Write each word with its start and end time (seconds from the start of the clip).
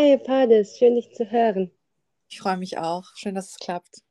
Hi, 0.00 0.16
Pades, 0.16 0.78
schön 0.78 0.94
dich 0.94 1.12
zu 1.12 1.28
hören. 1.28 1.72
Ich 2.28 2.38
freue 2.38 2.56
mich 2.56 2.78
auch. 2.78 3.02
Schön, 3.16 3.34
dass 3.34 3.48
es 3.48 3.58
klappt. 3.58 4.04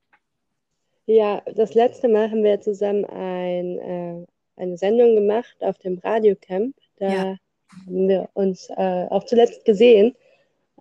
Ja, 1.05 1.41
das 1.55 1.75
letzte 1.75 2.09
Mal 2.09 2.29
haben 2.29 2.43
wir 2.43 2.59
zusammen 2.59 3.05
ein, 3.05 3.79
äh, 3.79 4.25
eine 4.57 4.77
Sendung 4.77 5.15
gemacht 5.15 5.55
auf 5.61 5.77
dem 5.77 5.97
Radiocamp. 5.99 6.75
Da 6.97 7.07
Ja, 7.07 7.23
haben 7.85 8.09
wir 8.09 8.27
uns 8.33 8.69
äh, 8.75 9.07
auch 9.09 9.23
zuletzt 9.23 9.63
gesehen. 9.63 10.13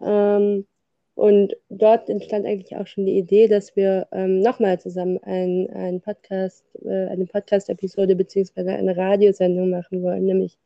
Ähm, 0.05 0.67
und 1.15 1.57
dort 1.69 2.11
entstand 2.11 2.45
eigentlich 2.45 2.77
auch 2.77 2.89
schon 2.89 3.07
die 3.07 3.17
Idee, 3.17 3.47
dass 3.47 3.77
wir 3.77 4.09
ähm, 4.11 4.41
nochmal 4.41 4.81
zusammen 4.81 5.23
ein, 5.23 5.71
ein 5.73 6.01
Podcast, 6.01 6.65
äh, 6.85 7.07
eine 7.07 7.27
Podcast-Episode 7.27 8.17
beziehungsweise 8.17 8.71
eine 8.73 8.97
Radiosendung 8.97 9.71
machen 9.71 10.03
wollen, 10.03 10.25
nämlich 10.25 10.59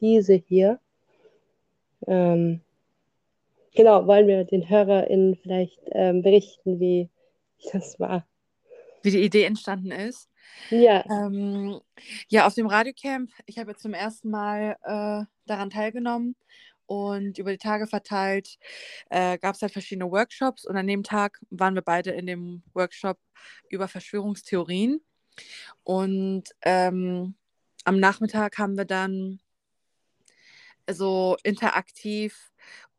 diese 0.00 0.32
hier. 0.32 0.80
Ähm, 2.06 2.62
genau, 3.74 4.06
wollen 4.06 4.26
wir 4.26 4.44
den 4.44 4.68
HörerInnen 4.68 5.36
vielleicht 5.36 5.80
ähm, 5.92 6.22
berichten, 6.22 6.80
wie 6.80 7.10
das 7.72 7.98
war. 8.00 8.26
wie 9.02 9.10
die 9.10 9.22
Idee 9.22 9.44
entstanden 9.44 9.90
ist. 9.90 10.28
Ja, 10.70 11.04
Ähm, 11.08 11.80
ja, 12.28 12.46
auf 12.46 12.54
dem 12.54 12.66
Radiocamp, 12.66 13.30
ich 13.46 13.58
habe 13.58 13.74
zum 13.76 13.94
ersten 13.94 14.30
Mal 14.30 14.76
äh, 14.82 15.24
daran 15.46 15.70
teilgenommen 15.70 16.36
und 16.86 17.38
über 17.38 17.52
die 17.52 17.58
Tage 17.58 17.86
verteilt 17.86 18.58
äh, 19.10 19.38
gab 19.38 19.54
es 19.54 19.62
halt 19.62 19.72
verschiedene 19.72 20.10
Workshops 20.10 20.66
und 20.66 20.76
an 20.76 20.86
dem 20.86 21.02
Tag 21.02 21.40
waren 21.50 21.74
wir 21.74 21.82
beide 21.82 22.10
in 22.10 22.26
dem 22.26 22.62
Workshop 22.74 23.18
über 23.70 23.88
Verschwörungstheorien 23.88 25.00
und 25.84 26.44
ähm, 26.62 27.34
am 27.84 27.98
Nachmittag 27.98 28.58
haben 28.58 28.76
wir 28.76 28.84
dann 28.84 29.40
so 30.90 31.36
interaktiv 31.42 32.51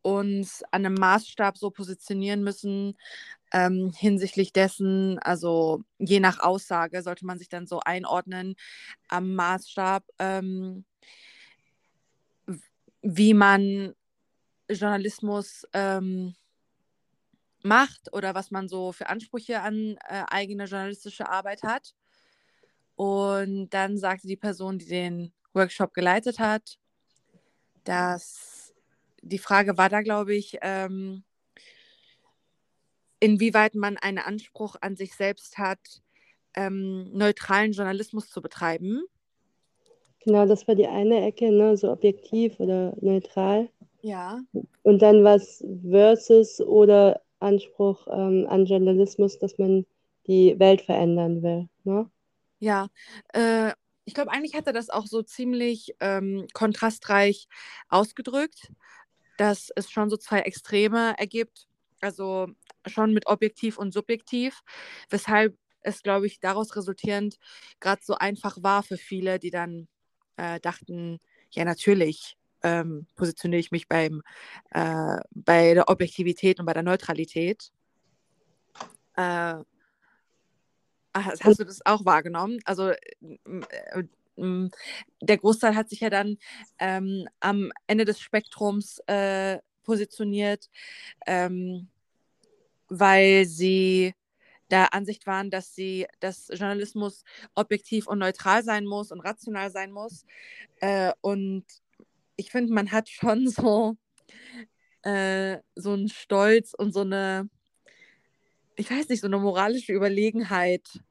uns 0.03 0.63
an 0.71 0.85
einem 0.85 0.93
Maßstab 0.93 1.57
so 1.57 1.71
positionieren 1.71 2.43
müssen, 2.43 2.95
ähm, 3.51 3.91
hinsichtlich 3.95 4.53
dessen, 4.53 5.17
also 5.19 5.83
je 5.97 6.19
nach 6.19 6.39
Aussage 6.39 7.01
sollte 7.01 7.25
man 7.25 7.39
sich 7.39 7.49
dann 7.49 7.67
so 7.67 7.79
einordnen 7.79 8.55
am 9.07 9.33
Maßstab, 9.35 10.03
ähm, 10.19 10.85
wie 13.01 13.33
man 13.33 13.95
Journalismus 14.69 15.67
ähm, 15.73 16.35
macht 17.63 18.11
oder 18.13 18.35
was 18.35 18.51
man 18.51 18.67
so 18.67 18.91
für 18.91 19.07
Ansprüche 19.07 19.61
an 19.61 19.97
äh, 20.07 20.23
eigene 20.29 20.65
journalistische 20.65 21.29
Arbeit 21.29 21.63
hat. 21.63 21.93
Und 22.95 23.69
dann 23.69 23.97
sagte 23.97 24.27
die 24.27 24.37
Person, 24.37 24.79
die 24.79 24.85
den 24.85 25.33
Workshop 25.53 25.93
geleitet 25.93 26.39
hat, 26.39 26.77
dass 27.83 28.52
die 29.23 29.39
Frage 29.39 29.77
war 29.77 29.89
da, 29.89 30.01
glaube 30.01 30.35
ich, 30.35 30.57
ähm, 30.61 31.23
inwieweit 33.19 33.73
man 33.75 33.97
einen 33.97 34.19
Anspruch 34.19 34.75
an 34.81 34.95
sich 34.95 35.15
selbst 35.15 35.57
hat, 35.57 35.79
ähm, 36.55 37.09
neutralen 37.13 37.71
Journalismus 37.71 38.29
zu 38.29 38.41
betreiben. 38.41 39.03
genau, 40.19 40.45
das 40.45 40.67
war 40.67 40.75
die 40.75 40.87
eine 40.87 41.25
Ecke, 41.25 41.51
ne, 41.51 41.75
so 41.75 41.91
objektiv 41.91 42.59
oder 42.59 42.95
neutral. 43.01 43.69
Ja. 44.01 44.41
Und 44.83 45.01
dann 45.01 45.23
was 45.23 45.63
versus 45.89 46.59
oder 46.59 47.21
Anspruch 47.39 48.07
ähm, 48.07 48.45
an 48.49 48.65
Journalismus, 48.65 49.39
dass 49.39 49.57
man 49.57 49.85
die 50.27 50.57
Welt 50.59 50.81
verändern 50.81 51.41
will. 51.41 51.69
Ne? 51.83 52.09
Ja, 52.59 52.87
äh, 53.33 53.71
ich 54.05 54.13
glaube, 54.13 54.31
eigentlich 54.31 54.55
hat 54.55 54.67
er 54.67 54.73
das 54.73 54.89
auch 54.89 55.07
so 55.07 55.21
ziemlich 55.21 55.95
ähm, 55.99 56.47
kontrastreich 56.53 57.47
ausgedrückt, 57.89 58.71
dass 59.37 59.71
es 59.75 59.89
schon 59.89 60.09
so 60.09 60.17
zwei 60.17 60.39
Extreme 60.41 61.15
ergibt, 61.17 61.67
also 62.01 62.47
schon 62.85 63.13
mit 63.13 63.27
objektiv 63.27 63.77
und 63.77 63.93
subjektiv, 63.93 64.61
weshalb 65.09 65.57
es, 65.81 66.01
glaube 66.01 66.27
ich, 66.27 66.39
daraus 66.39 66.75
resultierend 66.75 67.37
gerade 67.79 68.01
so 68.03 68.15
einfach 68.15 68.57
war 68.61 68.83
für 68.83 68.97
viele, 68.97 69.39
die 69.39 69.51
dann 69.51 69.87
äh, 70.37 70.59
dachten, 70.59 71.19
ja, 71.51 71.65
natürlich 71.65 72.37
ähm, 72.63 73.05
positioniere 73.15 73.59
ich 73.59 73.71
mich 73.71 73.87
beim, 73.87 74.21
äh, 74.71 75.17
bei 75.31 75.73
der 75.73 75.89
Objektivität 75.89 76.59
und 76.59 76.65
bei 76.65 76.73
der 76.73 76.83
Neutralität. 76.83 77.71
Äh, 79.15 79.55
Ah, 81.15 81.25
Hast 81.25 81.43
hast 81.43 81.59
du 81.59 81.63
das 81.63 81.85
auch 81.85 82.05
wahrgenommen? 82.05 82.59
Also 82.65 82.89
äh, 82.89 82.97
m- 83.21 83.65
der 84.35 85.37
Großteil 85.37 85.75
hat 85.75 85.89
sich 85.89 85.99
ja 85.99 86.09
dann 86.09 86.37
ähm, 86.79 87.27
am 87.39 87.71
Ende 87.87 88.05
des 88.05 88.19
Spektrums 88.19 88.99
äh, 89.07 89.59
positioniert, 89.83 90.69
ähm, 91.27 91.89
weil 92.89 93.45
sie 93.45 94.13
der 94.71 94.93
Ansicht 94.93 95.27
waren, 95.27 95.51
dass 95.51 95.75
sie, 95.75 96.07
dass 96.19 96.47
Journalismus 96.47 97.23
objektiv 97.53 98.07
und 98.07 98.19
neutral 98.19 98.63
sein 98.63 98.85
muss 98.85 99.11
und 99.11 99.19
rational 99.19 99.69
sein 99.71 99.91
muss. 99.91 100.25
Äh, 100.79 101.11
und 101.21 101.65
ich 102.35 102.49
finde, 102.49 102.73
man 102.73 102.91
hat 102.91 103.09
schon 103.09 103.47
so, 103.49 103.97
äh, 105.03 105.59
so 105.75 105.93
einen 105.93 106.09
Stolz 106.09 106.73
und 106.73 106.93
so 106.93 107.01
eine, 107.01 107.49
ich 108.75 108.89
weiß 108.89 109.09
nicht, 109.09 109.21
so 109.21 109.27
eine 109.27 109.37
moralische 109.37 109.93
Überlegenheit 109.93 111.03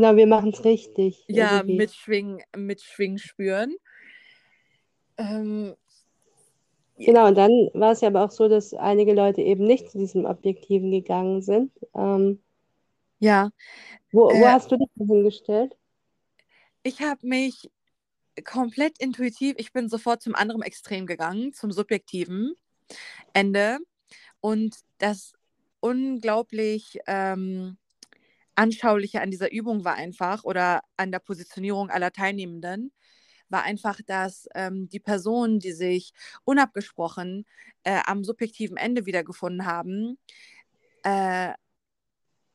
genau, 0.00 0.16
wir 0.16 0.26
machen 0.26 0.50
es 0.50 0.64
richtig 0.64 1.24
ja 1.28 1.56
irgendwie. 1.56 1.76
mitschwingen, 1.76 2.42
mitschwingen 2.56 3.18
spüren. 3.18 3.74
Ähm, 5.16 5.74
Genau, 7.00 7.28
und 7.28 7.36
dann 7.36 7.50
war 7.74 7.92
es 7.92 8.00
ja 8.00 8.08
aber 8.08 8.24
auch 8.24 8.30
so, 8.32 8.48
dass 8.48 8.74
einige 8.74 9.14
Leute 9.14 9.40
eben 9.40 9.64
nicht 9.64 9.88
zu 9.88 9.98
diesem 9.98 10.24
Objektiven 10.24 10.90
gegangen 10.90 11.42
sind. 11.42 11.70
Ähm, 11.94 12.42
ja, 13.20 13.50
wo, 14.10 14.22
wo 14.22 14.44
äh, 14.44 14.48
hast 14.48 14.72
du 14.72 14.76
dich 14.76 14.88
hingestellt? 14.96 15.76
ich 16.82 17.00
habe 17.02 17.26
mich 17.26 17.70
komplett 18.44 18.98
intuitiv, 18.98 19.54
ich 19.58 19.72
bin 19.72 19.88
sofort 19.88 20.22
zum 20.22 20.34
anderen 20.34 20.62
Extrem 20.62 21.06
gegangen, 21.06 21.52
zum 21.52 21.72
subjektiven 21.72 22.54
Ende. 23.32 23.78
Und 24.40 24.76
das 24.98 25.34
unglaublich 25.80 26.98
ähm, 27.06 27.76
Anschauliche 28.58 29.20
an 29.20 29.30
dieser 29.30 29.52
Übung 29.52 29.84
war 29.84 29.94
einfach, 29.94 30.44
oder 30.44 30.82
an 30.96 31.12
der 31.12 31.20
Positionierung 31.20 31.90
aller 31.90 32.12
Teilnehmenden, 32.12 32.92
war 33.48 33.62
einfach, 33.62 34.00
dass 34.06 34.48
ähm, 34.54 34.88
die 34.88 35.00
Personen, 35.00 35.60
die 35.60 35.72
sich 35.72 36.12
unabgesprochen 36.44 37.46
äh, 37.84 38.00
am 38.06 38.24
subjektiven 38.24 38.76
Ende 38.76 39.06
wiedergefunden 39.06 39.64
haben, 39.66 40.18
äh, 41.04 41.52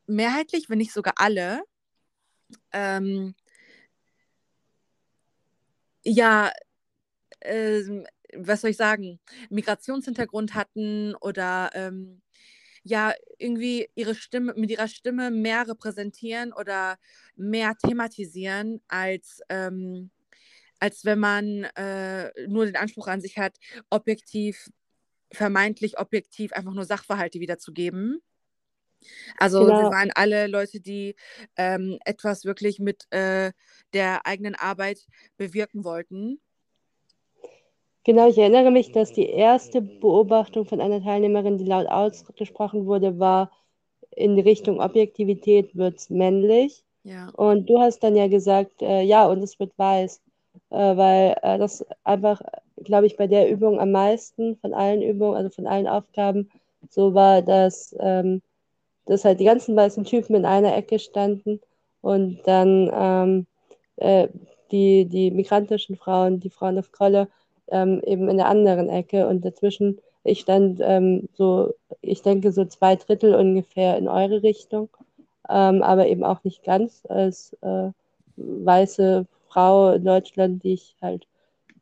mehrheitlich, 0.06 0.68
wenn 0.68 0.78
nicht 0.78 0.92
sogar 0.92 1.14
alle, 1.16 1.62
ähm, 2.72 3.34
ja, 6.04 6.52
ähm, 7.42 8.06
was 8.36 8.60
soll 8.62 8.70
ich 8.70 8.76
sagen, 8.76 9.20
Migrationshintergrund 9.50 10.54
hatten 10.54 11.14
oder 11.16 11.70
ähm, 11.74 12.20
ja, 12.84 13.14
irgendwie 13.38 13.88
ihre 13.94 14.14
Stimme, 14.14 14.54
mit 14.56 14.70
ihrer 14.70 14.88
Stimme 14.88 15.30
mehr 15.30 15.68
repräsentieren 15.68 16.52
oder 16.52 16.98
mehr 17.36 17.74
thematisieren, 17.76 18.82
als, 18.88 19.40
ähm, 19.48 20.10
als 20.80 21.04
wenn 21.04 21.18
man 21.20 21.64
äh, 21.76 22.30
nur 22.48 22.66
den 22.66 22.76
Anspruch 22.76 23.08
an 23.08 23.20
sich 23.20 23.38
hat, 23.38 23.56
objektiv, 23.90 24.70
vermeintlich 25.32 25.98
objektiv 25.98 26.52
einfach 26.54 26.74
nur 26.74 26.84
Sachverhalte 26.86 27.40
wiederzugeben. 27.40 28.22
Also 29.38 29.70
sie 29.74 29.84
Genau, 29.84 29.90
waren 29.90 30.10
alle 30.14 30.46
Leute, 30.46 30.80
die 30.80 31.16
ähm, 31.56 31.98
etwas 32.04 32.44
wirklich 32.44 32.78
mit 32.78 33.06
äh, 33.10 33.52
der 33.92 34.26
eigenen 34.26 34.54
Arbeit 34.54 35.06
bewirken 35.36 35.84
wollten. 35.84 36.40
Genau, 38.04 38.28
ich 38.28 38.38
erinnere 38.38 38.70
mich, 38.70 38.92
dass 38.92 39.12
die 39.12 39.26
erste 39.28 39.82
Beobachtung 39.82 40.66
von 40.66 40.80
einer 40.80 41.02
Teilnehmerin, 41.02 41.58
die 41.58 41.64
laut 41.64 41.86
ausgesprochen 41.86 42.86
wurde, 42.86 43.18
war, 43.18 43.50
in 44.10 44.38
Richtung 44.38 44.80
Objektivität 44.80 45.76
wird 45.76 45.98
es 45.98 46.10
männlich. 46.10 46.84
Ja, 47.04 47.28
Und 47.36 47.68
du 47.68 47.80
hast 47.80 48.00
dann 48.02 48.16
ja 48.16 48.28
gesagt, 48.28 48.82
äh, 48.82 49.02
ja, 49.02 49.26
und 49.26 49.42
es 49.42 49.58
wird 49.58 49.76
weiß, 49.78 50.22
äh, 50.70 50.96
weil 50.96 51.36
äh, 51.42 51.58
das 51.58 51.84
einfach, 52.04 52.40
glaube 52.82 53.06
ich, 53.06 53.16
bei 53.16 53.26
der 53.26 53.50
Übung 53.50 53.80
am 53.80 53.92
meisten 53.92 54.56
von 54.56 54.72
allen 54.74 55.02
Übungen, 55.02 55.36
also 55.36 55.50
von 55.50 55.66
allen 55.66 55.86
Aufgaben, 55.88 56.50
so 56.90 57.14
war, 57.14 57.42
dass, 57.42 57.94
ähm, 58.00 58.42
dass 59.06 59.24
halt 59.24 59.40
die 59.40 59.44
ganzen 59.44 59.76
weißen 59.76 60.04
Typen 60.04 60.34
in 60.36 60.46
einer 60.46 60.76
Ecke 60.76 60.98
standen 60.98 61.60
und 62.00 62.40
dann 62.46 62.90
ähm, 62.94 63.46
äh, 63.96 64.28
die, 64.70 65.06
die 65.06 65.30
migrantischen 65.30 65.96
Frauen, 65.96 66.40
die 66.40 66.50
Frauen 66.50 66.78
auf 66.78 66.92
Kolle, 66.92 67.28
ähm, 67.68 68.00
eben 68.04 68.28
in 68.28 68.36
der 68.36 68.48
anderen 68.48 68.88
Ecke 68.88 69.26
und 69.28 69.44
dazwischen, 69.44 69.98
ich 70.24 70.40
stand 70.40 70.80
ähm, 70.82 71.28
so, 71.34 71.74
ich 72.00 72.22
denke, 72.22 72.52
so 72.52 72.64
zwei 72.64 72.96
Drittel 72.96 73.34
ungefähr 73.34 73.98
in 73.98 74.08
eure 74.08 74.42
Richtung 74.42 74.88
ähm, 75.48 75.82
aber 75.82 76.06
eben 76.06 76.24
auch 76.24 76.42
nicht 76.44 76.64
ganz 76.64 77.04
als 77.08 77.54
äh, 77.62 77.90
weiße 78.36 79.26
Frau 79.48 79.92
in 79.92 80.04
Deutschland, 80.04 80.62
die 80.64 80.74
ich 80.74 80.96
halt 81.02 81.26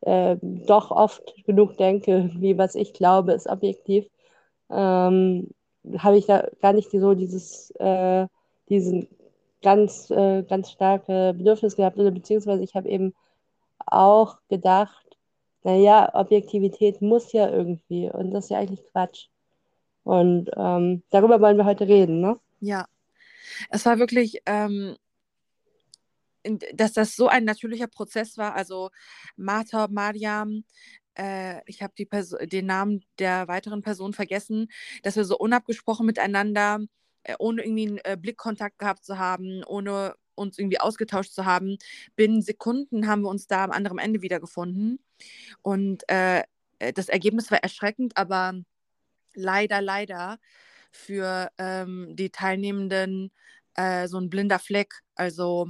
äh, 0.01 0.37
doch 0.41 0.91
oft 0.91 1.33
genug 1.45 1.77
denke, 1.77 2.31
wie 2.35 2.57
was 2.57 2.75
ich 2.75 2.93
glaube, 2.93 3.33
ist 3.33 3.47
objektiv. 3.47 4.05
ähm, 4.71 5.49
habe 5.99 6.17
ich 6.17 6.25
da 6.27 6.47
gar 6.61 6.73
nicht 6.73 6.91
so 6.91 7.13
dieses, 7.15 7.71
äh, 7.79 8.27
diesen 8.69 9.07
ganz, 9.61 10.09
äh, 10.11 10.43
ganz 10.43 10.71
starke 10.71 11.33
Bedürfnis 11.37 11.75
gehabt 11.75 11.97
oder 11.99 12.11
beziehungsweise 12.11 12.63
ich 12.63 12.75
habe 12.75 12.89
eben 12.89 13.13
auch 13.85 14.37
gedacht, 14.49 15.02
naja, 15.63 16.09
Objektivität 16.13 17.01
muss 17.01 17.31
ja 17.33 17.49
irgendwie 17.49 18.09
und 18.09 18.31
das 18.31 18.45
ist 18.45 18.49
ja 18.51 18.59
eigentlich 18.59 18.85
Quatsch. 18.91 19.27
Und 20.03 20.51
ähm, 20.57 21.03
darüber 21.09 21.39
wollen 21.39 21.57
wir 21.57 21.65
heute 21.65 21.87
reden, 21.87 22.19
ne? 22.19 22.39
Ja, 22.59 22.87
es 23.69 23.85
war 23.85 23.99
wirklich, 23.99 24.41
ähm, 24.45 24.95
dass 26.73 26.93
das 26.93 27.15
so 27.15 27.27
ein 27.27 27.45
natürlicher 27.45 27.87
Prozess 27.87 28.37
war. 28.37 28.55
Also 28.55 28.89
Martha, 29.37 29.87
Mariam, 29.87 30.65
äh, 31.17 31.61
ich 31.65 31.81
habe 31.81 31.93
den 32.47 32.65
Namen 32.65 33.03
der 33.19 33.47
weiteren 33.47 33.81
Person 33.81 34.13
vergessen, 34.13 34.69
dass 35.03 35.15
wir 35.15 35.25
so 35.25 35.37
unabgesprochen 35.37 36.05
miteinander, 36.05 36.79
äh, 37.23 37.35
ohne 37.39 37.63
irgendwie 37.63 37.87
einen 37.87 37.97
äh, 38.03 38.17
Blickkontakt 38.19 38.79
gehabt 38.79 39.05
zu 39.05 39.17
haben, 39.17 39.63
ohne 39.65 40.15
uns 40.35 40.57
irgendwie 40.57 40.79
ausgetauscht 40.79 41.31
zu 41.31 41.45
haben, 41.45 41.77
binnen 42.15 42.41
Sekunden 42.41 43.07
haben 43.07 43.21
wir 43.21 43.29
uns 43.29 43.47
da 43.47 43.63
am 43.63 43.71
anderen 43.71 43.99
Ende 43.99 44.21
wiedergefunden. 44.23 44.99
Und 45.61 46.09
äh, 46.09 46.43
äh, 46.79 46.93
das 46.93 47.09
Ergebnis 47.09 47.51
war 47.51 47.59
erschreckend, 47.59 48.17
aber 48.17 48.53
leider, 49.33 49.81
leider 49.81 50.39
für 50.91 51.49
ähm, 51.57 52.15
die 52.15 52.29
Teilnehmenden 52.29 53.31
äh, 53.75 54.07
so 54.07 54.19
ein 54.19 54.29
blinder 54.29 54.59
Fleck. 54.59 54.93
Also 55.15 55.69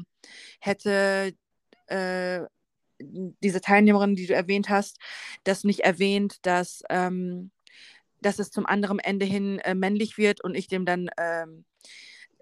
hätte 0.60 1.34
äh, 1.88 2.42
diese 3.00 3.62
Teilnehmerin, 3.62 4.16
die 4.16 4.28
du 4.28 4.34
erwähnt 4.34 4.70
hast, 4.70 4.98
das 5.44 5.64
nicht 5.64 5.82
erwähnt, 5.82 6.38
dass, 6.46 6.84
ähm, 6.90 7.52
dass 8.22 8.40
es 8.40 8.52
zum 8.52 8.66
anderen 8.66 9.00
Ende 9.00 9.26
hin 9.26 9.60
äh, 9.60 9.76
männlich 9.76 10.18
wird 10.18 10.44
und 10.44 10.56
ich 10.56 10.68
dem 10.68 10.86
dann 10.86 11.10
ähm, 11.18 11.66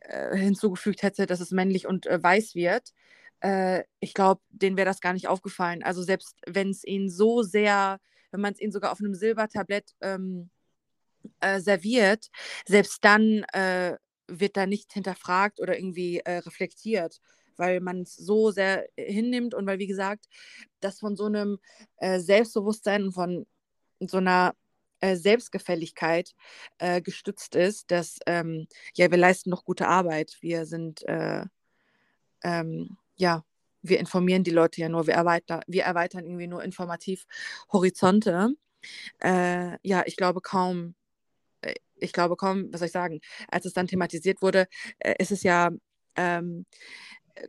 äh, 0.01 0.35
hinzugefügt 0.37 1.03
hätte, 1.03 1.25
dass 1.25 1.39
es 1.39 1.51
männlich 1.51 1.87
und 1.87 2.05
äh, 2.07 2.21
weiß 2.21 2.55
wird. 2.55 2.93
Äh, 3.41 3.83
ich 3.99 4.13
glaube, 4.13 4.41
denen 4.49 4.77
wäre 4.77 4.85
das 4.85 5.01
gar 5.01 5.13
nicht 5.13 5.27
aufgefallen. 5.27 5.83
Also 5.83 6.03
selbst 6.03 6.37
wenn 6.47 6.69
es 6.69 6.83
ihnen 6.83 7.09
so 7.09 7.43
sehr, 7.43 7.99
wenn 8.31 8.41
man 8.41 8.53
es 8.53 8.61
ihnen 8.61 8.71
sogar 8.71 8.91
auf 8.91 8.99
einem 8.99 9.15
Silbertablett 9.15 9.93
ähm, 10.01 10.49
äh, 11.39 11.59
serviert, 11.59 12.29
selbst 12.67 13.03
dann 13.03 13.43
äh, 13.53 13.97
wird 14.27 14.57
da 14.57 14.65
nicht 14.65 14.93
hinterfragt 14.93 15.59
oder 15.59 15.77
irgendwie 15.77 16.19
äh, 16.19 16.37
reflektiert, 16.37 17.19
weil 17.57 17.81
man 17.81 18.01
es 18.01 18.15
so 18.15 18.51
sehr 18.51 18.87
hinnimmt 18.97 19.53
und 19.53 19.65
weil, 19.67 19.79
wie 19.79 19.87
gesagt, 19.87 20.25
das 20.79 20.99
von 20.99 21.15
so 21.15 21.25
einem 21.25 21.59
äh, 21.97 22.19
Selbstbewusstsein 22.19 23.03
und 23.05 23.13
von 23.13 23.45
so 23.99 24.17
einer 24.17 24.55
äh, 25.01 25.15
Selbstgefälligkeit 25.15 26.33
äh, 26.77 27.01
gestützt 27.01 27.55
ist, 27.55 27.91
dass 27.91 28.19
ähm, 28.25 28.67
ja, 28.95 29.11
wir 29.11 29.17
leisten 29.17 29.49
noch 29.49 29.65
gute 29.65 29.87
Arbeit. 29.87 30.37
Wir 30.41 30.65
sind, 30.65 31.03
äh, 31.03 31.43
ähm, 32.43 32.97
ja, 33.21 33.45
wir 33.83 33.99
informieren 33.99 34.43
die 34.43 34.51
Leute 34.51 34.81
ja 34.81 34.89
nur, 34.89 35.07
wir, 35.07 35.13
erweitern, 35.13 35.61
wir 35.67 35.83
erweitern 35.83 36.25
irgendwie 36.25 36.47
nur 36.47 36.63
informativ 36.63 37.25
Horizonte. 37.71 38.49
Äh, 39.19 39.77
ja, 39.83 40.03
ich 40.05 40.15
glaube 40.17 40.41
kaum, 40.41 40.95
ich 41.95 42.13
glaube 42.13 42.35
kaum, 42.35 42.71
was 42.71 42.79
soll 42.79 42.87
ich 42.87 42.91
sagen, 42.91 43.21
als 43.47 43.65
es 43.65 43.73
dann 43.73 43.87
thematisiert 43.87 44.41
wurde, 44.41 44.67
äh, 44.99 45.15
ist 45.19 45.31
es 45.31 45.43
ja, 45.43 45.69
ähm, 46.15 46.65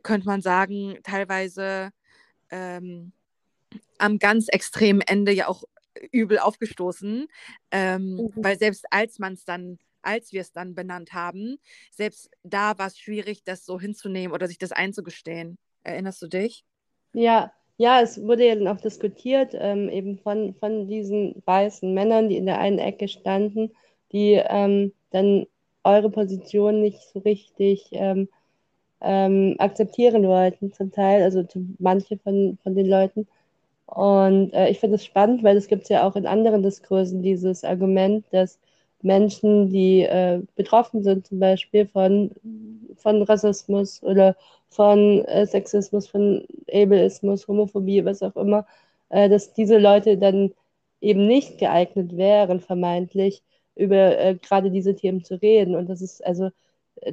könnte 0.03 0.27
man 0.27 0.41
sagen, 0.41 0.99
teilweise 1.03 1.91
ähm, 2.49 3.11
am 3.97 4.19
ganz 4.19 4.47
extremen 4.49 5.01
Ende 5.01 5.31
ja 5.31 5.47
auch 5.47 5.63
übel 6.11 6.39
aufgestoßen, 6.39 7.27
ähm, 7.71 8.15
mhm. 8.15 8.31
weil 8.35 8.57
selbst 8.57 8.85
als 8.91 9.19
man 9.19 9.33
es 9.33 9.45
dann 9.45 9.79
als 10.03 10.33
wir 10.33 10.41
es 10.41 10.51
dann 10.51 10.75
benannt 10.75 11.13
haben, 11.13 11.57
selbst 11.91 12.29
da 12.43 12.77
war 12.77 12.87
es 12.87 12.97
schwierig, 12.97 13.43
das 13.43 13.65
so 13.65 13.79
hinzunehmen 13.79 14.33
oder 14.33 14.47
sich 14.47 14.57
das 14.57 14.71
einzugestehen. 14.71 15.57
Erinnerst 15.83 16.21
du 16.21 16.27
dich? 16.27 16.63
Ja, 17.13 17.51
ja, 17.77 18.01
es 18.01 18.21
wurde 18.21 18.47
ja 18.47 18.55
dann 18.55 18.67
auch 18.67 18.79
diskutiert, 18.79 19.53
ähm, 19.55 19.89
eben 19.89 20.19
von, 20.19 20.53
von 20.55 20.87
diesen 20.87 21.41
weißen 21.45 21.93
Männern, 21.93 22.29
die 22.29 22.37
in 22.37 22.45
der 22.45 22.59
einen 22.59 22.79
Ecke 22.79 23.07
standen 23.07 23.71
die 24.13 24.41
ähm, 24.47 24.93
dann 25.11 25.45
eure 25.83 26.09
Position 26.09 26.81
nicht 26.81 27.01
so 27.01 27.19
richtig 27.19 27.89
ähm, 27.91 28.29
ähm, 29.01 29.55
akzeptieren 29.57 30.23
wollten, 30.27 30.71
zum 30.71 30.91
Teil, 30.91 31.23
also 31.23 31.43
manche 31.79 32.17
von, 32.19 32.57
von 32.63 32.75
den 32.75 32.87
Leuten. 32.87 33.27
Und 33.87 34.53
äh, 34.53 34.69
ich 34.69 34.79
finde 34.79 34.95
es 34.95 35.05
spannend, 35.05 35.43
weil 35.43 35.57
es 35.57 35.67
gibt 35.67 35.89
ja 35.89 36.07
auch 36.07 36.15
in 36.15 36.25
anderen 36.25 36.63
Diskursen 36.63 37.21
dieses 37.21 37.65
Argument, 37.65 38.25
dass 38.31 38.59
Menschen, 39.03 39.69
die 39.69 40.01
äh, 40.03 40.41
betroffen 40.55 41.03
sind, 41.03 41.27
zum 41.27 41.39
Beispiel 41.39 41.87
von, 41.87 42.31
von 42.97 43.21
Rassismus 43.23 44.01
oder 44.03 44.35
von 44.69 45.23
äh, 45.25 45.45
Sexismus, 45.45 46.07
von 46.07 46.45
Ableismus, 46.71 47.47
Homophobie, 47.47 48.05
was 48.05 48.23
auch 48.23 48.35
immer, 48.35 48.65
äh, 49.09 49.29
dass 49.29 49.53
diese 49.53 49.77
Leute 49.77 50.17
dann 50.17 50.53
eben 51.01 51.27
nicht 51.27 51.57
geeignet 51.59 52.15
wären, 52.17 52.59
vermeintlich, 52.61 53.43
über 53.75 54.17
äh, 54.19 54.35
gerade 54.35 54.71
diese 54.71 54.95
Themen 54.95 55.23
zu 55.23 55.35
reden. 55.41 55.75
Und 55.75 55.89
dass 55.89 56.01
es 56.01 56.21
also, 56.21 56.49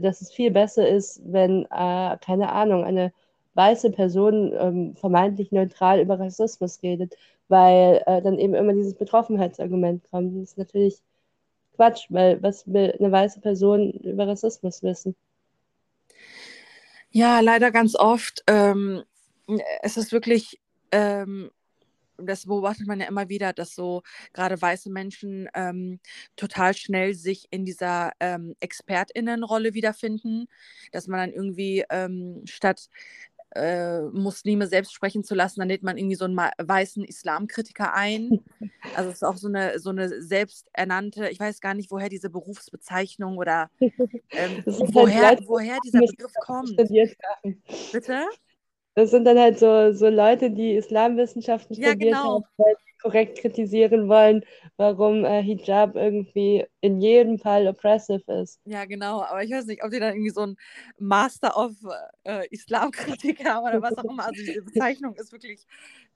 dass 0.00 0.20
es 0.20 0.32
viel 0.32 0.50
besser 0.50 0.88
ist, 0.88 1.20
wenn, 1.24 1.64
äh, 1.66 2.16
keine 2.20 2.52
Ahnung, 2.52 2.84
eine 2.84 3.12
weiße 3.54 3.90
Person 3.90 4.52
ähm, 4.58 4.96
vermeintlich 4.96 5.52
neutral 5.52 6.00
über 6.00 6.18
Rassismus 6.20 6.82
redet, 6.82 7.16
weil 7.48 8.02
äh, 8.06 8.22
dann 8.22 8.38
eben 8.38 8.54
immer 8.54 8.72
dieses 8.72 8.94
Betroffenheitsargument 8.94 10.04
kommt. 10.10 10.36
Das 10.36 10.50
ist 10.52 10.58
natürlich 10.58 11.02
Quatsch, 11.80 12.04
weil 12.10 12.42
was 12.42 12.70
will 12.70 12.94
eine 12.98 13.10
weiße 13.10 13.40
Person 13.40 13.90
über 13.92 14.28
Rassismus 14.28 14.82
wissen? 14.82 15.16
Ja, 17.10 17.40
leider 17.40 17.70
ganz 17.70 17.96
oft. 17.96 18.44
Ähm, 18.46 19.02
es 19.80 19.96
ist 19.96 20.12
wirklich 20.12 20.60
ähm, 20.92 21.50
das 22.22 22.46
beobachtet 22.46 22.86
man 22.86 23.00
ja 23.00 23.06
immer 23.06 23.28
wieder, 23.28 23.52
dass 23.52 23.74
so 23.74 24.02
gerade 24.32 24.60
weiße 24.60 24.90
Menschen 24.90 25.48
ähm, 25.54 26.00
total 26.36 26.74
schnell 26.74 27.14
sich 27.14 27.46
in 27.50 27.64
dieser 27.64 28.12
ähm, 28.20 28.54
ExpertInnenrolle 28.60 29.74
wiederfinden, 29.74 30.46
dass 30.92 31.06
man 31.06 31.20
dann 31.20 31.32
irgendwie 31.32 31.84
ähm, 31.90 32.42
statt 32.46 32.88
äh, 33.54 34.02
Muslime 34.02 34.66
selbst 34.66 34.92
sprechen 34.92 35.24
zu 35.24 35.34
lassen, 35.34 35.60
dann 35.60 35.68
lädt 35.68 35.82
man 35.82 35.96
irgendwie 35.96 36.16
so 36.16 36.24
einen 36.24 36.36
weißen 36.36 37.04
Islamkritiker 37.04 37.94
ein. 37.94 38.40
Also 38.94 39.10
es 39.10 39.16
ist 39.16 39.24
auch 39.24 39.36
so 39.36 39.48
eine, 39.48 39.78
so 39.78 39.90
eine 39.90 40.22
selbsternannte, 40.22 41.28
ich 41.28 41.40
weiß 41.40 41.60
gar 41.60 41.74
nicht, 41.74 41.90
woher 41.90 42.08
diese 42.08 42.30
Berufsbezeichnung 42.30 43.38
oder 43.38 43.70
ähm, 43.78 44.62
woher, 44.66 45.26
halt 45.26 45.46
woher 45.46 45.78
dieser 45.84 46.00
Begriff 46.00 46.32
kommt. 46.44 46.76
Bitte? 47.92 48.26
Das 48.94 49.10
sind 49.10 49.24
dann 49.24 49.38
halt 49.38 49.58
so, 49.58 49.92
so 49.92 50.08
Leute, 50.08 50.50
die 50.50 50.72
Islamwissenschaften 50.72 51.76
ja, 51.76 51.90
studiert 51.90 52.12
genau. 52.12 52.44
haben, 52.58 52.76
korrekt 53.00 53.38
kritisieren 53.38 54.08
wollen, 54.08 54.44
warum 54.76 55.24
äh, 55.24 55.42
Hijab 55.42 55.96
irgendwie 55.96 56.66
in 56.80 57.00
jedem 57.00 57.38
Fall 57.38 57.66
oppressive 57.66 58.32
ist. 58.42 58.60
Ja, 58.64 58.84
genau. 58.84 59.22
Aber 59.22 59.42
ich 59.42 59.50
weiß 59.50 59.66
nicht, 59.66 59.82
ob 59.82 59.90
die 59.90 59.98
dann 59.98 60.14
irgendwie 60.14 60.30
so 60.30 60.42
ein 60.42 60.56
Master 60.98 61.56
of 61.56 61.72
äh, 62.24 62.46
Islamkritik 62.50 63.44
haben 63.44 63.66
oder 63.66 63.82
was 63.82 63.96
auch 63.96 64.04
immer. 64.04 64.26
Also 64.26 64.42
diese 64.44 64.62
Bezeichnung 64.62 65.14
ist 65.14 65.32
wirklich 65.32 65.66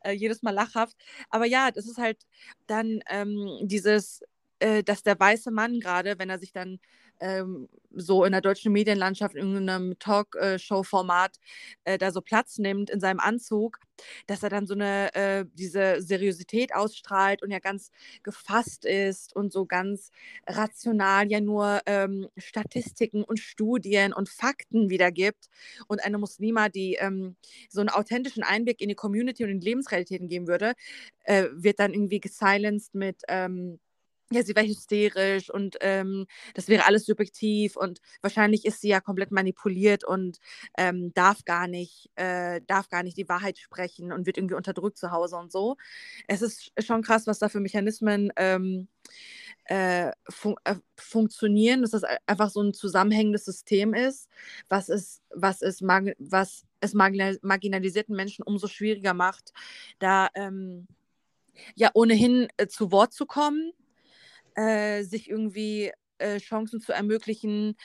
äh, 0.01 0.13
jedes 0.13 0.43
Mal 0.43 0.53
lachhaft. 0.53 0.97
Aber 1.31 1.47
ja, 1.47 1.71
das 1.71 1.87
ist 1.87 1.99
halt 1.99 2.27
dann 2.67 3.01
ähm, 3.09 3.59
dieses, 3.63 4.23
äh, 4.59 4.83
dass 4.83 5.03
der 5.03 5.19
weiße 5.19 5.51
Mann 5.51 5.81
gerade, 5.81 6.19
wenn 6.19 6.31
er 6.31 6.39
sich 6.39 6.53
dann 6.53 6.79
ähm, 7.25 7.69
so 7.97 8.25
in 8.25 8.33
der 8.33 8.41
deutschen 8.41 8.73
Medienlandschaft 8.73 9.35
in 9.35 9.57
einem 9.57 9.99
Talkshow-Format 9.99 11.39
äh, 11.85 11.97
da 11.99 12.11
so 12.11 12.21
Platz 12.21 12.59
nimmt 12.59 12.91
in 12.91 13.01
seinem 13.01 13.21
Anzug, 13.21 13.79
dass 14.27 14.43
er 14.43 14.51
dann 14.51 14.67
so 14.67 14.75
eine, 14.75 15.15
äh, 15.15 15.45
diese 15.55 16.03
Seriosität 16.03 16.75
ausstrahlt 16.75 17.43
und 17.43 17.51
ja 17.51 17.61
ganz 17.61 17.91
gefasst 18.23 18.85
ist 18.85 19.35
und 19.35 19.53
so 19.53 19.65
ganz 19.65 20.11
rational 20.47 21.31
ja 21.31 21.41
nur 21.41 21.81
ähm, 21.87 22.29
Statistiken 22.37 23.25
und 23.25 23.39
Studien 23.39 24.13
und 24.13 24.29
Fakten 24.29 24.91
wiedergibt 24.91 25.49
und 25.87 26.05
eine 26.05 26.19
Muslima, 26.19 26.69
die 26.69 26.95
ähm, 26.95 27.37
so 27.71 27.81
einen 27.81 27.91
authentischen 27.91 28.43
Einblick 28.43 28.81
in 28.81 28.89
die 28.89 28.95
Community 28.95 29.45
und 29.45 29.51
in 29.51 29.61
die 29.61 29.69
Lebensrealitäten 29.69 30.29
geben 30.29 30.47
würde, 30.49 30.75
äh, 31.25 31.45
wird 31.53 31.79
dann 31.79 31.95
irgendwie 31.95 32.21
gesilenced 32.21 32.95
mit 32.95 33.23
ähm, 33.29 33.79
ja, 34.35 34.43
sie 34.43 34.55
wäre 34.57 34.67
hysterisch 34.67 35.51
und 35.51 35.77
ähm, 35.81 36.27
das 36.55 36.69
wäre 36.69 36.87
alles 36.87 37.07
subjektiv 37.07 37.77
und 37.77 38.01
wahrscheinlich 38.21 38.65
ist 38.65 38.81
sie 38.81 38.89
ja 38.89 39.01
komplett 39.01 39.31
manipuliert 39.31 40.05
und 40.05 40.39
ähm, 40.77 41.13
darf 41.15 41.45
gar 41.45 41.69
nicht, 41.69 42.11
äh, 42.17 42.61
darf 42.67 42.89
gar 42.89 43.03
nicht 43.03 43.17
die 43.17 43.29
Wahrheit 43.29 43.59
sprechen 43.59 44.13
und 44.13 44.27
wird 44.27 44.39
irgendwie 44.39 44.57
unterdrückt 44.57 44.99
zu 44.99 45.11
Hause 45.11 45.37
und 45.37 45.53
so. 45.53 45.77
Es 46.27 46.43
ist 46.43 46.73
schon 46.85 47.03
krass, 47.03 47.27
was 47.27 47.39
da 47.39 47.49
für 47.49 47.61
Mechanismen 47.61 48.33
ähm, 48.37 48.89
äh, 49.67 50.11
fun 50.29 50.57
äh, 50.65 50.77
funktionieren, 50.97 51.83
dass 51.83 51.93
das 51.93 52.03
einfach 52.27 52.51
so 52.51 52.63
ein 52.63 52.75
zusammenhängendes 52.75 53.45
System 53.45 53.95
ist, 53.95 54.29
was 54.69 54.89
es, 54.89 55.23
was 55.31 55.63
es, 55.63 55.81
was 55.83 56.67
es 56.81 56.95
marginalisierten 56.95 58.15
Menschen 58.15 58.43
umso 58.43 58.67
schwieriger 58.67 59.15
macht, 59.15 59.53
da 59.99 60.29
ähm, 60.35 60.87
ja 61.75 61.91
ohnehin 61.95 62.49
äh, 62.57 62.67
zu 62.67 62.93
Wort 62.93 63.13
zu 63.13 63.27
kommen 63.27 63.73
äh, 64.55 65.03
sich 65.03 65.31
irgendwie 65.31 65.93
äh, 66.19 66.39
Chancen 66.39 66.81
zu 66.81 66.93
ermöglichen, 66.93 67.77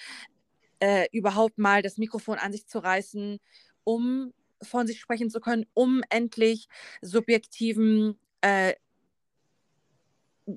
äh, 0.79 1.07
überhaupt 1.11 1.57
mal 1.57 1.81
das 1.81 1.97
Mikrofon 1.97 2.37
an 2.37 2.51
sich 2.51 2.67
zu 2.67 2.79
reißen, 2.79 3.39
um 3.83 4.33
von 4.61 4.87
sich 4.87 4.99
sprechen 4.99 5.29
zu 5.29 5.39
können, 5.39 5.65
um 5.73 6.03
endlich 6.09 6.67
subjektiven 7.01 8.19
äh, 8.41 8.73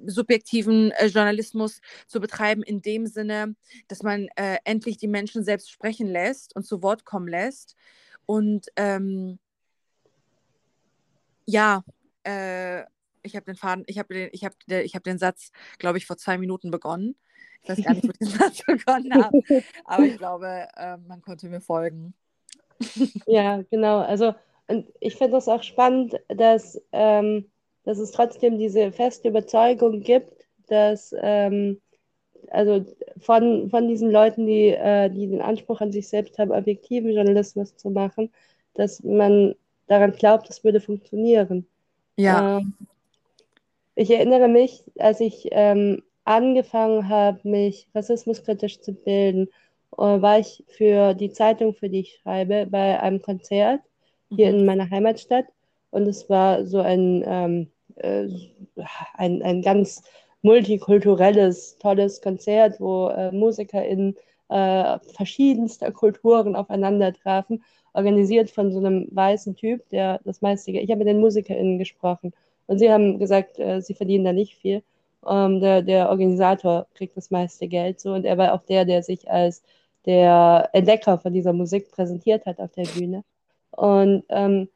subjektiven 0.06 0.90
äh, 0.92 1.06
Journalismus 1.06 1.80
zu 2.06 2.20
betreiben, 2.20 2.62
in 2.62 2.82
dem 2.82 3.06
Sinne, 3.06 3.54
dass 3.88 4.02
man 4.02 4.28
äh, 4.36 4.58
endlich 4.64 4.96
die 4.96 5.08
Menschen 5.08 5.44
selbst 5.44 5.70
sprechen 5.70 6.06
lässt 6.06 6.56
und 6.56 6.64
zu 6.64 6.82
Wort 6.82 7.04
kommen 7.04 7.28
lässt. 7.28 7.76
Und 8.26 8.68
ähm, 8.76 9.38
ja, 11.46 11.84
äh, 12.24 12.84
ich 13.22 13.36
habe 13.36 13.46
den 13.46 13.56
Faden, 13.56 13.84
ich 13.86 13.98
habe 13.98 14.14
den, 14.14 14.28
ich 14.32 14.44
habe, 14.44 14.54
ich 14.68 14.94
habe 14.94 15.02
den 15.02 15.18
Satz, 15.18 15.50
glaube 15.78 15.98
ich, 15.98 16.06
vor 16.06 16.16
zwei 16.16 16.38
Minuten 16.38 16.70
begonnen. 16.70 17.16
Ich 17.62 17.68
weiß 17.68 17.84
gar 17.84 17.94
nicht, 17.94 18.04
wo 18.04 18.10
ich 18.10 18.18
den 18.18 18.28
Satz 18.38 18.62
begonnen 18.66 19.14
habe, 19.14 19.42
aber 19.84 20.04
ich 20.04 20.18
glaube, 20.18 20.68
äh, 20.76 20.96
man 20.96 21.22
konnte 21.22 21.48
mir 21.48 21.60
folgen. 21.60 22.14
Ja, 23.26 23.62
genau. 23.70 23.98
Also 24.00 24.34
und 24.68 24.86
ich 25.00 25.16
finde 25.16 25.32
das 25.32 25.48
auch 25.48 25.62
spannend, 25.62 26.14
dass, 26.28 26.80
ähm, 26.92 27.50
dass 27.84 27.98
es 27.98 28.12
trotzdem 28.12 28.58
diese 28.58 28.92
feste 28.92 29.28
Überzeugung 29.28 30.00
gibt, 30.00 30.46
dass 30.68 31.14
ähm, 31.20 31.80
also 32.50 32.84
von, 33.18 33.70
von 33.70 33.88
diesen 33.88 34.10
Leuten, 34.10 34.46
die, 34.46 34.68
äh, 34.68 35.10
die 35.10 35.28
den 35.28 35.42
Anspruch 35.42 35.80
an 35.80 35.92
sich 35.92 36.08
selbst 36.08 36.38
haben, 36.38 36.50
objektiven 36.50 37.12
Journalismus 37.12 37.76
zu 37.76 37.90
machen, 37.90 38.30
dass 38.74 39.02
man 39.02 39.54
daran 39.86 40.12
glaubt, 40.12 40.48
es 40.48 40.64
würde 40.64 40.80
funktionieren. 40.80 41.66
Ja. 42.16 42.58
Ähm, 42.58 42.74
ich 43.94 44.10
erinnere 44.10 44.48
mich, 44.48 44.84
als 44.98 45.20
ich 45.20 45.48
ähm, 45.52 46.02
angefangen 46.24 47.08
habe, 47.08 47.40
mich 47.44 47.88
rassismuskritisch 47.94 48.80
zu 48.80 48.92
bilden, 48.94 49.48
äh, 49.98 50.02
war 50.02 50.38
ich 50.38 50.64
für 50.68 51.14
die 51.14 51.30
Zeitung, 51.30 51.74
für 51.74 51.88
die 51.88 52.00
ich 52.00 52.20
schreibe, 52.22 52.66
bei 52.70 53.00
einem 53.00 53.20
Konzert 53.20 53.80
hier 54.30 54.52
mhm. 54.52 54.60
in 54.60 54.66
meiner 54.66 54.90
Heimatstadt. 54.90 55.46
Und 55.90 56.06
es 56.06 56.30
war 56.30 56.64
so 56.64 56.80
ein, 56.80 57.22
ähm, 57.26 57.70
äh, 57.96 58.28
ein, 59.14 59.42
ein 59.42 59.62
ganz 59.62 60.02
multikulturelles, 60.42 61.78
tolles 61.78 62.20
Konzert, 62.22 62.80
wo 62.80 63.08
äh, 63.08 63.30
MusikerInnen 63.30 64.16
äh, 64.48 64.98
verschiedenster 65.14 65.92
Kulturen 65.92 66.56
aufeinander 66.56 67.12
trafen, 67.12 67.62
organisiert 67.92 68.50
von 68.50 68.72
so 68.72 68.78
einem 68.78 69.08
weißen 69.10 69.54
Typ, 69.54 69.86
der 69.90 70.20
das 70.24 70.40
meiste. 70.40 70.70
Ich 70.70 70.90
habe 70.90 71.00
mit 71.00 71.08
den 71.08 71.20
MusikerInnen 71.20 71.78
gesprochen 71.78 72.32
und 72.72 72.78
sie 72.78 72.90
haben 72.90 73.18
gesagt, 73.18 73.58
äh, 73.58 73.82
sie 73.82 73.92
verdienen 73.92 74.24
da 74.24 74.32
nicht 74.32 74.54
viel. 74.56 74.82
Ähm, 75.28 75.60
der, 75.60 75.82
der 75.82 76.08
Organisator 76.08 76.86
kriegt 76.94 77.16
das 77.18 77.30
meiste 77.30 77.68
Geld 77.68 78.00
so 78.00 78.14
und 78.14 78.24
er 78.24 78.38
war 78.38 78.54
auch 78.54 78.62
der, 78.62 78.86
der 78.86 79.02
sich 79.02 79.30
als 79.30 79.62
der 80.06 80.70
Entdecker 80.72 81.18
von 81.18 81.34
dieser 81.34 81.52
Musik 81.52 81.90
präsentiert 81.92 82.46
hat 82.46 82.60
auf 82.60 82.72
der 82.72 82.84
Bühne. 82.84 83.24
Und 83.72 84.24
ähm, 84.30 84.70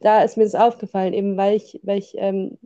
da 0.00 0.22
ist 0.24 0.36
mir 0.36 0.42
das 0.42 0.56
aufgefallen, 0.56 1.14
eben 1.14 1.36
weil 1.36 1.54
ich, 1.56 1.78
weil 1.84 1.98
ich 1.98 2.14
ähm, 2.18 2.58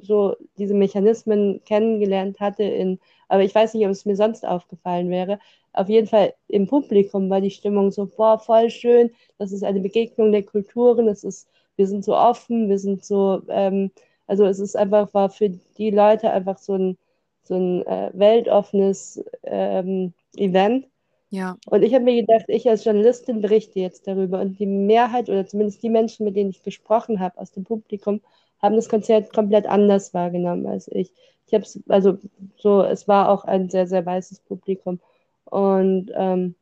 so 0.00 0.36
diese 0.58 0.74
Mechanismen 0.74 1.60
kennengelernt 1.64 2.38
hatte, 2.38 2.62
in, 2.62 3.00
aber 3.28 3.42
ich 3.42 3.54
weiß 3.54 3.74
nicht, 3.74 3.84
ob 3.84 3.90
es 3.90 4.04
mir 4.06 4.14
sonst 4.16 4.46
aufgefallen 4.46 5.10
wäre. 5.10 5.40
Auf 5.72 5.88
jeden 5.88 6.06
Fall 6.06 6.34
im 6.46 6.68
Publikum 6.68 7.30
war 7.30 7.40
die 7.40 7.50
Stimmung 7.50 7.90
so, 7.90 8.06
boah, 8.06 8.38
voll 8.38 8.70
schön, 8.70 9.10
das 9.38 9.50
ist 9.50 9.64
eine 9.64 9.80
Begegnung 9.80 10.30
der 10.30 10.44
Kulturen, 10.44 11.06
das 11.06 11.24
ist, 11.24 11.48
wir 11.76 11.88
sind 11.88 12.04
so 12.04 12.16
offen, 12.16 12.68
wir 12.68 12.78
sind 12.78 13.04
so, 13.04 13.42
ähm, 13.48 13.90
also 14.30 14.46
es 14.46 14.60
ist 14.60 14.76
einfach, 14.76 15.12
war 15.12 15.28
für 15.28 15.50
die 15.50 15.90
Leute 15.90 16.30
einfach 16.30 16.56
so 16.58 16.74
ein, 16.74 16.96
so 17.42 17.56
ein 17.56 17.84
äh, 17.84 18.10
weltoffenes 18.14 19.24
ähm, 19.42 20.12
Event. 20.36 20.86
Ja. 21.30 21.56
Und 21.66 21.82
ich 21.82 21.94
habe 21.94 22.04
mir 22.04 22.20
gedacht, 22.20 22.44
ich 22.46 22.68
als 22.68 22.84
Journalistin 22.84 23.40
berichte 23.40 23.80
jetzt 23.80 24.06
darüber. 24.06 24.40
Und 24.40 24.60
die 24.60 24.66
Mehrheit 24.66 25.28
oder 25.28 25.46
zumindest 25.48 25.82
die 25.82 25.90
Menschen, 25.90 26.24
mit 26.24 26.36
denen 26.36 26.50
ich 26.50 26.62
gesprochen 26.62 27.18
habe 27.18 27.38
aus 27.40 27.50
dem 27.50 27.64
Publikum, 27.64 28.20
haben 28.62 28.76
das 28.76 28.88
Konzert 28.88 29.32
komplett 29.32 29.66
anders 29.66 30.14
wahrgenommen 30.14 30.66
als 30.68 30.86
ich. 30.86 31.12
Ich 31.48 31.54
habe 31.54 31.64
es, 31.64 31.80
also 31.88 32.18
so, 32.56 32.84
es 32.84 33.08
war 33.08 33.30
auch 33.30 33.44
ein 33.44 33.68
sehr, 33.68 33.88
sehr 33.88 34.06
weißes 34.06 34.40
Publikum. 34.40 35.00
Und 35.44 36.12
ähm, 36.14 36.54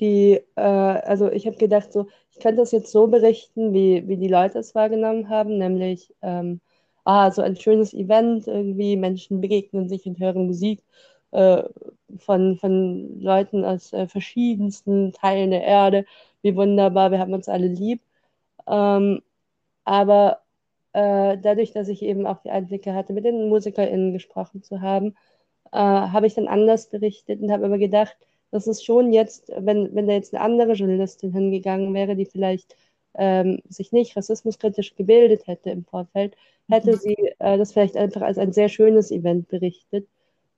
die, 0.00 0.40
äh, 0.56 0.60
also 0.60 1.30
ich 1.30 1.46
habe 1.46 1.56
gedacht, 1.56 1.92
so, 1.92 2.08
ich 2.32 2.40
könnte 2.40 2.62
das 2.62 2.72
jetzt 2.72 2.90
so 2.92 3.06
berichten, 3.08 3.72
wie, 3.72 4.06
wie 4.08 4.16
die 4.16 4.28
Leute 4.28 4.58
es 4.58 4.74
wahrgenommen 4.74 5.28
haben, 5.28 5.58
nämlich, 5.58 6.14
ähm, 6.22 6.60
ah, 7.04 7.30
so 7.30 7.42
ein 7.42 7.56
schönes 7.56 7.94
Event, 7.94 8.46
irgendwie 8.46 8.96
Menschen 8.96 9.40
begegnen 9.40 9.88
sich 9.88 10.06
und 10.06 10.18
hören 10.18 10.46
Musik 10.46 10.82
äh, 11.32 11.62
von, 12.18 12.56
von 12.58 13.20
Leuten 13.20 13.64
aus 13.64 13.92
äh, 13.92 14.06
verschiedensten 14.08 15.12
Teilen 15.12 15.50
der 15.50 15.62
Erde, 15.64 16.06
wie 16.42 16.56
wunderbar, 16.56 17.10
wir 17.10 17.18
haben 17.18 17.32
uns 17.34 17.48
alle 17.48 17.66
lieb. 17.68 18.02
Ähm, 18.68 19.22
aber 19.84 20.42
äh, 20.92 21.38
dadurch, 21.38 21.72
dass 21.72 21.88
ich 21.88 22.02
eben 22.02 22.26
auch 22.26 22.40
die 22.42 22.50
Einblicke 22.50 22.94
hatte, 22.94 23.12
mit 23.12 23.24
den 23.24 23.48
MusikerInnen 23.48 24.12
gesprochen 24.12 24.62
zu 24.62 24.80
haben, 24.80 25.16
äh, 25.72 25.78
habe 25.78 26.26
ich 26.26 26.34
dann 26.34 26.48
anders 26.48 26.88
berichtet 26.90 27.40
und 27.42 27.50
habe 27.52 27.66
aber 27.66 27.78
gedacht, 27.78 28.16
das 28.54 28.68
ist 28.68 28.84
schon 28.84 29.12
jetzt, 29.12 29.50
wenn, 29.58 29.92
wenn 29.96 30.06
da 30.06 30.12
jetzt 30.12 30.32
eine 30.32 30.44
andere 30.44 30.74
Journalistin 30.74 31.32
hingegangen 31.32 31.92
wäre, 31.92 32.14
die 32.14 32.24
vielleicht 32.24 32.76
ähm, 33.14 33.60
sich 33.68 33.90
nicht 33.90 34.16
rassismuskritisch 34.16 34.94
gebildet 34.94 35.48
hätte 35.48 35.70
im 35.70 35.84
Vorfeld, 35.84 36.36
hätte 36.70 36.92
mhm. 36.92 36.96
sie 36.98 37.16
äh, 37.40 37.58
das 37.58 37.72
vielleicht 37.72 37.96
einfach 37.96 38.22
als 38.22 38.38
ein 38.38 38.52
sehr 38.52 38.68
schönes 38.68 39.10
Event 39.10 39.48
berichtet 39.48 40.06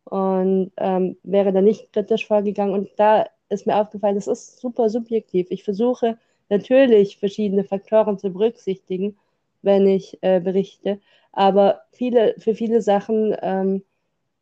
und 0.04 0.72
ähm, 0.76 1.16
wäre 1.22 1.54
da 1.54 1.62
nicht 1.62 1.90
kritisch 1.94 2.26
vorgegangen. 2.26 2.74
Und 2.74 2.90
da 2.96 3.28
ist 3.48 3.66
mir 3.66 3.80
aufgefallen, 3.80 4.16
das 4.16 4.26
ist 4.26 4.60
super 4.60 4.90
subjektiv. 4.90 5.46
Ich 5.48 5.64
versuche 5.64 6.18
natürlich 6.50 7.16
verschiedene 7.16 7.64
Faktoren 7.64 8.18
zu 8.18 8.28
berücksichtigen, 8.28 9.16
wenn 9.62 9.86
ich 9.86 10.18
äh, 10.20 10.40
berichte, 10.40 11.00
aber 11.32 11.80
viele, 11.92 12.34
für 12.36 12.54
viele 12.54 12.82
Sachen 12.82 13.34
ähm, 13.40 13.82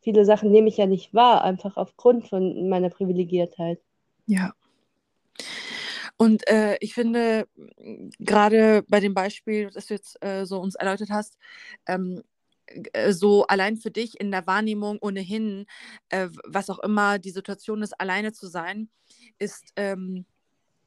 viele 0.04 0.25
Sachen 0.25 0.52
nehme 0.52 0.68
ich 0.68 0.76
ja 0.76 0.87
nicht 0.87 1.14
wahr, 1.14 1.42
einfach 1.42 1.76
aufgrund 1.76 2.28
von 2.28 2.68
meiner 2.68 2.90
Privilegiertheit. 2.90 3.80
Ja. 4.26 4.54
Und 6.16 6.46
äh, 6.49 6.76
ich 6.80 6.94
finde, 6.94 7.49
gerade 8.20 8.84
bei 8.88 9.00
dem 9.00 9.14
Beispiel, 9.14 9.70
das 9.70 9.87
du 9.87 9.94
jetzt 9.94 10.23
äh, 10.23 10.44
so 10.44 10.61
uns 10.61 10.76
erläutert 10.76 11.11
hast, 11.11 11.38
ähm, 11.87 12.23
äh, 12.92 13.12
so 13.12 13.46
allein 13.46 13.76
für 13.76 13.90
dich 13.90 14.20
in 14.20 14.30
der 14.30 14.46
Wahrnehmung 14.46 14.99
ohnehin, 15.00 15.66
äh, 16.11 16.28
was 16.46 16.70
auch 16.70 16.78
immer 16.78 17.18
die 17.18 17.30
Situation 17.30 17.82
ist, 17.82 17.99
alleine 17.99 18.32
zu 18.32 18.46
sein, 18.46 18.90
ist 19.38 19.73
ähm, 19.76 20.26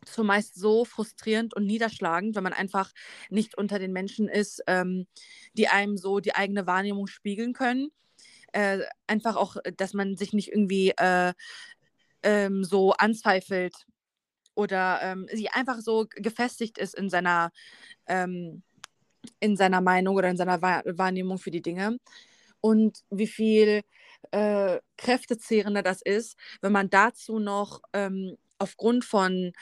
zumeist 0.05 0.55
so 0.55 0.85
frustrierend 0.85 1.53
und 1.55 1.65
niederschlagend, 1.65 2.35
wenn 2.35 2.43
man 2.43 2.53
einfach 2.53 2.93
nicht 3.29 3.57
unter 3.57 3.79
den 3.79 3.91
Menschen 3.91 4.29
ist, 4.29 4.63
ähm, 4.67 5.07
die 5.53 5.67
einem 5.67 5.97
so 5.97 6.19
die 6.19 6.35
eigene 6.35 6.67
Wahrnehmung 6.67 7.07
spiegeln 7.07 7.53
können 7.53 7.91
äh, 8.53 8.79
einfach 9.07 9.35
auch, 9.35 9.57
äh, 9.63 9.73
dass 9.73 9.93
man 9.93 10.17
sich 10.17 10.33
nicht 10.33 10.51
irgendwie 10.51 10.91
äh, 10.97 11.33
ähm, 12.23 12.63
so 12.63 12.93
anzweifelt 12.93 13.85
oder 14.55 14.99
ähm, 15.03 15.27
sie 15.31 15.49
einfach 15.49 15.79
so 15.79 16.07
gefestigt 16.09 16.77
ist 16.77 16.95
in 16.95 17.09
seiner, 17.09 17.51
ähm, 18.07 18.63
in 19.39 19.55
seiner 19.55 19.81
Meinung 19.81 20.15
oder 20.15 20.29
in 20.29 20.37
seiner 20.37 20.61
Wahrnehmung 20.61 21.37
für 21.37 21.51
die 21.51 21.61
Dinge. 21.61 21.97
Und 22.59 23.03
wie 23.11 23.27
viel 23.27 23.83
äh, 24.31 24.79
kräftezehrender 24.97 25.83
das 25.83 26.01
ist, 26.01 26.37
wenn 26.61 26.71
man 26.71 26.89
dazu 26.89 27.39
noch 27.39 27.81
ähm, 27.93 28.35
aufgrund 28.57 29.05
von 29.05 29.53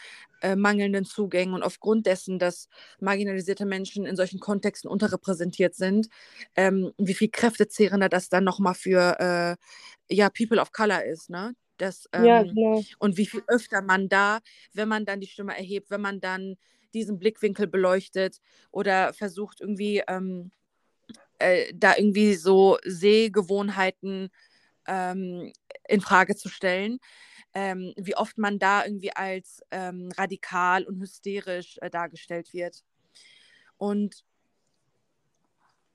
äh, 0.46 0.56
mangelnden 0.56 1.06
Zugängen 1.06 1.56
und 1.56 1.64
aufgrund 1.64 2.06
dessen, 2.06 2.38
dass 2.38 2.70
marginalisierte 3.00 3.66
Menschen 3.66 4.06
in 4.06 4.16
solchen 4.16 4.40
Kontexten 4.40 4.88
unterrepräsentiert 4.88 5.74
sind, 5.74 6.08
ähm, 6.56 6.92
wie 7.00 7.16
viel 7.16 7.30
kräftezehrender 7.30 8.10
das 8.10 8.30
dann 8.30 8.44
nochmal 8.44 8.76
für 8.76 9.18
äh, 9.20 10.16
ja, 10.16 10.30
People 10.30 10.62
of 10.62 10.72
Color 10.72 11.04
ist, 11.06 11.32
ne? 11.32 11.56
Das, 11.78 12.08
ähm, 12.14 12.26
ja, 12.26 12.44
genau. 12.44 12.84
Und 13.00 13.18
wie 13.18 13.26
viel 13.26 13.42
öfter 13.48 13.82
man 13.82 14.08
da, 14.08 14.40
wenn 14.72 14.88
man 14.88 15.06
dann 15.06 15.20
die 15.20 15.28
Stimme 15.28 15.58
erhebt, 15.58 15.90
wenn 15.90 16.02
man 16.02 16.22
dann 16.22 16.58
diesen 16.94 17.18
Blickwinkel 17.18 17.66
beleuchtet 17.66 18.38
oder 18.70 19.14
versucht 19.14 19.62
irgendwie 19.62 20.04
ähm, 20.08 20.52
äh, 21.40 21.74
da 21.74 21.96
irgendwie 21.98 22.36
so 22.36 22.78
Sehgewohnheiten 22.86 24.30
ähm, 24.88 25.52
in 25.88 26.02
Frage 26.02 26.36
zu 26.36 26.50
stellen, 26.50 27.00
ähm, 27.54 27.94
wie 27.98 28.16
oft 28.16 28.38
man 28.38 28.60
da 28.60 28.86
irgendwie 28.86 29.16
als 29.16 29.62
ähm, 29.72 30.12
radikal 30.18 30.84
und 30.84 31.00
hysterisch 31.00 31.78
äh, 31.82 31.90
dargestellt 31.90 32.54
wird. 32.54 32.84
Und 33.78 34.24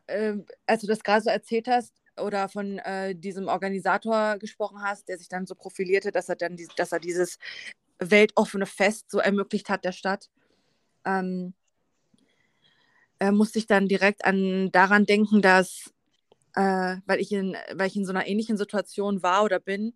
äh, 0.07 0.37
als 0.67 0.81
du 0.81 0.87
das 0.87 1.03
gerade 1.03 1.23
so 1.23 1.31
erzählt 1.31 1.69
hast 1.69 1.95
oder 2.19 2.49
von 2.49 2.79
äh, 2.79 3.15
diesem 3.15 3.49
Organisator 3.49 4.39
gesprochen 4.39 4.83
hast, 4.83 5.09
der 5.09 5.19
sich 5.19 5.29
dann 5.29 5.47
so 5.47 5.55
profilierte, 5.55 6.13
dass 6.13 6.29
er 6.29 6.37
dann 6.37 6.57
die, 6.57 6.69
dass 6.77 6.93
er 6.93 7.01
dieses 7.01 7.39
weltoffene 7.99 8.67
Fest 8.67 9.11
so 9.11 9.19
ermöglicht 9.19 9.69
hat 9.69 9.85
der 9.85 9.93
Stadt, 9.93 10.31
ähm, 11.05 11.55
musste 13.33 13.59
ich 13.59 13.67
dann 13.67 13.87
direkt 13.87 14.25
an 14.25 14.73
daran 14.73 15.05
denken, 15.05 15.43
dass 15.43 15.93
äh, 16.55 16.97
weil, 17.07 17.21
ich 17.21 17.33
in, 17.33 17.57
weil 17.73 17.89
ich 17.89 17.97
in 17.97 18.05
so 18.05 18.13
einer 18.13 18.27
ähnlichen 18.27 18.57
Situation 18.57 19.23
war 19.23 19.45
oder 19.45 19.61
bin, 19.61 19.95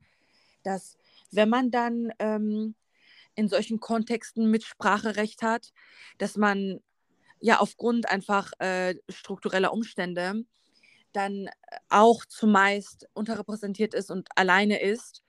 dass 0.63 0.97
wenn 1.31 1.49
man 1.49 1.71
dann 1.71 2.13
ähm, 2.19 2.75
in 3.35 3.49
solchen 3.49 3.81
Kontexten 3.81 4.51
Mitspracherecht 4.51 5.43
hat, 5.43 5.73
dass 6.19 6.37
man 6.37 6.81
ja 7.41 7.59
aufgrund 7.59 8.09
einfach 8.09 8.53
äh, 8.59 8.95
struktureller 9.09 9.73
Umstände 9.73 10.45
dann 11.13 11.49
auch 11.89 12.25
zumeist 12.25 13.09
unterrepräsentiert 13.15 13.95
ist 13.95 14.11
und 14.11 14.29
alleine 14.37 14.81
ist 14.81 15.23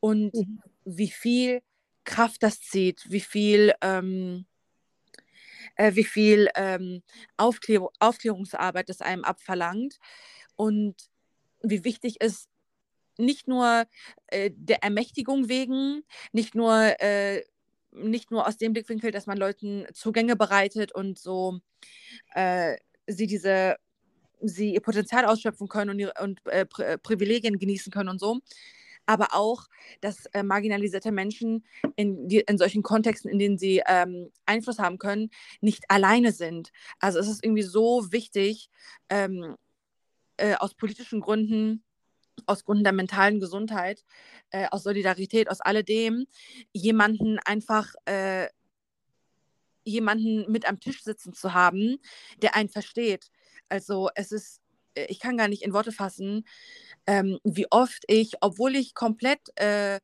und 0.00 0.34
mhm. 0.34 0.62
wie 0.84 1.10
viel 1.10 1.62
Kraft 2.04 2.42
das 2.42 2.60
zieht, 2.60 3.04
wie 3.08 3.20
viel, 3.20 3.72
ähm, 3.80 4.46
äh, 5.76 5.94
wie 5.94 6.04
viel 6.04 6.48
ähm, 6.54 7.02
Aufklär 7.36 7.88
Aufklärungsarbeit 7.98 8.88
das 8.88 9.00
einem 9.00 9.24
abverlangt 9.24 9.98
und 10.56 10.94
wie 11.62 11.84
wichtig 11.84 12.16
es 12.20 12.48
nicht 13.18 13.48
nur 13.48 13.84
äh, 14.28 14.50
der 14.54 14.82
Ermächtigung 14.82 15.48
wegen, 15.48 16.02
nicht 16.32 16.54
nur, 16.54 16.74
äh, 17.00 17.44
nicht 17.92 18.30
nur 18.30 18.46
aus 18.46 18.56
dem 18.56 18.72
Blickwinkel, 18.72 19.10
dass 19.10 19.26
man 19.26 19.36
Leuten 19.36 19.86
Zugänge 19.92 20.36
bereitet 20.36 20.92
und 20.92 21.18
so 21.18 21.60
äh, 22.34 22.76
sie 23.06 23.26
diese 23.26 23.76
sie 24.44 24.74
ihr 24.74 24.80
Potenzial 24.80 25.24
ausschöpfen 25.24 25.68
können 25.68 25.90
und, 25.90 25.98
ihre, 25.98 26.14
und 26.20 26.44
äh, 26.46 26.66
Pri 26.66 26.98
Privilegien 26.98 27.58
genießen 27.58 27.92
können 27.92 28.08
und 28.08 28.18
so, 28.18 28.40
aber 29.06 29.34
auch, 29.34 29.66
dass 30.00 30.26
äh, 30.26 30.42
marginalisierte 30.42 31.12
Menschen 31.12 31.64
in, 31.96 32.28
die, 32.28 32.40
in 32.40 32.58
solchen 32.58 32.82
Kontexten, 32.82 33.30
in 33.30 33.38
denen 33.38 33.58
sie 33.58 33.82
ähm, 33.86 34.30
Einfluss 34.46 34.78
haben 34.78 34.98
können, 34.98 35.30
nicht 35.60 35.84
alleine 35.88 36.32
sind. 36.32 36.72
Also 36.98 37.18
es 37.18 37.28
ist 37.28 37.44
irgendwie 37.44 37.62
so 37.62 38.12
wichtig, 38.12 38.68
ähm, 39.08 39.56
äh, 40.42 40.54
aus 40.56 40.74
politischen 40.74 41.20
Gründen 41.20 41.84
aus 42.46 42.64
Gründen 42.64 42.84
der 42.84 42.92
mentalen 42.92 43.40
Gesundheit, 43.40 44.04
äh, 44.50 44.66
aus 44.70 44.82
Solidarität, 44.82 45.50
aus 45.50 45.60
alledem, 45.60 46.26
jemanden 46.72 47.38
einfach, 47.38 47.94
äh, 48.06 48.48
jemanden 49.84 50.50
mit 50.50 50.66
am 50.66 50.80
Tisch 50.80 51.04
sitzen 51.04 51.34
zu 51.34 51.52
haben, 51.52 51.98
der 52.38 52.56
einen 52.56 52.68
versteht. 52.68 53.30
Also 53.68 54.08
es 54.14 54.32
ist, 54.32 54.60
äh, 54.94 55.06
ich 55.08 55.20
kann 55.20 55.36
gar 55.36 55.48
nicht 55.48 55.62
in 55.62 55.72
Worte 55.72 55.92
fassen, 55.92 56.44
ähm, 57.06 57.38
wie 57.44 57.66
oft 57.70 58.02
ich, 58.08 58.34
obwohl 58.40 58.74
ich 58.74 58.94
komplett, 58.94 59.40
äh, 59.56 60.00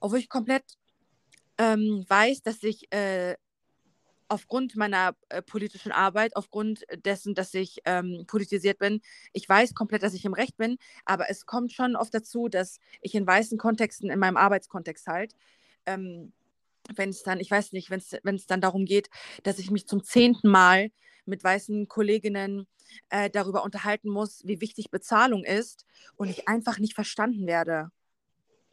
obwohl 0.00 0.20
ich 0.20 0.28
komplett 0.28 0.64
ähm, 1.58 2.04
weiß, 2.08 2.42
dass 2.42 2.62
ich 2.62 2.90
äh, 2.92 3.36
aufgrund 4.28 4.76
meiner 4.76 5.16
äh, 5.28 5.42
politischen 5.42 5.92
Arbeit, 5.92 6.36
aufgrund 6.36 6.84
dessen, 7.04 7.34
dass 7.34 7.54
ich 7.54 7.80
ähm, 7.84 8.24
politisiert 8.26 8.78
bin, 8.78 9.00
ich 9.32 9.48
weiß 9.48 9.74
komplett, 9.74 10.02
dass 10.02 10.14
ich 10.14 10.24
im 10.24 10.34
Recht 10.34 10.56
bin, 10.56 10.78
aber 11.04 11.30
es 11.30 11.46
kommt 11.46 11.72
schon 11.72 11.96
oft 11.96 12.14
dazu, 12.14 12.48
dass 12.48 12.78
ich 13.00 13.14
in 13.14 13.26
weißen 13.26 13.58
Kontexten, 13.58 14.10
in 14.10 14.18
meinem 14.18 14.36
Arbeitskontext 14.36 15.06
halt, 15.06 15.34
ähm, 15.86 16.32
wenn 16.94 17.10
es 17.10 17.22
dann, 17.22 17.40
ich 17.40 17.50
weiß 17.50 17.72
nicht, 17.72 17.90
wenn 17.90 18.34
es 18.34 18.46
dann 18.46 18.60
darum 18.60 18.84
geht, 18.84 19.10
dass 19.42 19.58
ich 19.58 19.70
mich 19.70 19.86
zum 19.86 20.02
zehnten 20.02 20.48
Mal 20.48 20.90
mit 21.26 21.44
weißen 21.44 21.88
Kolleginnen 21.88 22.66
äh, 23.10 23.30
darüber 23.30 23.62
unterhalten 23.62 24.08
muss, 24.08 24.46
wie 24.46 24.60
wichtig 24.60 24.90
Bezahlung 24.90 25.44
ist 25.44 25.84
und 26.16 26.28
ich 26.28 26.48
einfach 26.48 26.78
nicht 26.78 26.94
verstanden 26.94 27.46
werde. 27.46 27.90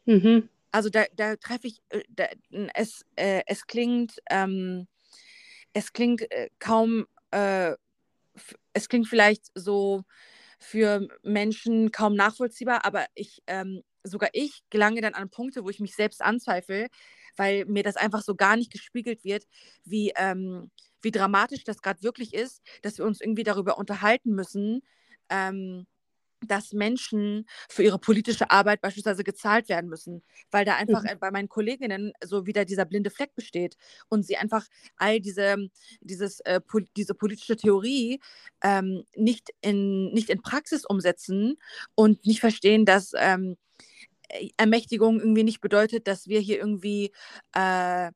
Mhm. 0.06 0.48
Also 0.70 0.88
da, 0.88 1.04
da 1.14 1.36
treffe 1.36 1.68
ich, 1.68 1.82
äh, 1.90 2.02
da, 2.08 2.26
es, 2.74 3.04
äh, 3.16 3.42
es 3.46 3.66
klingt, 3.66 4.20
ähm, 4.30 4.86
es 5.76 5.92
klingt 5.92 6.22
äh, 6.32 6.48
kaum, 6.58 7.06
äh, 7.32 7.74
es 8.72 8.88
klingt 8.88 9.08
vielleicht 9.08 9.46
so 9.54 10.04
für 10.58 11.06
Menschen 11.22 11.92
kaum 11.92 12.14
nachvollziehbar, 12.14 12.86
aber 12.86 13.04
ich, 13.14 13.42
ähm, 13.46 13.82
sogar 14.02 14.30
ich 14.32 14.62
gelange 14.70 15.02
dann 15.02 15.12
an 15.12 15.28
Punkte, 15.28 15.64
wo 15.64 15.68
ich 15.68 15.80
mich 15.80 15.94
selbst 15.94 16.22
anzweifle, 16.22 16.88
weil 17.36 17.66
mir 17.66 17.82
das 17.82 17.96
einfach 17.96 18.22
so 18.22 18.34
gar 18.36 18.56
nicht 18.56 18.72
gespiegelt 18.72 19.22
wird, 19.22 19.44
wie, 19.84 20.12
ähm, 20.16 20.70
wie 21.02 21.10
dramatisch 21.10 21.64
das 21.64 21.82
gerade 21.82 22.02
wirklich 22.02 22.32
ist, 22.32 22.62
dass 22.80 22.96
wir 22.96 23.04
uns 23.04 23.20
irgendwie 23.20 23.44
darüber 23.44 23.76
unterhalten 23.76 24.30
müssen, 24.34 24.80
ähm, 25.28 25.86
dass 26.40 26.72
Menschen 26.72 27.46
für 27.68 27.82
ihre 27.82 27.98
politische 27.98 28.50
Arbeit 28.50 28.80
beispielsweise 28.80 29.24
gezahlt 29.24 29.68
werden 29.68 29.88
müssen, 29.88 30.22
weil 30.50 30.64
da 30.64 30.76
einfach 30.76 31.02
mhm. 31.02 31.18
bei 31.18 31.30
meinen 31.30 31.48
Kolleginnen 31.48 32.12
so 32.24 32.46
wieder 32.46 32.64
dieser 32.64 32.84
blinde 32.84 33.10
Fleck 33.10 33.34
besteht 33.34 33.76
und 34.08 34.24
sie 34.24 34.36
einfach 34.36 34.66
all 34.96 35.20
diese, 35.20 35.56
dieses, 36.00 36.40
äh, 36.40 36.60
pol 36.60 36.86
diese 36.96 37.14
politische 37.14 37.56
Theorie 37.56 38.20
ähm, 38.62 39.04
nicht, 39.14 39.50
in, 39.60 40.12
nicht 40.12 40.30
in 40.30 40.42
Praxis 40.42 40.84
umsetzen 40.84 41.56
und 41.94 42.24
nicht 42.26 42.40
verstehen, 42.40 42.84
dass 42.84 43.12
ähm, 43.16 43.56
Ermächtigung 44.56 45.20
irgendwie 45.20 45.44
nicht 45.44 45.60
bedeutet, 45.60 46.06
dass 46.06 46.26
wir 46.26 46.40
hier 46.40 46.58
irgendwie 46.58 47.12
äh, 47.54 48.10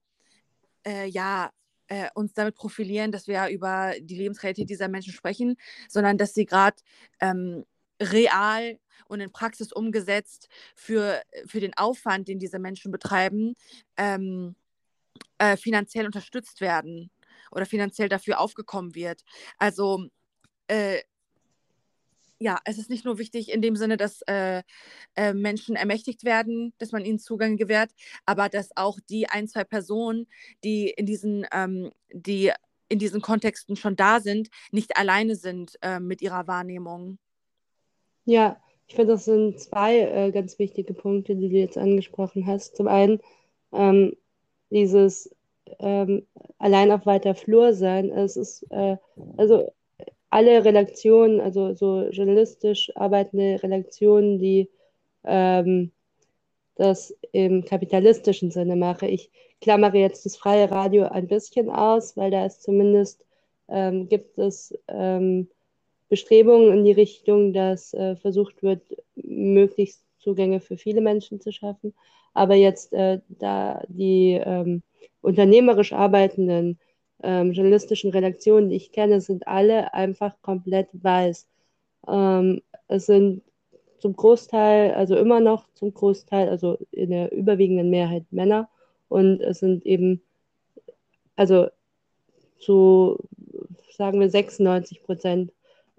äh, 0.84 1.06
ja 1.06 1.50
äh, 1.88 2.08
uns 2.14 2.32
damit 2.32 2.54
profilieren, 2.54 3.12
dass 3.12 3.26
wir 3.26 3.48
über 3.48 3.94
die 4.00 4.16
Lebensrealität 4.16 4.70
dieser 4.70 4.88
Menschen 4.88 5.12
sprechen, 5.12 5.56
sondern 5.88 6.18
dass 6.18 6.34
sie 6.34 6.46
gerade 6.46 6.76
ähm, 7.20 7.64
real 8.00 8.78
und 9.08 9.20
in 9.20 9.32
Praxis 9.32 9.72
umgesetzt 9.72 10.48
für, 10.74 11.22
für 11.46 11.60
den 11.60 11.76
Aufwand, 11.76 12.28
den 12.28 12.38
diese 12.38 12.58
Menschen 12.58 12.92
betreiben, 12.92 13.54
ähm, 13.96 14.54
äh, 15.38 15.56
finanziell 15.56 16.06
unterstützt 16.06 16.60
werden 16.60 17.10
oder 17.50 17.66
finanziell 17.66 18.08
dafür 18.08 18.40
aufgekommen 18.40 18.94
wird. 18.94 19.22
Also 19.58 20.06
äh, 20.68 21.00
ja, 22.42 22.58
es 22.64 22.78
ist 22.78 22.88
nicht 22.88 23.04
nur 23.04 23.18
wichtig 23.18 23.50
in 23.50 23.60
dem 23.60 23.76
Sinne, 23.76 23.98
dass 23.98 24.22
äh, 24.22 24.62
äh, 25.14 25.34
Menschen 25.34 25.76
ermächtigt 25.76 26.24
werden, 26.24 26.72
dass 26.78 26.90
man 26.90 27.04
ihnen 27.04 27.18
Zugang 27.18 27.58
gewährt, 27.58 27.90
aber 28.24 28.48
dass 28.48 28.70
auch 28.76 28.98
die 29.10 29.28
ein, 29.28 29.46
zwei 29.46 29.64
Personen, 29.64 30.26
die 30.64 30.88
in 30.88 31.04
diesen, 31.04 31.46
ähm, 31.52 31.90
die 32.12 32.52
in 32.88 32.98
diesen 32.98 33.20
Kontexten 33.20 33.76
schon 33.76 33.94
da 33.94 34.20
sind, 34.20 34.48
nicht 34.72 34.96
alleine 34.96 35.36
sind 35.36 35.76
äh, 35.82 36.00
mit 36.00 36.22
ihrer 36.22 36.46
Wahrnehmung. 36.46 37.18
Ja, 38.24 38.56
ich 38.86 38.94
finde, 38.94 39.14
das 39.14 39.24
sind 39.24 39.60
zwei 39.60 39.98
äh, 40.00 40.30
ganz 40.32 40.58
wichtige 40.58 40.94
Punkte, 40.94 41.36
die 41.36 41.48
du 41.48 41.56
jetzt 41.56 41.78
angesprochen 41.78 42.46
hast. 42.46 42.76
Zum 42.76 42.88
einen 42.88 43.20
ähm, 43.72 44.16
dieses 44.70 45.34
ähm, 45.78 46.26
allein 46.58 46.90
auf 46.90 47.06
weiter 47.06 47.34
Flur 47.34 47.72
sein. 47.74 48.10
Es 48.10 48.36
ist, 48.36 48.66
äh, 48.70 48.96
also 49.36 49.70
alle 50.30 50.64
Redaktionen, 50.64 51.40
also 51.40 51.74
so 51.74 52.08
journalistisch 52.10 52.90
arbeitende 52.96 53.62
Redaktionen, 53.62 54.38
die 54.38 54.70
ähm, 55.24 55.92
das 56.76 57.14
im 57.32 57.64
kapitalistischen 57.64 58.50
Sinne 58.50 58.76
mache. 58.76 59.06
Ich 59.06 59.30
klammere 59.60 59.98
jetzt 59.98 60.24
das 60.24 60.36
freie 60.36 60.70
Radio 60.70 61.04
ein 61.04 61.26
bisschen 61.26 61.68
aus, 61.70 62.16
weil 62.16 62.30
da 62.30 62.46
ist 62.46 62.62
zumindest 62.62 63.24
ähm, 63.68 64.08
gibt 64.08 64.38
es 64.38 64.74
ähm, 64.88 65.48
Bestrebungen 66.10 66.76
in 66.76 66.84
die 66.84 66.92
Richtung, 66.92 67.54
dass 67.54 67.94
äh, 67.94 68.16
versucht 68.16 68.62
wird, 68.62 68.82
möglichst 69.14 70.04
Zugänge 70.18 70.60
für 70.60 70.76
viele 70.76 71.00
Menschen 71.00 71.40
zu 71.40 71.52
schaffen. 71.52 71.94
Aber 72.34 72.54
jetzt, 72.54 72.92
äh, 72.92 73.20
da 73.28 73.82
die 73.88 74.40
ähm, 74.44 74.82
unternehmerisch 75.22 75.92
arbeitenden 75.92 76.78
ähm, 77.22 77.52
journalistischen 77.52 78.10
Redaktionen, 78.10 78.70
die 78.70 78.76
ich 78.76 78.92
kenne, 78.92 79.20
sind 79.20 79.46
alle 79.46 79.94
einfach 79.94 80.34
komplett 80.42 80.88
weiß. 80.92 81.48
Ähm, 82.08 82.60
es 82.88 83.06
sind 83.06 83.42
zum 84.00 84.16
Großteil, 84.16 84.92
also 84.94 85.16
immer 85.16 85.40
noch 85.40 85.66
zum 85.74 85.94
Großteil, 85.94 86.48
also 86.48 86.78
in 86.90 87.10
der 87.10 87.32
überwiegenden 87.32 87.88
Mehrheit 87.90 88.24
Männer. 88.30 88.68
Und 89.08 89.40
es 89.40 89.60
sind 89.60 89.86
eben, 89.86 90.22
also 91.36 91.68
zu, 92.58 93.18
sagen 93.96 94.18
wir, 94.18 94.28
96 94.28 95.02
Prozent 95.04 95.52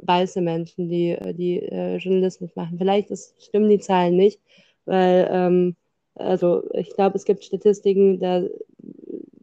weiße 0.03 0.41
Menschen, 0.41 0.89
die, 0.89 1.17
die 1.33 1.59
äh, 1.59 1.97
Journalismus 1.97 2.55
machen. 2.55 2.77
Vielleicht 2.77 3.11
ist, 3.11 3.41
stimmen 3.43 3.69
die 3.69 3.79
Zahlen 3.79 4.15
nicht, 4.15 4.39
weil, 4.85 5.29
ähm, 5.31 5.75
also 6.15 6.63
ich 6.73 6.89
glaube, 6.95 7.17
es 7.17 7.25
gibt 7.25 7.43
Statistiken, 7.43 8.19
da 8.19 8.43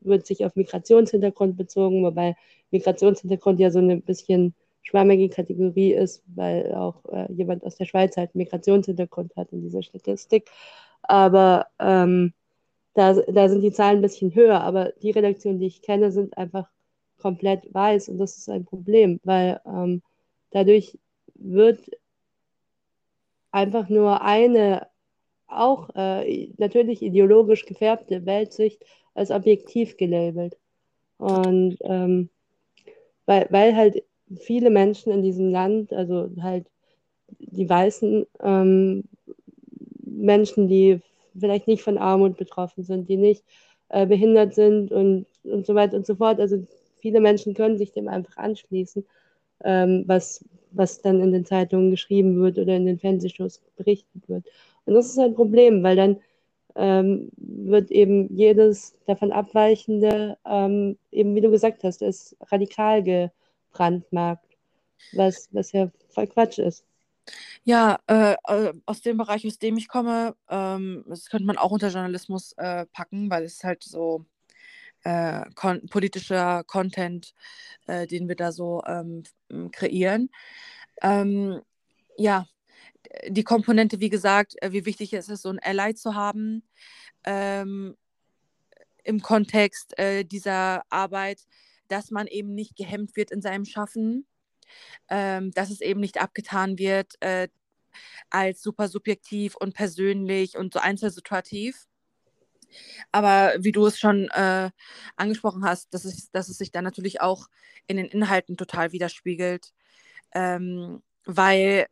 wird 0.01 0.27
sich 0.27 0.44
auf 0.44 0.57
Migrationshintergrund 0.57 1.57
bezogen, 1.57 2.05
wobei 2.05 2.37
Migrationshintergrund 2.71 3.61
ja 3.61 3.71
so 3.71 3.79
ein 3.79 4.03
bisschen 4.03 4.55
schwammige 4.83 5.29
Kategorie 5.29 5.92
ist, 5.92 6.23
weil 6.35 6.75
auch 6.75 7.05
äh, 7.12 7.31
jemand 7.33 7.64
aus 7.64 7.77
der 7.77 7.85
Schweiz 7.85 8.16
halt 8.16 8.35
Migrationshintergrund 8.35 9.37
hat 9.37 9.53
in 9.53 9.62
dieser 9.62 9.83
Statistik. 9.83 10.51
Aber 11.03 11.66
ähm, 11.79 12.33
da, 12.94 13.14
da 13.14 13.49
sind 13.49 13.62
die 13.62 13.73
Zahlen 13.73 13.99
ein 13.99 14.03
bisschen 14.03 14.35
höher, 14.35 14.61
aber 14.61 14.92
die 15.03 15.11
Redaktionen, 15.11 15.61
die 15.61 15.66
ich 15.66 15.83
kenne, 15.83 16.11
sind 16.11 16.37
einfach 16.38 16.68
komplett 17.18 17.73
weiß 17.73 18.09
und 18.09 18.18
das 18.18 18.38
ist 18.38 18.49
ein 18.49 18.64
Problem, 18.64 19.21
weil 19.25 19.61
ähm, 19.66 20.03
Dadurch 20.50 20.98
wird 21.34 21.80
einfach 23.50 23.88
nur 23.88 24.22
eine 24.22 24.87
auch 25.46 25.88
äh, 25.94 26.52
natürlich 26.58 27.02
ideologisch 27.02 27.64
gefärbte 27.64 28.26
Weltsicht 28.26 28.84
als 29.14 29.30
objektiv 29.30 29.96
gelabelt. 29.96 30.56
Und 31.16 31.78
ähm, 31.80 32.28
weil, 33.26 33.46
weil 33.50 33.76
halt 33.76 34.02
viele 34.40 34.70
Menschen 34.70 35.12
in 35.12 35.22
diesem 35.22 35.50
Land, 35.50 35.92
also 35.92 36.30
halt 36.40 36.66
die 37.38 37.68
weißen 37.68 38.26
ähm, 38.40 39.04
Menschen, 40.04 40.68
die 40.68 41.00
vielleicht 41.38 41.66
nicht 41.66 41.82
von 41.82 41.98
Armut 41.98 42.37
betroffen 42.37 42.84
sind, 42.84 43.08
die 43.08 43.16
nicht 43.16 43.44
äh, 43.88 44.06
behindert 44.06 44.54
sind 44.54 44.92
und, 44.92 45.26
und 45.44 45.66
so 45.66 45.74
weiter 45.74 45.96
und 45.96 46.06
so 46.06 46.14
fort. 46.14 46.40
Also 46.40 46.66
viele 47.00 47.20
Menschen 47.20 47.54
können 47.54 47.78
sich 47.78 47.92
dem 47.92 48.08
einfach 48.08 48.37
anschließen, 48.37 49.04
ähm, 49.64 50.05
was, 50.07 50.44
was 50.71 51.01
dann 51.01 51.21
in 51.21 51.33
den 51.33 51.44
Zeitungen 51.44 51.90
geschrieben 51.90 52.40
wird 52.40 52.59
oder 52.59 52.77
in 52.77 52.87
den 52.87 52.99
Fernsehshows 52.99 53.61
berichtet 53.77 54.29
wird. 54.29 54.47
Und 54.85 54.94
das 54.94 55.07
ist 55.07 55.18
ein 55.18 55.35
Problem, 55.35 55.83
weil 55.83 55.97
dann 55.97 56.16
ähm, 56.77 57.31
wird 57.37 57.90
eben 57.90 58.35
jedes 58.35 58.97
davon 59.07 59.33
Abweichende, 59.33 60.38
ähm, 60.47 60.97
eben 61.11 61.35
wie 61.35 61.40
du 61.40 61.51
gesagt 61.51 61.83
hast, 61.85 62.03
ist 62.03 62.37
radikal 62.53 63.03
gebrandmarkt, 63.03 64.47
was, 65.12 65.49
was 65.53 65.73
ja 65.73 65.90
voll 66.09 66.29
Quatsch 66.29 66.59
ist. 66.59 66.85
Ja, 67.64 67.99
äh, 68.07 68.37
äh, 68.47 68.73
aus 68.87 69.03
dem 69.03 69.18
Bereich, 69.18 69.47
aus 69.47 69.59
dem 69.59 69.77
ich 69.77 69.88
komme, 69.88 70.35
ähm, 70.49 71.05
das 71.09 71.29
könnte 71.29 71.47
man 71.47 71.59
auch 71.59 71.71
unter 71.71 71.88
Journalismus 71.88 72.53
äh, 72.57 72.87
packen, 72.87 73.29
weil 73.29 73.44
es 73.44 73.62
halt 73.64 73.83
so 73.83 74.25
äh, 75.04 75.44
kon 75.54 75.87
politischer 75.88 76.64
Content, 76.64 77.34
äh, 77.87 78.06
den 78.06 78.28
wir 78.28 78.37
da 78.37 78.52
so 78.52 78.82
ähm, 78.87 79.22
kreieren. 79.72 80.30
Ähm, 81.02 81.61
ja, 82.16 82.46
die 83.28 83.44
Komponente, 83.44 84.00
wie 84.00 84.11
gesagt, 84.11 84.54
äh, 84.62 84.72
wie 84.72 84.87
wichtig 84.87 85.12
ist 85.12 85.28
es, 85.28 85.42
so 85.42 85.50
ein 85.50 85.61
Ally 85.61 85.94
zu 85.94 86.14
haben 86.14 86.62
ähm, 87.24 87.96
im 89.04 89.22
Kontext 89.22 89.98
äh, 89.98 90.24
dieser 90.24 90.82
Arbeit, 90.90 91.40
dass 91.88 92.11
man 92.11 92.26
eben 92.26 92.54
nicht 92.54 92.76
gehemmt 92.76 93.16
wird 93.16 93.30
in 93.30 93.40
seinem 93.40 93.64
Schaffen, 93.64 94.26
ähm, 95.08 95.50
dass 95.52 95.70
es 95.70 95.80
eben 95.80 96.00
nicht 96.00 96.20
abgetan 96.20 96.78
wird 96.78 97.14
äh, 97.20 97.48
als 98.30 98.62
super 98.62 98.88
subjektiv 98.88 99.56
und 99.56 99.74
persönlich 99.74 100.56
und 100.56 100.72
so 100.74 100.80
einzelsituativ. 100.80 101.87
Aber 103.12 103.54
wie 103.59 103.72
du 103.72 103.87
es 103.87 103.98
schon 103.98 104.28
äh, 104.31 104.70
angesprochen 105.16 105.64
hast, 105.64 105.92
dass 105.94 106.04
es, 106.04 106.31
dass 106.31 106.48
es 106.48 106.59
sich 106.59 106.72
dann 106.72 106.85
natürlich 106.85 107.20
auch 107.20 107.46
in 107.87 107.96
den 107.96 108.07
Inhalten 108.07 108.57
total 108.57 108.92
widerspiegelt, 108.92 109.72
ähm, 110.35 111.02
weil 111.24 111.87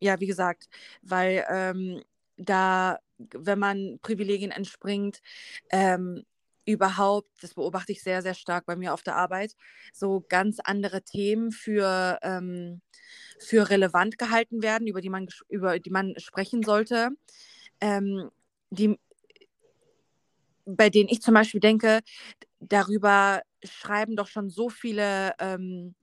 ja, 0.00 0.20
wie 0.20 0.26
gesagt, 0.26 0.68
weil 1.02 1.44
ähm, 1.50 2.02
da, 2.36 2.98
wenn 3.18 3.58
man 3.58 3.98
Privilegien 4.02 4.50
entspringt, 4.52 5.20
ähm, 5.70 6.24
überhaupt, 6.64 7.30
das 7.42 7.54
beobachte 7.54 7.92
ich 7.92 8.02
sehr, 8.02 8.22
sehr 8.22 8.34
stark 8.34 8.66
bei 8.66 8.76
mir 8.76 8.92
auf 8.92 9.02
der 9.02 9.16
Arbeit, 9.16 9.54
so 9.92 10.24
ganz 10.28 10.58
andere 10.62 11.02
Themen 11.02 11.50
für, 11.50 12.18
ähm, 12.22 12.82
für 13.40 13.70
relevant 13.70 14.18
gehalten 14.18 14.62
werden, 14.62 14.86
über 14.86 15.00
die 15.00 15.08
man, 15.08 15.28
über 15.48 15.78
die 15.78 15.90
man 15.90 16.14
sprechen 16.18 16.62
sollte, 16.62 17.10
ähm, 17.80 18.30
die, 18.70 18.98
bei 20.76 20.90
denen 20.90 21.08
ich 21.08 21.22
zum 21.22 21.34
Beispiel 21.34 21.60
denke, 21.60 22.00
darüber 22.60 23.42
schreiben 23.64 24.16
doch 24.16 24.28
schon 24.28 24.50
so 24.50 24.68
viele 24.68 25.32
ähm, 25.38 25.94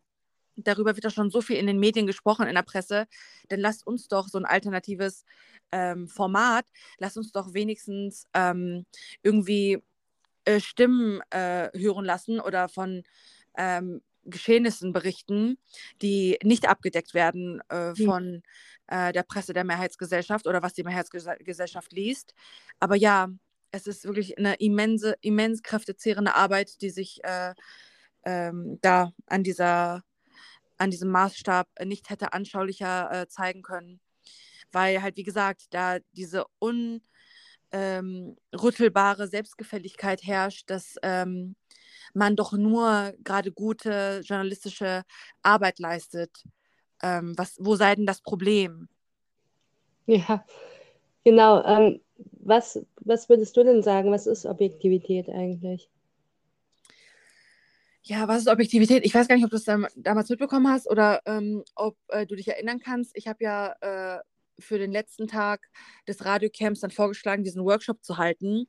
darüber 0.55 0.95
wird 0.95 1.05
doch 1.05 1.11
schon 1.11 1.29
so 1.29 1.41
viel 1.41 1.57
in 1.57 1.67
den 1.67 1.79
Medien 1.79 2.07
gesprochen, 2.07 2.47
in 2.47 2.55
der 2.55 2.63
Presse, 2.63 3.07
dann 3.49 3.59
lasst 3.59 3.85
uns 3.85 4.07
doch 4.07 4.27
so 4.27 4.37
ein 4.37 4.45
alternatives 4.45 5.25
ähm, 5.71 6.07
Format, 6.07 6.65
lasst 6.97 7.17
uns 7.17 7.31
doch 7.31 7.53
wenigstens 7.53 8.27
ähm, 8.33 8.85
irgendwie 9.21 9.83
äh, 10.45 10.59
Stimmen 10.59 11.21
äh, 11.31 11.69
hören 11.73 12.05
lassen 12.05 12.39
oder 12.39 12.69
von 12.69 13.03
ähm, 13.57 14.01
Geschehnissen 14.23 14.91
berichten, 14.91 15.57
die 16.01 16.39
nicht 16.43 16.67
abgedeckt 16.67 17.13
werden 17.13 17.61
äh, 17.69 17.91
mhm. 17.91 17.95
von 18.05 18.43
äh, 18.87 19.13
der 19.13 19.23
Presse 19.23 19.53
der 19.53 19.63
Mehrheitsgesellschaft 19.63 20.47
oder 20.47 20.63
was 20.63 20.73
die 20.73 20.83
Mehrheitsgesellschaft 20.83 21.91
liest. 21.93 22.33
Aber 22.79 22.95
ja, 22.95 23.29
es 23.71 23.87
ist 23.87 24.05
wirklich 24.05 24.37
eine 24.37 24.55
immense, 24.55 25.15
immens 25.21 25.63
kräftezehrende 25.63 26.35
Arbeit, 26.35 26.81
die 26.81 26.89
sich 26.89 27.23
äh, 27.23 27.53
ähm, 28.25 28.79
da 28.81 29.11
an 29.27 29.43
dieser 29.43 30.03
an 30.77 30.91
diesem 30.91 31.09
Maßstab 31.09 31.67
äh, 31.75 31.85
nicht 31.85 32.09
hätte 32.09 32.33
anschaulicher 32.33 33.09
äh, 33.11 33.27
zeigen 33.27 33.61
können. 33.61 33.99
Weil 34.71 35.01
halt, 35.01 35.17
wie 35.17 35.23
gesagt, 35.23 35.67
da 35.71 35.97
diese 36.11 36.45
unrüttelbare 36.59 39.23
ähm, 39.23 39.29
Selbstgefälligkeit 39.29 40.23
herrscht, 40.23 40.69
dass 40.69 40.95
ähm, 41.01 41.55
man 42.13 42.35
doch 42.35 42.53
nur 42.53 43.13
gerade 43.23 43.51
gute 43.51 44.21
journalistische 44.23 45.03
Arbeit 45.41 45.79
leistet. 45.79 46.43
Ähm, 47.01 47.33
was, 47.37 47.57
wo 47.59 47.75
sei 47.75 47.95
denn 47.95 48.05
das 48.05 48.21
Problem? 48.21 48.89
Ja, 50.07 50.45
genau. 51.23 51.63
Was, 52.45 52.79
was 52.97 53.27
würdest 53.27 53.57
du 53.57 53.63
denn 53.63 53.81
sagen? 53.81 54.11
Was 54.11 54.27
ist 54.27 54.45
Objektivität 54.45 55.29
eigentlich? 55.29 55.89
Ja, 58.03 58.27
was 58.27 58.41
ist 58.41 58.47
Objektivität? 58.47 59.03
Ich 59.03 59.15
weiß 59.15 59.27
gar 59.27 59.35
nicht, 59.35 59.45
ob 59.45 59.49
du 59.49 59.57
es 59.57 59.65
damals 59.95 60.29
mitbekommen 60.29 60.67
hast 60.69 60.87
oder 60.87 61.21
ähm, 61.25 61.63
ob 61.73 61.97
äh, 62.09 62.27
du 62.27 62.35
dich 62.35 62.47
erinnern 62.47 62.79
kannst. 62.79 63.17
Ich 63.17 63.27
habe 63.27 63.43
ja 63.43 63.73
äh, 63.81 64.19
für 64.59 64.77
den 64.77 64.91
letzten 64.91 65.27
Tag 65.27 65.67
des 66.07 66.23
Radiocamps 66.23 66.81
dann 66.81 66.91
vorgeschlagen, 66.91 67.43
diesen 67.43 67.65
Workshop 67.65 68.03
zu 68.03 68.17
halten 68.17 68.67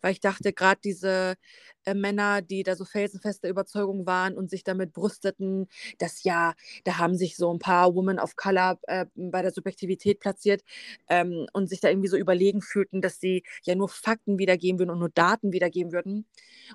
weil 0.00 0.12
ich 0.12 0.20
dachte, 0.20 0.52
gerade 0.52 0.80
diese 0.82 1.36
äh, 1.84 1.94
Männer, 1.94 2.42
die 2.42 2.62
da 2.62 2.76
so 2.76 2.84
felsenfeste 2.84 3.48
Überzeugung 3.48 4.06
waren 4.06 4.36
und 4.36 4.50
sich 4.50 4.64
damit 4.64 4.92
brüsteten, 4.92 5.68
dass 5.98 6.22
ja, 6.24 6.54
da 6.84 6.98
haben 6.98 7.16
sich 7.16 7.36
so 7.36 7.52
ein 7.52 7.58
paar 7.58 7.94
Women 7.94 8.18
of 8.18 8.36
Color 8.36 8.78
äh, 8.86 9.06
bei 9.14 9.42
der 9.42 9.52
Subjektivität 9.52 10.20
platziert 10.20 10.62
ähm, 11.08 11.46
und 11.52 11.68
sich 11.68 11.80
da 11.80 11.88
irgendwie 11.88 12.08
so 12.08 12.16
überlegen 12.16 12.62
fühlten, 12.62 13.00
dass 13.00 13.20
sie 13.20 13.42
ja 13.62 13.74
nur 13.74 13.88
Fakten 13.88 14.38
wiedergeben 14.38 14.78
würden 14.78 14.90
und 14.90 14.98
nur 14.98 15.10
Daten 15.10 15.52
wiedergeben 15.52 15.92
würden. 15.92 16.26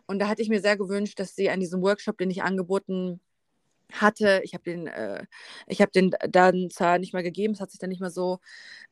Und 0.07 0.19
da 0.19 0.27
hatte 0.27 0.41
ich 0.41 0.49
mir 0.49 0.61
sehr 0.61 0.77
gewünscht, 0.77 1.19
dass 1.19 1.35
sie 1.35 1.49
an 1.49 1.59
diesem 1.59 1.81
Workshop, 1.81 2.17
den 2.17 2.29
ich 2.29 2.43
angeboten 2.43 3.19
hatte, 3.91 4.41
ich 4.43 4.53
habe 4.53 4.63
den, 4.63 4.87
äh, 4.87 5.25
ich 5.67 5.77
den 5.93 6.11
dann 6.29 6.69
zwar 6.69 6.99
nicht 6.99 7.13
mehr 7.13 7.23
gegeben, 7.23 7.53
es 7.53 7.61
hat 7.61 7.71
sich 7.71 7.79
dann 7.79 7.89
nicht 7.89 8.01
mehr 8.01 8.09
so 8.09 8.39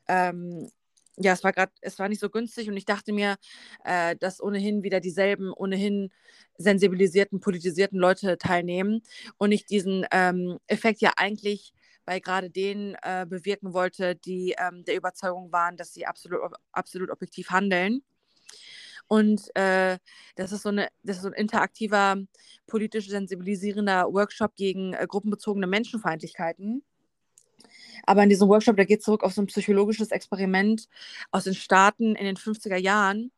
ähm, 0.07 0.69
ja, 1.17 1.33
es 1.33 1.43
war 1.43 1.53
gerade, 1.53 1.71
es 1.81 1.99
war 1.99 2.09
nicht 2.09 2.19
so 2.19 2.29
günstig 2.29 2.69
und 2.69 2.77
ich 2.77 2.85
dachte 2.85 3.13
mir, 3.13 3.37
äh, 3.83 4.15
dass 4.15 4.41
ohnehin 4.41 4.83
wieder 4.83 4.99
dieselben, 4.99 5.51
ohnehin 5.53 6.11
sensibilisierten, 6.57 7.39
politisierten 7.39 7.99
Leute 7.99 8.37
teilnehmen 8.37 9.01
und 9.37 9.51
ich 9.51 9.65
diesen 9.65 10.05
ähm, 10.11 10.57
Effekt 10.67 11.01
ja 11.01 11.13
eigentlich 11.17 11.73
bei 12.05 12.19
gerade 12.19 12.49
denen 12.49 12.95
äh, 13.01 13.25
bewirken 13.27 13.73
wollte, 13.73 14.15
die 14.15 14.55
ähm, 14.57 14.83
der 14.85 14.95
Überzeugung 14.95 15.51
waren, 15.51 15.77
dass 15.77 15.93
sie 15.93 16.05
absolut, 16.05 16.41
absolut 16.71 17.09
objektiv 17.09 17.49
handeln. 17.49 18.03
Und 19.07 19.55
äh, 19.55 19.99
das, 20.35 20.51
ist 20.51 20.63
so 20.63 20.69
eine, 20.69 20.87
das 21.03 21.17
ist 21.17 21.23
so 21.23 21.29
ein 21.29 21.33
interaktiver, 21.33 22.17
politisch 22.67 23.09
sensibilisierender 23.09 24.11
Workshop 24.11 24.55
gegen 24.55 24.93
äh, 24.93 25.05
gruppenbezogene 25.07 25.67
Menschenfeindlichkeiten. 25.67 26.83
Aber 28.05 28.23
in 28.23 28.29
diesem 28.29 28.49
Workshop, 28.49 28.75
der 28.75 28.85
geht 28.85 29.03
zurück 29.03 29.23
auf 29.23 29.33
so 29.33 29.41
ein 29.41 29.47
psychologisches 29.47 30.11
Experiment 30.11 30.87
aus 31.31 31.45
den 31.45 31.55
Staaten 31.55 32.15
in 32.15 32.25
den 32.25 32.37
50er 32.37 32.77
Jahren, 32.77 33.31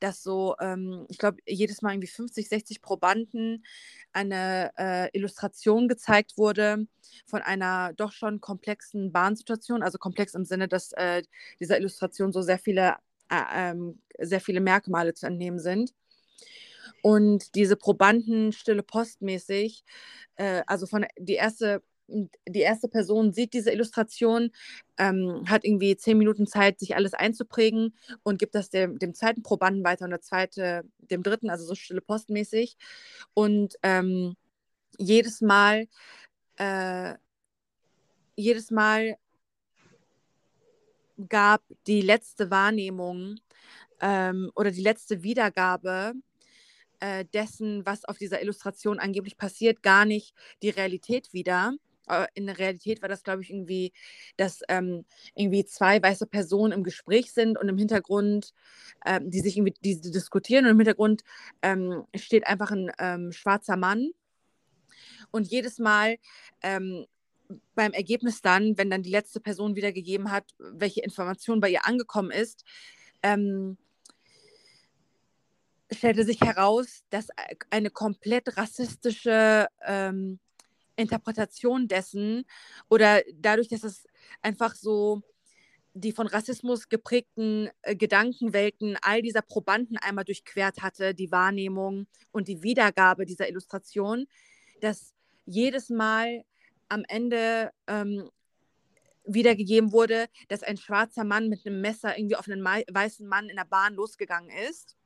dass 0.00 0.22
so, 0.22 0.54
ähm, 0.60 1.06
ich 1.08 1.18
glaube, 1.18 1.38
jedes 1.46 1.82
Mal 1.82 1.92
irgendwie 1.92 2.08
50, 2.08 2.48
60 2.48 2.82
Probanden 2.82 3.64
eine 4.12 4.72
äh, 4.78 5.08
Illustration 5.16 5.88
gezeigt 5.88 6.36
wurde 6.36 6.86
von 7.26 7.42
einer 7.42 7.92
doch 7.94 8.12
schon 8.12 8.40
komplexen 8.40 9.12
Bahnsituation, 9.12 9.82
also 9.82 9.98
komplex 9.98 10.34
im 10.34 10.44
Sinne, 10.44 10.68
dass 10.68 10.92
äh, 10.92 11.22
dieser 11.60 11.78
Illustration 11.78 12.32
so 12.32 12.42
sehr 12.42 12.58
viele, 12.58 12.96
äh, 13.30 13.70
ähm, 13.70 14.00
sehr 14.18 14.40
viele 14.40 14.60
Merkmale 14.60 15.14
zu 15.14 15.26
entnehmen 15.26 15.58
sind. 15.58 15.92
Und 17.02 17.54
diese 17.54 17.76
Probanden 17.76 18.52
stille 18.52 18.82
postmäßig, 18.82 19.84
äh, 20.36 20.62
also 20.66 20.86
von 20.86 21.06
die 21.18 21.34
erste 21.34 21.82
die 22.08 22.60
erste 22.60 22.88
Person 22.88 23.32
sieht 23.32 23.54
diese 23.54 23.70
Illustration, 23.70 24.50
ähm, 24.98 25.44
hat 25.48 25.64
irgendwie 25.64 25.96
zehn 25.96 26.18
Minuten 26.18 26.46
Zeit, 26.46 26.78
sich 26.78 26.96
alles 26.96 27.14
einzuprägen 27.14 27.94
und 28.22 28.38
gibt 28.38 28.54
das 28.54 28.70
dem, 28.70 28.98
dem 28.98 29.14
zweiten 29.14 29.42
Probanden 29.42 29.84
weiter 29.84 30.04
und 30.04 30.10
der 30.10 30.20
zweite 30.20 30.84
dem 30.98 31.22
dritten, 31.22 31.50
also 31.50 31.64
so 31.64 31.74
stille 31.74 32.00
postmäßig. 32.00 32.76
Und 33.32 33.76
ähm, 33.82 34.36
jedes 34.98 35.40
Mal, 35.40 35.86
äh, 36.56 37.14
jedes 38.36 38.70
Mal 38.70 39.16
gab 41.28 41.62
die 41.86 42.00
letzte 42.00 42.50
Wahrnehmung 42.50 43.36
ähm, 44.00 44.50
oder 44.54 44.70
die 44.70 44.82
letzte 44.82 45.22
Wiedergabe 45.22 46.14
äh, 47.00 47.24
dessen, 47.32 47.86
was 47.86 48.04
auf 48.04 48.18
dieser 48.18 48.42
Illustration 48.42 48.98
angeblich 48.98 49.36
passiert, 49.36 49.82
gar 49.82 50.04
nicht 50.04 50.34
die 50.62 50.70
Realität 50.70 51.32
wieder, 51.32 51.74
in 52.34 52.46
der 52.46 52.58
Realität 52.58 53.02
war 53.02 53.08
das, 53.08 53.22
glaube 53.22 53.42
ich, 53.42 53.50
irgendwie, 53.50 53.92
dass 54.36 54.60
ähm, 54.68 55.04
irgendwie 55.34 55.64
zwei 55.64 56.02
weiße 56.02 56.26
Personen 56.26 56.72
im 56.72 56.84
Gespräch 56.84 57.32
sind 57.32 57.58
und 57.58 57.68
im 57.68 57.78
Hintergrund, 57.78 58.52
ähm, 59.04 59.30
die 59.30 59.40
sich 59.40 59.56
irgendwie 59.56 59.74
die, 59.82 60.00
diskutieren 60.00 60.66
und 60.66 60.72
im 60.72 60.78
Hintergrund 60.78 61.22
ähm, 61.62 62.04
steht 62.14 62.46
einfach 62.46 62.70
ein 62.70 62.90
ähm, 62.98 63.32
schwarzer 63.32 63.76
Mann. 63.76 64.10
Und 65.30 65.48
jedes 65.48 65.78
Mal 65.78 66.16
ähm, 66.62 67.06
beim 67.74 67.92
Ergebnis 67.92 68.40
dann, 68.40 68.78
wenn 68.78 68.90
dann 68.90 69.02
die 69.02 69.10
letzte 69.10 69.40
Person 69.40 69.76
wiedergegeben 69.76 70.30
hat, 70.30 70.54
welche 70.58 71.00
Information 71.00 71.60
bei 71.60 71.70
ihr 71.70 71.86
angekommen 71.86 72.30
ist, 72.30 72.64
ähm, 73.22 73.76
stellte 75.90 76.24
sich 76.24 76.40
heraus, 76.40 77.04
dass 77.10 77.28
eine 77.70 77.90
komplett 77.90 78.56
rassistische 78.56 79.68
ähm, 79.84 80.38
Interpretation 80.96 81.88
dessen 81.88 82.44
oder 82.88 83.22
dadurch, 83.34 83.68
dass 83.68 83.84
es 83.84 84.06
einfach 84.42 84.74
so 84.74 85.22
die 85.94 86.12
von 86.12 86.26
Rassismus 86.26 86.88
geprägten 86.88 87.70
äh, 87.82 87.94
Gedankenwelten 87.94 88.98
all 89.00 89.22
dieser 89.22 89.42
Probanden 89.42 89.96
einmal 89.96 90.24
durchquert 90.24 90.82
hatte, 90.82 91.14
die 91.14 91.30
Wahrnehmung 91.30 92.06
und 92.32 92.48
die 92.48 92.62
Wiedergabe 92.62 93.26
dieser 93.26 93.48
Illustration, 93.48 94.26
dass 94.80 95.14
jedes 95.46 95.90
Mal 95.90 96.44
am 96.88 97.04
Ende 97.08 97.70
ähm, 97.86 98.28
wiedergegeben 99.24 99.92
wurde, 99.92 100.26
dass 100.48 100.62
ein 100.62 100.76
schwarzer 100.76 101.24
Mann 101.24 101.48
mit 101.48 101.64
einem 101.64 101.80
Messer 101.80 102.18
irgendwie 102.18 102.36
auf 102.36 102.48
einen 102.48 102.64
weißen 102.64 103.26
Mann 103.26 103.48
in 103.48 103.56
der 103.56 103.64
Bahn 103.64 103.94
losgegangen 103.94 104.50
ist. 104.68 104.96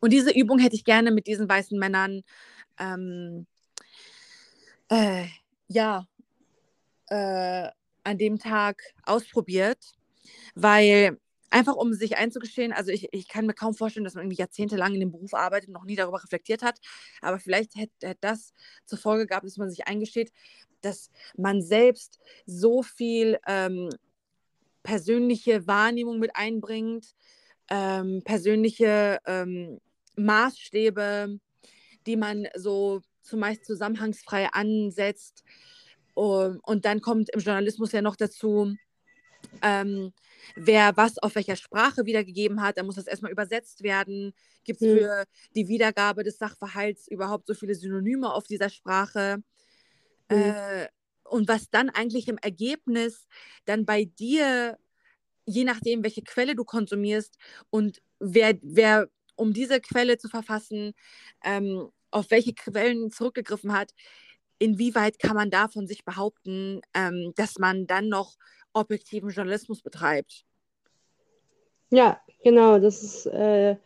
Und 0.00 0.12
diese 0.12 0.32
Übung 0.32 0.58
hätte 0.58 0.76
ich 0.76 0.84
gerne 0.84 1.10
mit 1.10 1.26
diesen 1.26 1.48
weißen 1.48 1.78
Männern 1.78 2.22
ähm, 2.78 3.46
äh, 4.90 5.26
ja, 5.68 6.06
äh, 7.08 7.68
an 8.04 8.18
dem 8.18 8.38
Tag 8.38 8.82
ausprobiert, 9.04 9.92
weil 10.54 11.18
einfach 11.50 11.76
um 11.76 11.94
sich 11.94 12.16
einzugestehen, 12.16 12.72
also 12.72 12.90
ich, 12.90 13.08
ich 13.12 13.28
kann 13.28 13.46
mir 13.46 13.54
kaum 13.54 13.74
vorstellen, 13.74 14.04
dass 14.04 14.14
man 14.14 14.24
irgendwie 14.24 14.40
jahrzehntelang 14.40 14.94
in 14.94 15.00
dem 15.00 15.12
Beruf 15.12 15.34
arbeitet 15.34 15.68
und 15.68 15.74
noch 15.74 15.84
nie 15.84 15.96
darüber 15.96 16.22
reflektiert 16.22 16.62
hat, 16.62 16.80
aber 17.20 17.38
vielleicht 17.38 17.76
hätte, 17.76 18.08
hätte 18.08 18.18
das 18.20 18.52
zur 18.84 18.98
Folge 18.98 19.26
gehabt, 19.26 19.46
dass 19.46 19.56
man 19.56 19.70
sich 19.70 19.86
eingesteht, 19.86 20.32
dass 20.80 21.10
man 21.36 21.62
selbst 21.62 22.18
so 22.44 22.82
viel 22.82 23.38
ähm, 23.46 23.88
persönliche 24.82 25.66
Wahrnehmung 25.66 26.18
mit 26.18 26.34
einbringt, 26.34 27.14
ähm, 27.70 28.22
persönliche 28.24 29.18
ähm, 29.24 29.80
Maßstäbe, 30.16 31.38
die 32.06 32.16
man 32.16 32.48
so 32.56 33.00
zumeist 33.24 33.64
zusammenhangsfrei 33.64 34.48
ansetzt. 34.52 35.44
Um, 36.14 36.60
und 36.62 36.84
dann 36.84 37.00
kommt 37.00 37.30
im 37.30 37.40
Journalismus 37.40 37.90
ja 37.90 38.00
noch 38.00 38.14
dazu, 38.14 38.76
ähm, 39.62 40.12
wer 40.54 40.96
was 40.96 41.18
auf 41.18 41.34
welcher 41.34 41.56
Sprache 41.56 42.06
wiedergegeben 42.06 42.62
hat, 42.62 42.78
dann 42.78 42.86
muss 42.86 42.94
das 42.94 43.06
erstmal 43.06 43.32
übersetzt 43.32 43.82
werden. 43.82 44.32
Gibt 44.64 44.80
es 44.80 44.88
mhm. 44.88 44.98
für 44.98 45.24
die 45.54 45.68
Wiedergabe 45.68 46.22
des 46.22 46.38
Sachverhalts 46.38 47.08
überhaupt 47.08 47.46
so 47.46 47.54
viele 47.54 47.74
Synonyme 47.74 48.32
auf 48.32 48.46
dieser 48.46 48.68
Sprache? 48.68 49.42
Mhm. 50.30 50.36
Äh, 50.36 50.88
und 51.24 51.48
was 51.48 51.70
dann 51.70 51.90
eigentlich 51.90 52.28
im 52.28 52.38
Ergebnis 52.38 53.26
dann 53.64 53.84
bei 53.84 54.04
dir, 54.04 54.78
je 55.46 55.64
nachdem, 55.64 56.04
welche 56.04 56.22
Quelle 56.22 56.54
du 56.54 56.64
konsumierst 56.64 57.36
und 57.70 58.02
wer, 58.20 58.56
wer 58.62 59.08
um 59.36 59.52
diese 59.52 59.80
Quelle 59.80 60.16
zu 60.18 60.28
verfassen, 60.28 60.92
ähm, 61.42 61.90
auf 62.14 62.30
welche 62.30 62.54
Quellen 62.54 63.10
zurückgegriffen 63.10 63.72
hat, 63.72 63.92
inwieweit 64.58 65.18
kann 65.18 65.34
man 65.34 65.50
da 65.50 65.68
von 65.68 65.86
sich 65.86 66.04
behaupten, 66.04 66.80
ähm, 66.94 67.32
dass 67.36 67.58
man 67.58 67.86
dann 67.86 68.08
noch 68.08 68.36
objektiven 68.72 69.30
Journalismus 69.30 69.82
betreibt? 69.82 70.44
Ja, 71.90 72.20
genau, 72.42 72.78
das 72.78 73.02
ist, 73.02 73.26
äh, 73.26 73.76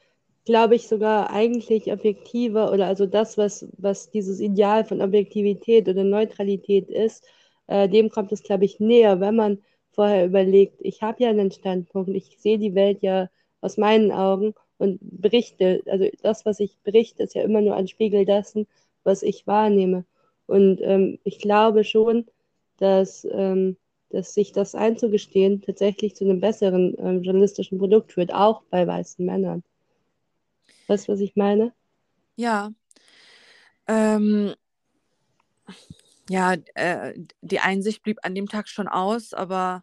glaube 0.44 0.76
ich, 0.76 0.88
sogar 0.88 1.30
eigentlich 1.30 1.90
objektiver 1.92 2.72
oder 2.72 2.86
also 2.86 3.06
das, 3.06 3.36
was, 3.36 3.66
was 3.76 4.10
dieses 4.10 4.40
Ideal 4.40 4.84
von 4.84 5.02
Objektivität 5.02 5.88
oder 5.88 6.04
Neutralität 6.04 6.88
ist, 6.90 7.24
äh, 7.66 7.88
dem 7.88 8.08
kommt 8.08 8.32
es, 8.32 8.42
glaube 8.42 8.64
ich, 8.64 8.80
näher, 8.80 9.20
wenn 9.20 9.36
man 9.36 9.62
vorher 9.92 10.26
überlegt, 10.26 10.76
ich 10.80 11.02
habe 11.02 11.22
ja 11.22 11.30
einen 11.30 11.50
Standpunkt, 11.50 12.10
ich 12.10 12.38
sehe 12.38 12.58
die 12.58 12.74
Welt 12.74 13.02
ja 13.02 13.28
aus 13.60 13.76
meinen 13.76 14.12
Augen 14.12 14.54
und 14.78 14.98
berichte, 15.00 15.82
also 15.86 16.08
das, 16.22 16.46
was 16.46 16.60
ich 16.60 16.78
berichte, 16.84 17.24
ist 17.24 17.34
ja 17.34 17.42
immer 17.42 17.60
nur 17.60 17.76
ein 17.76 17.88
Spiegel 17.88 18.24
dessen, 18.24 18.66
was 19.04 19.22
ich 19.22 19.46
wahrnehme. 19.46 20.04
Und 20.46 20.80
ähm, 20.82 21.18
ich 21.24 21.38
glaube 21.38 21.84
schon, 21.84 22.26
dass, 22.78 23.26
ähm, 23.30 23.76
dass 24.10 24.34
sich 24.34 24.52
das 24.52 24.74
einzugestehen 24.74 25.62
tatsächlich 25.62 26.14
zu 26.16 26.24
einem 26.24 26.40
besseren 26.40 26.96
ähm, 26.98 27.22
journalistischen 27.22 27.78
Produkt 27.78 28.12
führt, 28.12 28.32
auch 28.32 28.62
bei 28.70 28.86
weißen 28.86 29.24
Männern. 29.24 29.62
Weißt 30.86 31.08
du, 31.08 31.12
was 31.12 31.20
ich 31.20 31.36
meine? 31.36 31.72
Ja. 32.36 32.70
Ähm, 33.86 34.54
ja, 36.30 36.54
äh, 36.74 37.14
die 37.40 37.60
Einsicht 37.60 38.02
blieb 38.02 38.18
an 38.22 38.34
dem 38.34 38.48
Tag 38.48 38.68
schon 38.68 38.86
aus, 38.86 39.34
aber 39.34 39.82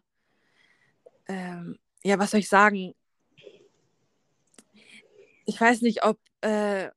ähm, 1.28 1.78
ja, 2.02 2.18
was 2.18 2.30
soll 2.30 2.40
ich 2.40 2.48
sagen? 2.48 2.94
Ich 5.46 5.60
weiß 5.60 5.82
nicht, 5.82 6.04
ob 6.04 6.18
äh, 6.42 6.90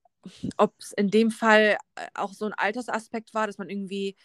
es 0.80 0.92
in 0.98 1.10
dem 1.10 1.32
Fall 1.32 1.78
äh, 1.96 2.08
auch 2.14 2.34
so 2.34 2.46
ein 2.46 2.54
Altersaspekt 2.54 3.34
war, 3.34 3.48
dass 3.48 3.58
man 3.58 3.70
irgendwie 3.70 4.16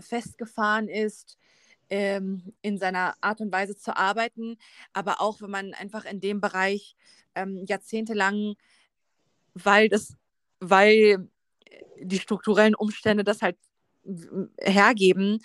festgefahren 0.00 0.88
ist 0.88 1.38
ähm, 1.90 2.54
in 2.62 2.78
seiner 2.78 3.14
Art 3.20 3.40
und 3.40 3.52
Weise 3.52 3.76
zu 3.76 3.96
arbeiten, 3.96 4.56
aber 4.92 5.20
auch 5.20 5.40
wenn 5.40 5.50
man 5.50 5.74
einfach 5.74 6.04
in 6.04 6.20
dem 6.20 6.40
Bereich 6.40 6.96
ähm, 7.34 7.64
jahrzehntelang, 7.66 8.56
weil 9.54 9.88
das, 9.88 10.16
weil 10.60 11.28
die 12.00 12.18
strukturellen 12.18 12.74
Umstände 12.74 13.22
das 13.22 13.42
halt 13.42 13.56
hergeben, 14.60 15.44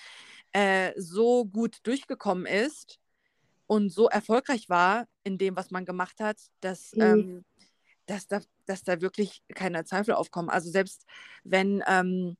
äh, 0.51 0.93
so 0.97 1.45
gut 1.45 1.77
durchgekommen 1.83 2.45
ist 2.45 2.99
und 3.67 3.89
so 3.91 4.09
erfolgreich 4.09 4.69
war 4.69 5.07
in 5.23 5.37
dem, 5.37 5.55
was 5.55 5.71
man 5.71 5.85
gemacht 5.85 6.19
hat, 6.19 6.37
dass 6.61 6.95
mhm. 6.95 7.01
ähm, 7.01 7.45
dass 8.09 8.27
da, 8.27 8.41
dass 8.65 8.83
da 8.83 9.01
wirklich 9.01 9.43
keine 9.53 9.85
Zweifel 9.85 10.15
aufkommen. 10.15 10.49
Also 10.49 10.71
selbst 10.71 11.05
wenn 11.43 11.83
ähm, 11.87 12.37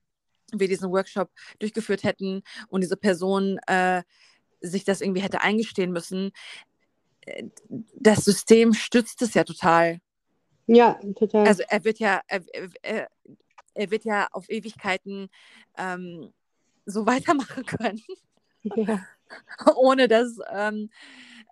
wir 0.51 0.67
diesen 0.67 0.91
Workshop 0.91 1.29
durchgeführt 1.59 2.03
hätten 2.03 2.41
und 2.69 2.81
diese 2.81 2.97
Person 2.97 3.59
äh, 3.67 4.01
sich 4.61 4.83
das 4.83 5.01
irgendwie 5.01 5.21
hätte 5.21 5.41
eingestehen 5.41 5.91
müssen, 5.91 6.31
äh, 7.21 7.43
das 7.95 8.25
System 8.25 8.73
stützt 8.73 9.21
es 9.21 9.35
ja 9.35 9.43
total. 9.43 9.99
Ja, 10.65 10.99
total. 11.15 11.47
Also 11.47 11.63
er 11.67 11.83
wird 11.83 11.99
ja, 11.99 12.21
er, 12.27 12.41
er, 12.81 13.09
er 13.75 13.91
wird 13.91 14.05
ja 14.05 14.27
auf 14.31 14.49
Ewigkeiten 14.49 15.29
ähm, 15.77 16.33
so 16.85 17.05
weitermachen 17.05 17.65
können. 17.65 18.01
Ja. 18.63 19.05
Ohne 19.75 20.07
dass 20.07 20.39
ähm, 20.51 20.89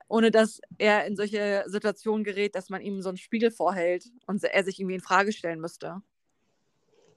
ohne 0.07 0.31
dass 0.31 0.61
er 0.77 1.05
in 1.05 1.15
solche 1.15 1.63
Situationen 1.67 2.23
gerät, 2.23 2.55
dass 2.55 2.69
man 2.69 2.81
ihm 2.81 3.01
so 3.01 3.09
einen 3.09 3.17
Spiegel 3.17 3.51
vorhält 3.51 4.05
und 4.25 4.43
er 4.43 4.63
sich 4.63 4.79
irgendwie 4.79 4.95
in 4.95 5.01
Frage 5.01 5.31
stellen 5.31 5.59
müsste. 5.59 6.01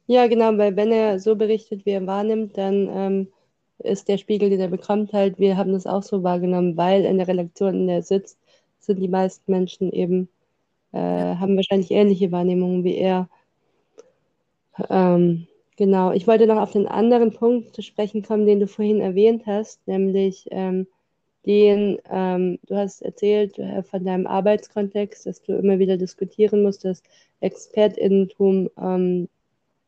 Ja, 0.06 0.26
genau, 0.26 0.56
weil 0.58 0.74
wenn 0.76 0.90
er 0.90 1.20
so 1.20 1.36
berichtet, 1.36 1.86
wie 1.86 1.90
er 1.90 2.06
wahrnimmt, 2.06 2.58
dann 2.58 2.88
ähm, 2.92 3.28
ist 3.78 4.08
der 4.08 4.18
Spiegel, 4.18 4.50
den 4.50 4.60
er 4.60 4.68
bekommt, 4.68 5.12
halt, 5.12 5.38
wir 5.38 5.56
haben 5.56 5.72
das 5.72 5.86
auch 5.86 6.02
so 6.02 6.22
wahrgenommen, 6.22 6.76
weil 6.76 7.04
in 7.04 7.18
der 7.18 7.28
Redaktion, 7.28 7.74
in 7.74 7.86
der 7.86 7.96
er 7.96 8.02
sitzt, 8.02 8.38
sind 8.80 8.98
die 8.98 9.08
meisten 9.08 9.50
Menschen 9.50 9.92
eben, 9.92 10.28
äh, 10.92 10.98
haben 10.98 11.56
wahrscheinlich 11.56 11.90
ähnliche 11.92 12.32
Wahrnehmungen 12.32 12.82
wie 12.82 12.96
er. 12.96 13.28
Ähm, 14.88 15.46
genau, 15.76 16.12
ich 16.12 16.26
wollte 16.26 16.46
noch 16.46 16.58
auf 16.60 16.72
den 16.72 16.88
anderen 16.88 17.32
Punkt 17.32 17.74
zu 17.74 17.82
sprechen 17.82 18.22
kommen, 18.22 18.46
den 18.46 18.60
du 18.60 18.66
vorhin 18.66 19.00
erwähnt 19.00 19.44
hast, 19.46 19.86
nämlich 19.86 20.48
ähm, 20.50 20.86
den, 21.46 21.98
ähm, 22.10 22.58
du 22.66 22.76
hast 22.76 23.02
erzählt 23.02 23.58
äh, 23.58 23.82
von 23.82 24.04
deinem 24.04 24.26
Arbeitskontext, 24.26 25.26
dass 25.26 25.42
du 25.42 25.56
immer 25.56 25.78
wieder 25.78 25.96
diskutieren 25.96 26.62
musst, 26.62 26.84
dass 26.84 27.02
Expertinnentum 27.40 28.68
ähm, 28.78 29.28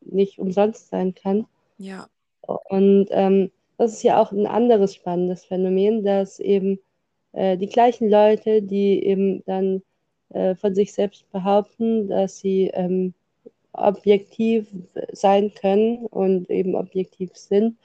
nicht 0.00 0.38
umsonst 0.38 0.88
sein 0.88 1.14
kann. 1.14 1.46
Ja. 1.78 2.08
Und 2.40 3.08
ähm, 3.10 3.50
das 3.76 3.92
ist 3.92 4.02
ja 4.02 4.20
auch 4.20 4.32
ein 4.32 4.46
anderes 4.46 4.94
spannendes 4.94 5.44
Phänomen, 5.44 6.04
dass 6.04 6.40
eben 6.40 6.78
äh, 7.32 7.56
die 7.56 7.68
gleichen 7.68 8.08
Leute, 8.08 8.62
die 8.62 9.04
eben 9.04 9.44
dann 9.44 9.82
äh, 10.30 10.54
von 10.54 10.74
sich 10.74 10.92
selbst 10.92 11.30
behaupten, 11.32 12.08
dass 12.08 12.38
sie 12.38 12.70
ähm, 12.74 13.14
objektiv 13.72 14.68
sein 15.12 15.52
können 15.54 16.06
und 16.06 16.50
eben 16.50 16.74
objektiv 16.74 17.30
sind, 17.34 17.78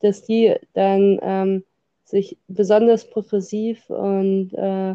dass 0.00 0.22
die 0.24 0.54
dann 0.72 1.18
ähm, 1.22 1.64
sich 2.12 2.36
besonders 2.46 3.08
progressiv 3.08 3.88
und 3.88 4.52
äh, 4.52 4.94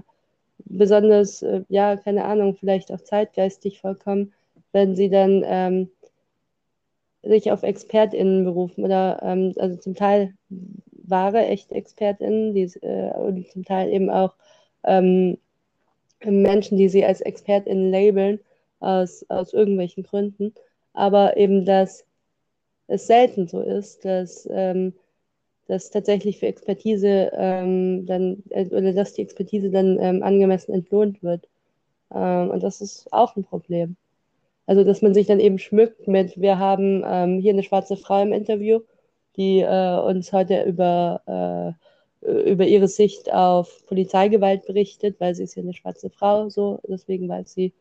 besonders, 0.66 1.42
äh, 1.42 1.64
ja, 1.68 1.98
keine 1.98 2.24
Ahnung, 2.26 2.56
vielleicht 2.56 2.92
auch 2.92 3.02
zeitgeistig 3.02 3.82
vollkommen, 3.82 4.34
wenn 4.72 4.96
sie 4.96 5.10
dann 5.10 5.44
ähm, 5.46 5.90
sich 7.24 7.52
auf 7.52 7.64
ExpertInnen 7.64 8.46
berufen 8.46 8.86
oder 8.86 9.20
ähm, 9.24 9.54
also 9.58 9.78
zum 9.78 9.96
Teil 9.96 10.36
wahre, 10.92 11.46
echte 11.48 11.74
ExpertInnen 11.74 12.54
die, 12.54 12.72
äh, 12.82 13.12
und 13.16 13.50
zum 13.50 13.66
Teil 13.66 13.92
eben 13.92 14.12
auch 14.12 14.36
ähm, 14.84 15.40
Menschen, 16.24 16.78
die 16.78 16.90
sie 16.90 17.04
als 17.04 17.22
ExpertInnen 17.22 17.92
labeln, 17.92 18.40
aus, 18.80 19.26
aus 19.28 19.54
irgendwelchen 19.54 20.04
Gründen. 20.04 20.54
Aber 20.94 21.36
eben, 21.36 21.66
dass 21.66 22.06
es 22.86 23.08
selten 23.08 23.48
so 23.48 23.62
ist, 23.62 24.06
dass 24.06 24.48
ähm, 24.52 24.94
dass 25.68 25.90
tatsächlich 25.90 26.40
für 26.40 26.48
Expertise 26.48 27.32
ähm, 27.34 28.06
dann 28.06 28.44
äh, 28.50 28.68
oder 28.68 28.94
dass 28.94 29.14
die 29.14 29.22
Expertise 29.22 29.70
dann 29.70 29.98
ähm, 30.00 30.24
angemessen 30.24 30.74
entlohnt 30.74 31.24
wird. 31.24 31.48
Ähm, 32.14 32.50
und 32.52 32.64
das 32.64 32.82
ist 32.82 33.12
auch 33.14 33.36
ein 33.36 33.44
Problem. 33.44 33.98
Also, 34.66 34.84
dass 34.84 35.02
man 35.02 35.14
sich 35.14 35.28
dann 35.28 35.40
eben 35.40 35.60
schmückt 35.60 36.08
mit, 36.08 36.40
wir 36.40 36.60
haben 36.60 37.04
ähm, 37.06 37.40
hier 37.40 37.54
eine 37.54 37.64
schwarze 37.64 37.98
Frau 37.98 38.22
im 38.22 38.34
Interview, 38.34 38.82
die 39.38 39.62
äh, 39.62 40.00
uns 40.00 40.34
heute 40.34 40.64
über, 40.64 41.76
äh, 42.22 42.52
über 42.52 42.66
ihre 42.66 42.88
Sicht 42.88 43.32
auf 43.34 43.86
Polizeigewalt 43.88 44.66
berichtet, 44.66 45.20
weil 45.20 45.36
sie 45.36 45.44
ist 45.44 45.56
ja 45.56 45.64
eine 45.64 45.74
schwarze 45.74 46.10
Frau, 46.10 46.50
so, 46.50 46.80
deswegen 46.88 47.30
weiß 47.30 47.54
sie, 47.54 47.74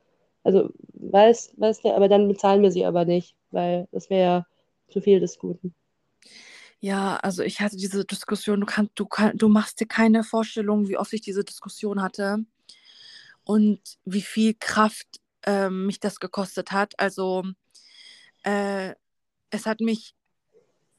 also 0.44 0.70
weiß, 0.94 1.54
weiß 1.56 1.82
der, 1.82 1.96
aber 1.96 2.08
dann 2.08 2.28
bezahlen 2.28 2.62
wir 2.62 2.70
sie 2.70 2.84
aber 2.84 3.04
nicht, 3.04 3.34
weil 3.50 3.88
das 3.92 4.10
wäre 4.10 4.22
ja 4.22 4.46
zu 4.88 5.00
viel 5.00 5.20
des 5.20 5.38
Guten. 5.38 5.74
Ja, 6.80 7.16
also 7.16 7.42
ich 7.42 7.60
hatte 7.60 7.76
diese 7.76 8.04
Diskussion, 8.04 8.60
du, 8.60 8.66
kannst, 8.66 8.92
du, 8.96 9.06
kann, 9.06 9.36
du 9.36 9.48
machst 9.48 9.80
dir 9.80 9.86
keine 9.86 10.24
Vorstellung, 10.24 10.88
wie 10.88 10.98
oft 10.98 11.12
ich 11.12 11.22
diese 11.22 11.42
Diskussion 11.42 12.02
hatte 12.02 12.44
und 13.44 13.80
wie 14.04 14.22
viel 14.22 14.54
Kraft 14.54 15.20
äh, 15.44 15.70
mich 15.70 16.00
das 16.00 16.20
gekostet 16.20 16.72
hat. 16.72 16.98
Also 16.98 17.44
äh, 18.42 18.94
es 19.50 19.66
hat 19.66 19.80
mich 19.80 20.14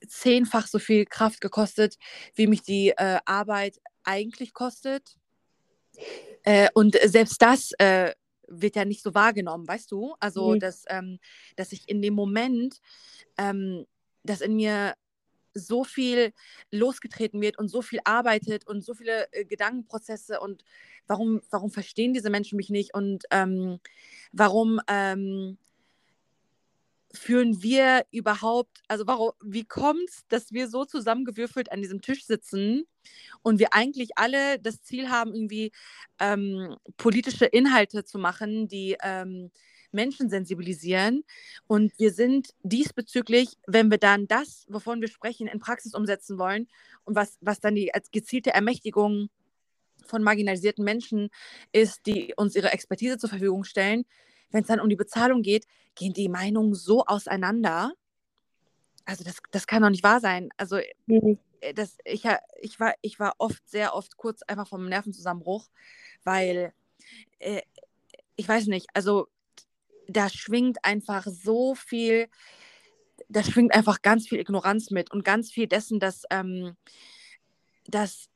zehnfach 0.07 0.67
so 0.67 0.79
viel 0.79 1.05
Kraft 1.05 1.41
gekostet, 1.41 1.97
wie 2.35 2.47
mich 2.47 2.63
die 2.63 2.89
äh, 2.89 3.19
Arbeit 3.25 3.79
eigentlich 4.03 4.53
kostet. 4.53 5.17
Äh, 6.43 6.69
und 6.73 6.97
selbst 7.03 7.41
das 7.41 7.71
äh, 7.79 8.13
wird 8.47 8.75
ja 8.75 8.85
nicht 8.85 9.03
so 9.03 9.13
wahrgenommen, 9.13 9.67
weißt 9.67 9.91
du? 9.91 10.15
Also, 10.19 10.53
mhm. 10.53 10.59
dass, 10.59 10.85
ähm, 10.87 11.19
dass 11.55 11.71
ich 11.71 11.89
in 11.89 12.01
dem 12.01 12.13
Moment, 12.13 12.79
ähm, 13.37 13.85
dass 14.23 14.41
in 14.41 14.55
mir 14.55 14.93
so 15.57 15.83
viel 15.83 16.33
losgetreten 16.71 17.41
wird 17.41 17.57
und 17.57 17.67
so 17.67 17.81
viel 17.81 17.99
arbeitet 18.03 18.67
und 18.67 18.83
so 18.83 18.93
viele 18.93 19.31
äh, 19.33 19.45
Gedankenprozesse 19.45 20.39
und 20.39 20.63
warum, 21.07 21.41
warum 21.49 21.71
verstehen 21.71 22.13
diese 22.13 22.29
Menschen 22.29 22.57
mich 22.57 22.69
nicht 22.69 22.93
und 22.93 23.25
ähm, 23.31 23.79
warum 24.31 24.79
ähm, 24.87 25.57
führen 27.13 27.61
wir 27.61 28.05
überhaupt, 28.11 28.81
also 28.87 29.07
warum, 29.07 29.31
wie 29.43 29.65
kommt 29.65 30.09
es, 30.09 30.27
dass 30.27 30.51
wir 30.51 30.67
so 30.67 30.85
zusammengewürfelt 30.85 31.71
an 31.71 31.81
diesem 31.81 32.01
Tisch 32.01 32.25
sitzen 32.25 32.85
und 33.41 33.59
wir 33.59 33.73
eigentlich 33.73 34.17
alle 34.17 34.59
das 34.59 34.81
Ziel 34.83 35.09
haben, 35.09 35.33
irgendwie 35.33 35.71
ähm, 36.19 36.75
politische 36.97 37.45
Inhalte 37.45 38.03
zu 38.03 38.19
machen, 38.19 38.67
die 38.67 38.97
ähm, 39.01 39.51
Menschen 39.97 40.29
sensibilisieren. 40.29 41.25
Und 41.67 41.91
wir 41.99 42.12
sind 42.12 42.53
diesbezüglich, 42.63 43.57
wenn 43.67 43.91
wir 43.91 43.97
dann 43.97 44.27
das, 44.27 44.65
wovon 44.69 45.01
wir 45.01 45.10
sprechen, 45.10 45.47
in 45.47 45.60
Praxis 45.60 45.93
umsetzen 45.93 46.38
wollen 46.38 46.69
und 47.03 47.15
was, 47.15 47.38
was 47.41 47.60
dann 47.60 47.75
die 47.75 47.93
als 47.93 48.12
gezielte 48.12 48.53
Ermächtigung 48.53 49.29
von 50.05 50.23
marginalisierten 50.23 50.86
Menschen 50.86 51.29
ist, 51.73 52.05
die 52.05 52.33
uns 52.38 52.55
ihre 52.55 52.71
Expertise 52.71 53.17
zur 53.17 53.29
Verfügung 53.29 53.65
stellen, 53.65 54.05
wenn 54.51 54.62
es 54.62 54.67
dann 54.67 54.79
um 54.79 54.88
die 54.88 54.95
Bezahlung 54.95 55.41
geht, 55.41 55.65
gehen 55.95 56.13
die 56.13 56.29
Meinungen 56.29 56.73
so 56.73 57.03
auseinander. 57.05 57.91
Also 59.03 59.25
das, 59.25 59.38
das 59.51 59.67
kann 59.67 59.81
doch 59.81 59.89
nicht 59.89 60.03
wahr 60.03 60.21
sein. 60.21 60.49
Also 60.55 60.79
mhm. 61.07 61.38
Äh, 61.62 61.73
das, 61.73 61.97
ich, 62.05 62.23
ich, 62.62 62.79
war, 62.79 62.95
ich 63.01 63.19
war 63.19 63.36
oft, 63.38 63.67
sehr 63.69 63.93
oft 63.95 64.17
kurz 64.17 64.41
einfach 64.43 64.67
vom 64.67 64.88
Nervenzusammenbruch, 64.88 65.67
weil 66.23 66.73
äh, 67.39 67.62
ich 68.36 68.47
weiß 68.47 68.67
nicht, 68.67 68.88
also 68.93 69.27
da 70.07 70.29
schwingt 70.29 70.83
einfach 70.83 71.25
so 71.27 71.75
viel, 71.75 72.27
da 73.29 73.43
schwingt 73.43 73.73
einfach 73.73 74.01
ganz 74.01 74.27
viel 74.27 74.39
Ignoranz 74.39 74.91
mit 74.91 75.11
und 75.11 75.23
ganz 75.23 75.51
viel 75.51 75.67
dessen, 75.67 75.99
dass, 75.99 76.23
ähm, 76.29 76.75
dass 77.85 78.29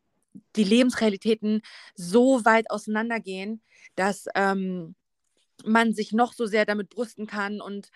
die 0.56 0.64
Lebensrealitäten 0.64 1.62
so 1.96 2.46
weit 2.46 2.70
auseinandergehen, 2.70 3.62
dass 3.96 4.26
ähm, 4.36 4.96
man 5.66 5.94
sich 5.94 6.12
noch 6.14 6.34
so 6.34 6.46
sehr 6.46 6.66
damit 6.66 6.90
brüsten 6.90 7.28
kann 7.28 7.62
und 7.62 7.90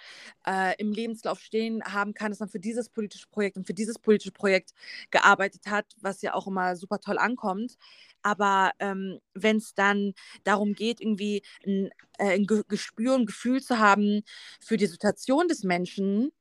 äh, 0.47 0.75
im 0.77 0.91
Lebenslauf 0.91 1.39
stehen 1.39 1.83
haben 1.83 2.13
kann, 2.13 2.31
dass 2.31 2.39
man 2.39 2.49
für 2.49 2.59
dieses 2.59 2.89
politische 2.89 3.27
Projekt 3.27 3.57
und 3.57 3.67
für 3.67 3.73
dieses 3.73 3.99
politische 3.99 4.31
Projekt 4.31 4.71
gearbeitet 5.11 5.67
hat, 5.67 5.85
was 6.01 6.21
ja 6.21 6.33
auch 6.33 6.47
immer 6.47 6.75
super 6.75 6.99
toll 6.99 7.17
ankommt. 7.17 7.77
Aber 8.21 8.71
ähm, 8.79 9.19
wenn 9.33 9.57
es 9.57 9.73
dann 9.75 10.13
darum 10.43 10.73
geht, 10.73 11.01
irgendwie 11.01 11.43
ein, 11.65 11.89
äh, 12.17 12.35
ein 12.35 12.45
Gespür, 12.45 13.15
ein 13.15 13.25
Gefühl 13.25 13.61
zu 13.61 13.79
haben 13.79 14.23
für 14.59 14.77
die 14.77 14.87
Situation 14.87 15.47
des 15.47 15.63
Menschen, 15.63 16.31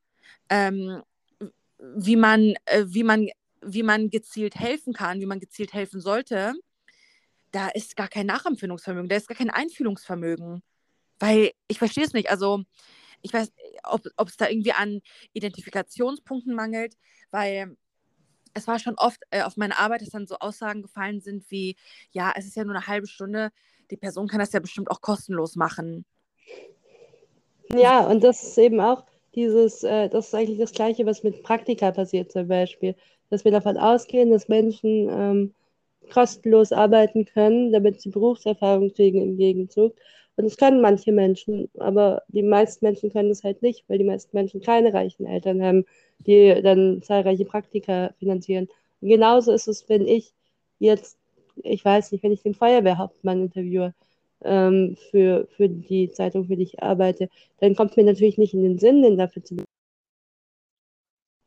ähm, 0.48 1.02
wie 1.78 2.16
man, 2.16 2.54
äh, 2.66 2.84
wie 2.86 3.04
man, 3.04 3.28
wie 3.60 3.82
man 3.82 4.10
gezielt 4.10 4.56
helfen 4.56 4.92
kann, 4.92 5.20
wie 5.20 5.26
man 5.26 5.40
gezielt 5.40 5.72
helfen 5.72 6.00
sollte, 6.00 6.54
da 7.54 7.68
ist 7.68 7.96
gar 7.96 8.08
kein 8.08 8.26
Nachempfindungsvermögen, 8.26 9.08
da 9.08 9.16
ist 9.16 9.28
gar 9.28 9.36
kein 9.36 9.50
Einfühlungsvermögen. 9.50 10.62
Weil 11.18 11.52
ich 11.68 11.78
verstehe 11.78 12.04
es 12.04 12.12
nicht. 12.12 12.30
Also 12.30 12.62
ich 13.22 13.32
weiß, 13.32 13.52
ob 13.84 14.28
es 14.28 14.36
da 14.36 14.48
irgendwie 14.48 14.72
an 14.72 15.00
Identifikationspunkten 15.32 16.54
mangelt, 16.54 16.94
weil 17.30 17.76
es 18.54 18.68
war 18.68 18.78
schon 18.78 18.94
oft 18.96 19.20
äh, 19.30 19.42
auf 19.42 19.56
meine 19.56 19.78
Arbeit, 19.78 20.02
dass 20.02 20.10
dann 20.10 20.26
so 20.26 20.36
Aussagen 20.38 20.82
gefallen 20.82 21.20
sind 21.20 21.50
wie, 21.50 21.76
ja, 22.12 22.32
es 22.36 22.46
ist 22.46 22.56
ja 22.56 22.64
nur 22.64 22.74
eine 22.74 22.86
halbe 22.86 23.06
Stunde, 23.06 23.50
die 23.90 23.96
Person 23.96 24.28
kann 24.28 24.38
das 24.38 24.52
ja 24.52 24.60
bestimmt 24.60 24.90
auch 24.90 25.00
kostenlos 25.00 25.56
machen. 25.56 26.04
Ja, 27.74 28.06
und 28.06 28.22
das 28.22 28.42
ist 28.42 28.58
eben 28.58 28.80
auch 28.80 29.04
dieses, 29.34 29.82
äh, 29.82 30.08
das 30.08 30.28
ist 30.28 30.34
eigentlich 30.34 30.58
das 30.58 30.72
Gleiche, 30.72 31.06
was 31.06 31.22
mit 31.22 31.42
Praktika 31.42 31.90
passiert 31.90 32.30
zum 32.30 32.46
Beispiel, 32.48 32.94
dass 33.30 33.44
wir 33.44 33.52
davon 33.52 33.76
ausgehen, 33.76 34.30
dass 34.30 34.48
Menschen 34.48 35.08
ähm, 35.10 35.54
kostenlos 36.12 36.72
arbeiten 36.72 37.24
können, 37.24 37.72
damit 37.72 38.00
sie 38.00 38.10
Berufserfahrung 38.10 38.92
kriegen 38.92 39.22
im 39.22 39.36
Gegenzug. 39.36 39.96
Und 40.36 40.44
das 40.44 40.56
können 40.56 40.80
manche 40.80 41.12
Menschen, 41.12 41.68
aber 41.78 42.22
die 42.28 42.42
meisten 42.42 42.84
Menschen 42.84 43.12
können 43.12 43.28
das 43.28 43.44
halt 43.44 43.62
nicht, 43.62 43.84
weil 43.88 43.98
die 43.98 44.04
meisten 44.04 44.36
Menschen 44.36 44.60
keine 44.60 44.92
reichen 44.92 45.26
Eltern 45.26 45.62
haben, 45.62 45.84
die 46.18 46.60
dann 46.62 47.02
zahlreiche 47.02 47.44
Praktika 47.44 48.12
finanzieren. 48.18 48.68
Und 49.00 49.08
genauso 49.08 49.52
ist 49.52 49.68
es, 49.68 49.88
wenn 49.88 50.06
ich 50.08 50.32
jetzt, 50.80 51.18
ich 51.62 51.84
weiß 51.84 52.10
nicht, 52.12 52.24
wenn 52.24 52.32
ich 52.32 52.42
den 52.42 52.54
Feuerwehrhauptmann 52.54 53.42
interviewe 53.42 53.94
ähm, 54.42 54.96
für, 55.10 55.46
für 55.56 55.68
die 55.68 56.10
Zeitung, 56.10 56.46
für 56.46 56.56
die 56.56 56.64
ich 56.64 56.82
arbeite, 56.82 57.28
dann 57.60 57.76
kommt 57.76 57.96
mir 57.96 58.04
natürlich 58.04 58.38
nicht 58.38 58.54
in 58.54 58.62
den 58.62 58.78
Sinn, 58.78 59.02
den 59.02 59.16
dafür 59.16 59.44
zu. 59.44 59.56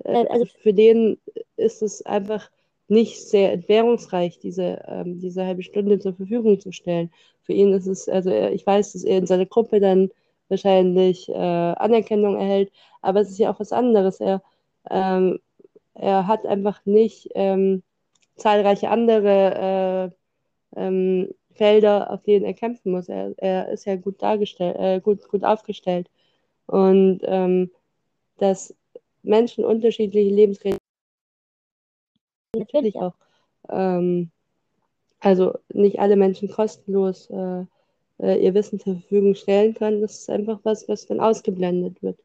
Äh, 0.03 0.25
also 0.29 0.45
für 0.45 0.73
den 0.73 1.17
ist 1.57 1.81
es 1.81 2.05
einfach 2.05 2.49
nicht 2.87 3.21
sehr 3.21 3.51
entbehrungsreich, 3.51 4.39
diese, 4.39 4.81
ähm, 4.87 5.19
diese 5.19 5.45
halbe 5.45 5.63
Stunde 5.63 5.99
zur 5.99 6.13
Verfügung 6.13 6.59
zu 6.59 6.71
stellen. 6.71 7.11
Für 7.47 7.53
ihn 7.53 7.73
ist 7.73 7.87
es, 7.87 8.09
also 8.09 8.29
ich 8.29 8.67
weiß, 8.67 8.93
dass 8.93 9.03
er 9.03 9.19
in 9.19 9.25
seiner 9.25 9.45
Gruppe 9.47 9.79
dann 9.79 10.11
wahrscheinlich 10.49 11.29
äh, 11.29 11.33
Anerkennung 11.33 12.35
erhält, 12.35 12.71
aber 13.01 13.21
es 13.21 13.29
ist 13.29 13.39
ja 13.39 13.51
auch 13.51 13.59
was 13.59 13.71
anderes. 13.71 14.19
Er, 14.19 14.43
ähm, 14.91 15.39
er 15.93 16.27
hat 16.27 16.45
einfach 16.45 16.85
nicht 16.85 17.29
ähm, 17.35 17.83
zahlreiche 18.35 18.89
andere 18.89 20.11
äh, 20.75 20.79
ähm, 20.87 21.29
Felder, 21.53 22.11
auf 22.11 22.23
denen 22.23 22.45
er 22.45 22.53
kämpfen 22.53 22.91
muss. 22.91 23.09
Er, 23.09 23.33
er 23.37 23.69
ist 23.69 23.85
ja 23.85 23.95
gut 23.95 24.21
dargestellt, 24.21 24.77
äh, 24.77 24.99
gut, 25.01 25.27
gut 25.29 25.43
aufgestellt. 25.45 26.09
Und 26.67 27.21
ähm, 27.23 27.71
dass 28.37 28.75
Menschen 29.23 29.65
unterschiedliche 29.65 30.33
Lebensrealitäten 30.35 30.81
natürlich 32.57 32.95
auch. 32.97 33.13
Ähm, 33.69 34.31
also 35.19 35.57
nicht 35.73 35.99
alle 35.99 36.15
Menschen 36.15 36.49
kostenlos 36.49 37.29
äh, 37.29 37.65
äh, 38.19 38.43
ihr 38.43 38.53
Wissen 38.53 38.79
zur 38.79 38.95
Verfügung 38.95 39.35
stellen 39.35 39.73
können. 39.73 40.01
Das 40.01 40.19
ist 40.19 40.29
einfach 40.29 40.59
was, 40.63 40.87
was 40.87 41.05
dann 41.05 41.19
ausgeblendet 41.19 42.01
wird. 42.01 42.19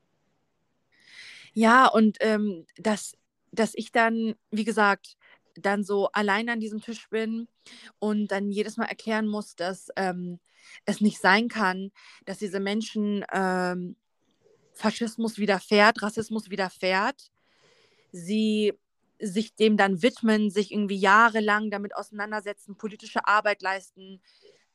Ja, 1.54 1.86
und 1.86 2.18
ähm, 2.20 2.66
dass, 2.78 3.16
dass 3.50 3.72
ich 3.74 3.92
dann, 3.92 4.34
wie 4.50 4.64
gesagt, 4.64 5.16
dann 5.54 5.84
so 5.84 6.08
allein 6.12 6.48
an 6.48 6.60
diesem 6.60 6.80
Tisch 6.80 7.08
bin 7.10 7.46
und 7.98 8.28
dann 8.28 8.50
jedes 8.50 8.78
Mal 8.78 8.86
erklären 8.86 9.28
muss, 9.28 9.54
dass 9.54 9.88
ähm, 9.96 10.38
es 10.86 11.02
nicht 11.02 11.20
sein 11.20 11.48
kann, 11.48 11.90
dass 12.24 12.38
diese 12.38 12.60
Menschen 12.60 13.24
ähm, 13.32 13.96
Faschismus 14.72 15.36
widerfährt, 15.36 16.00
Rassismus 16.00 16.48
widerfährt, 16.48 17.30
sie 18.12 18.72
sich 19.22 19.54
dem 19.54 19.76
dann 19.76 20.02
widmen, 20.02 20.50
sich 20.50 20.72
irgendwie 20.72 20.96
jahrelang 20.96 21.70
damit 21.70 21.96
auseinandersetzen, 21.96 22.76
politische 22.76 23.26
Arbeit 23.26 23.62
leisten, 23.62 24.20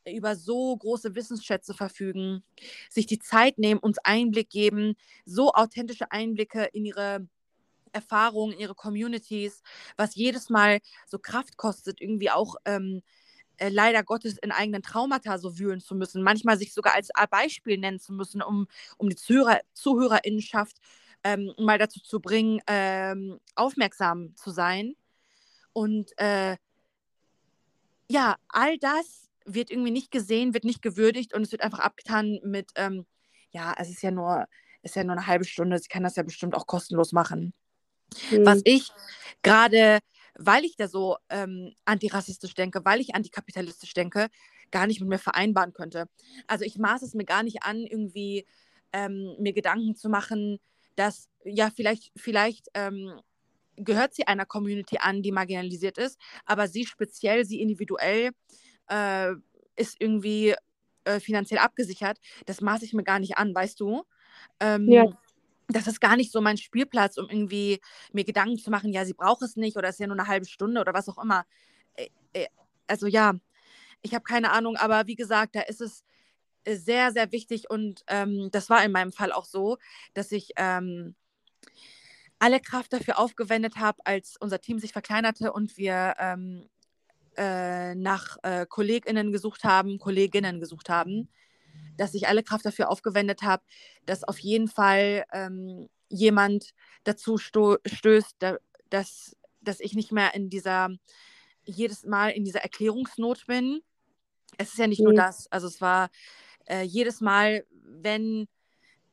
über 0.05 0.35
so 0.35 0.75
große 0.77 1.15
Wissensschätze 1.15 1.73
verfügen, 1.73 2.43
sich 2.89 3.07
die 3.07 3.19
Zeit 3.19 3.57
nehmen, 3.57 3.79
uns 3.79 3.97
Einblick 3.99 4.49
geben, 4.49 4.95
so 5.25 5.53
authentische 5.53 6.11
Einblicke 6.11 6.63
in 6.73 6.85
ihre 6.85 7.27
Erfahrungen, 7.91 8.53
in 8.53 8.59
ihre 8.59 8.75
Communities, 8.75 9.61
was 9.97 10.15
jedes 10.15 10.49
Mal 10.49 10.79
so 11.07 11.19
Kraft 11.19 11.57
kostet, 11.57 12.01
irgendwie 12.01 12.31
auch 12.31 12.55
ähm, 12.65 13.01
äh, 13.57 13.69
leider 13.69 14.03
Gottes 14.03 14.37
in 14.37 14.51
eigenen 14.51 14.83
Traumata 14.83 15.37
so 15.39 15.59
wühlen 15.59 15.81
zu 15.81 15.95
müssen, 15.95 16.23
manchmal 16.23 16.57
sich 16.57 16.73
sogar 16.73 16.93
als 16.95 17.09
Beispiel 17.31 17.77
nennen 17.77 17.99
zu 17.99 18.13
müssen, 18.13 18.41
um, 18.41 18.67
um 18.97 19.09
die 19.09 19.15
Zuhörer, 19.15 19.61
Zuhörerinnenschaft 19.73 20.77
ähm, 21.27 21.53
mal 21.57 21.77
dazu 21.77 21.99
zu 21.99 22.21
bringen, 22.21 22.61
ähm, 22.67 23.39
aufmerksam 23.55 24.33
zu 24.37 24.51
sein. 24.51 24.95
Und 25.73 26.17
äh, 26.17 26.55
ja, 28.07 28.37
all 28.47 28.77
das 28.77 29.29
wird 29.45 29.69
irgendwie 29.69 29.91
nicht 29.91 30.09
gesehen, 30.09 30.53
wird 30.53 30.63
nicht 30.63 30.81
gewürdigt 30.81 31.33
und 31.33 31.41
es 31.41 31.51
wird 31.51 31.61
einfach 31.61 31.79
abgetan 31.79 32.39
mit, 32.43 32.71
ähm, 32.75 33.05
ja, 33.51 33.75
es 33.77 33.89
ist 33.89 34.01
ja 34.01 34.11
nur, 34.11 34.45
ist 34.83 34.95
ja 34.95 35.03
nur 35.03 35.17
eine 35.17 35.27
halbe 35.27 35.43
Stunde, 35.43 35.77
sie 35.79 35.89
kann 35.89 36.03
das 36.03 36.15
ja 36.15 36.23
bestimmt 36.23 36.55
auch 36.55 36.65
kostenlos 36.65 37.11
machen. 37.11 37.53
Mhm. 38.31 38.45
Was 38.45 38.61
ich 38.63 38.89
gerade, 39.43 39.99
weil 40.35 40.63
ich 40.63 40.77
da 40.77 40.87
so 40.87 41.17
ähm, 41.29 41.73
antirassistisch 41.83 42.53
denke, 42.53 42.85
weil 42.85 43.01
ich 43.01 43.15
antikapitalistisch 43.15 43.93
denke, 43.93 44.27
gar 44.71 44.87
nicht 44.87 45.01
mit 45.01 45.09
mir 45.09 45.19
vereinbaren 45.19 45.73
könnte. 45.73 46.07
Also 46.47 46.63
ich 46.63 46.77
maße 46.77 47.03
es 47.03 47.13
mir 47.13 47.25
gar 47.25 47.43
nicht 47.43 47.63
an, 47.63 47.85
irgendwie 47.85 48.45
ähm, 48.93 49.35
mir 49.39 49.51
Gedanken 49.51 49.95
zu 49.95 50.07
machen, 50.07 50.59
dass 50.97 51.29
ja 51.45 51.69
vielleicht, 51.69 52.11
vielleicht 52.17 52.67
ähm, 52.73 53.21
gehört 53.77 54.13
sie 54.13 54.27
einer 54.27 54.45
Community 54.45 54.97
an, 54.99 55.21
die 55.21 55.31
marginalisiert 55.31 55.97
ist, 55.97 56.19
aber 56.45 56.67
sie 56.67 56.85
speziell, 56.85 57.45
sie 57.45 57.61
individuell 57.61 58.31
äh, 58.89 59.33
ist 59.75 59.95
irgendwie 59.99 60.55
äh, 61.05 61.19
finanziell 61.19 61.59
abgesichert. 61.59 62.19
Das 62.45 62.61
maße 62.61 62.83
ich 62.83 62.93
mir 62.93 63.03
gar 63.03 63.19
nicht 63.19 63.37
an, 63.37 63.53
weißt 63.53 63.79
du? 63.79 64.03
Ähm, 64.59 64.89
ja. 64.89 65.05
Das 65.69 65.85
ist 65.85 66.01
gar 66.01 66.15
nicht 66.15 66.31
so 66.31 66.41
mein 66.41 66.57
Spielplatz, 66.57 67.17
um 67.17 67.29
irgendwie 67.29 67.79
mir 68.13 68.23
Gedanken 68.23 68.57
zu 68.57 68.71
machen, 68.71 68.91
ja, 68.91 69.05
sie 69.05 69.13
braucht 69.13 69.41
es 69.41 69.55
nicht 69.55 69.77
oder 69.77 69.89
es 69.89 69.95
ist 69.95 69.99
ja 69.99 70.07
nur 70.07 70.17
eine 70.17 70.27
halbe 70.27 70.47
Stunde 70.47 70.81
oder 70.81 70.93
was 70.93 71.09
auch 71.09 71.21
immer. 71.21 71.45
Äh, 71.93 72.07
äh, 72.33 72.47
also 72.87 73.05
ja, 73.05 73.33
ich 74.01 74.13
habe 74.13 74.23
keine 74.23 74.51
Ahnung, 74.51 74.77
aber 74.77 75.05
wie 75.07 75.15
gesagt, 75.15 75.55
da 75.55 75.61
ist 75.61 75.81
es 75.81 76.03
sehr, 76.75 77.11
sehr 77.11 77.31
wichtig 77.31 77.69
und 77.69 78.03
ähm, 78.07 78.49
das 78.51 78.69
war 78.69 78.83
in 78.83 78.91
meinem 78.91 79.11
Fall 79.11 79.31
auch 79.31 79.45
so, 79.45 79.77
dass 80.13 80.31
ich 80.31 80.51
ähm, 80.57 81.15
alle 82.39 82.59
Kraft 82.59 82.93
dafür 82.93 83.19
aufgewendet 83.19 83.77
habe, 83.77 83.99
als 84.05 84.35
unser 84.39 84.61
Team 84.61 84.79
sich 84.79 84.91
verkleinerte 84.91 85.51
und 85.51 85.77
wir 85.77 86.15
ähm, 86.19 86.69
äh, 87.37 87.95
nach 87.95 88.37
äh, 88.43 88.65
KollegInnen 88.65 89.31
gesucht 89.31 89.63
haben, 89.63 89.99
Kolleginnen 89.99 90.59
gesucht 90.59 90.89
haben, 90.89 91.29
dass 91.97 92.13
ich 92.13 92.27
alle 92.27 92.43
Kraft 92.43 92.65
dafür 92.65 92.89
aufgewendet 92.89 93.41
habe, 93.41 93.63
dass 94.05 94.23
auf 94.23 94.39
jeden 94.39 94.67
Fall 94.67 95.25
ähm, 95.31 95.89
jemand 96.09 96.73
dazu 97.03 97.37
stößt, 97.37 98.35
da, 98.39 98.57
dass, 98.89 99.35
dass 99.61 99.79
ich 99.79 99.93
nicht 99.93 100.11
mehr 100.11 100.33
in 100.33 100.49
dieser, 100.49 100.89
jedes 101.63 102.05
Mal 102.05 102.29
in 102.29 102.45
dieser 102.45 102.61
Erklärungsnot 102.61 103.47
bin. 103.47 103.81
Es 104.57 104.69
ist 104.69 104.79
ja 104.79 104.87
nicht 104.87 104.99
mhm. 104.99 105.05
nur 105.05 105.13
das, 105.13 105.51
also 105.51 105.67
es 105.67 105.81
war 105.81 106.09
äh, 106.67 106.83
jedes 106.83 107.21
Mal, 107.21 107.65
wenn 107.83 108.47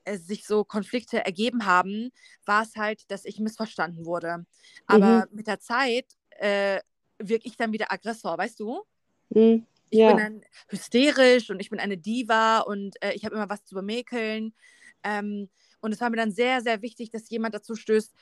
es 0.04 0.26
sich 0.26 0.46
so 0.46 0.64
Konflikte 0.64 1.24
ergeben 1.24 1.66
haben, 1.66 2.10
war 2.44 2.62
es 2.62 2.76
halt, 2.76 3.10
dass 3.10 3.24
ich 3.24 3.40
missverstanden 3.40 4.04
wurde. 4.04 4.44
Aber 4.86 5.26
mhm. 5.30 5.36
mit 5.36 5.46
der 5.46 5.60
Zeit 5.60 6.06
äh, 6.38 6.80
wirke 7.18 7.46
ich 7.46 7.56
dann 7.56 7.72
wieder 7.72 7.90
Aggressor, 7.90 8.36
weißt 8.36 8.60
du? 8.60 8.82
Mhm. 9.30 9.66
Ich 9.90 9.98
ja. 10.00 10.08
bin 10.08 10.18
dann 10.18 10.40
hysterisch 10.68 11.50
und 11.50 11.60
ich 11.60 11.70
bin 11.70 11.78
eine 11.78 11.96
Diva 11.96 12.60
und 12.60 13.00
äh, 13.02 13.12
ich 13.12 13.24
habe 13.24 13.36
immer 13.36 13.48
was 13.48 13.64
zu 13.64 13.74
bemäkeln. 13.74 14.52
Ähm, 15.02 15.48
und 15.80 15.92
es 15.92 16.00
war 16.00 16.10
mir 16.10 16.16
dann 16.16 16.32
sehr, 16.32 16.62
sehr 16.62 16.82
wichtig, 16.82 17.10
dass 17.10 17.30
jemand 17.30 17.54
dazu 17.54 17.74
stößt, 17.74 18.12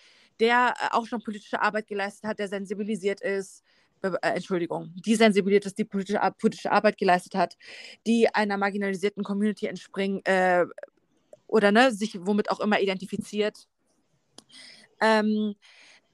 der 0.41 0.75
äh, 0.79 0.89
auch 0.91 1.07
schon 1.07 1.23
politische 1.23 1.63
Arbeit 1.63 1.87
geleistet 1.87 2.25
hat, 2.25 2.39
der 2.39 2.49
sensibilisiert 2.49 3.21
ist, 3.21 3.61
äh, 3.61 3.65
Entschuldigung, 4.23 4.93
die 4.97 5.15
sensibilisiert 5.15 5.67
ist, 5.67 5.79
die 5.79 5.85
politische, 5.85 6.21
politische 6.39 6.73
Arbeit 6.73 6.99
geleistet 6.99 7.35
hat, 7.35 7.57
die 8.07 8.29
einer 8.35 8.57
marginalisierten 8.57 9.23
Community 9.23 9.67
entspringen 9.67 10.25
äh, 10.25 10.67
oder 11.47 11.71
ne, 11.71 11.93
sich 11.93 12.19
womit 12.21 12.51
auch 12.51 12.61
immer 12.61 12.81
identifiziert, 12.81 13.69
ähm, 15.01 15.55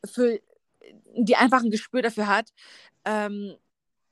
für, 0.05 0.39
die 1.17 1.37
einfach 1.37 1.63
ein 1.63 1.71
Gespür 1.71 2.03
dafür 2.03 2.27
hat, 2.27 2.53
ähm, 3.05 3.55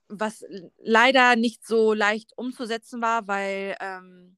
was 0.09 0.45
leider 0.79 1.37
nicht 1.37 1.67
so 1.67 1.93
leicht 1.93 2.33
umzusetzen 2.37 3.03
war, 3.03 3.27
weil 3.27 3.77
ähm, 3.81 4.37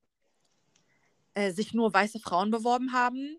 äh, 1.34 1.53
sich 1.53 1.74
nur 1.74 1.93
weiße 1.93 2.20
Frauen 2.20 2.51
beworben 2.51 2.93
haben, 2.93 3.39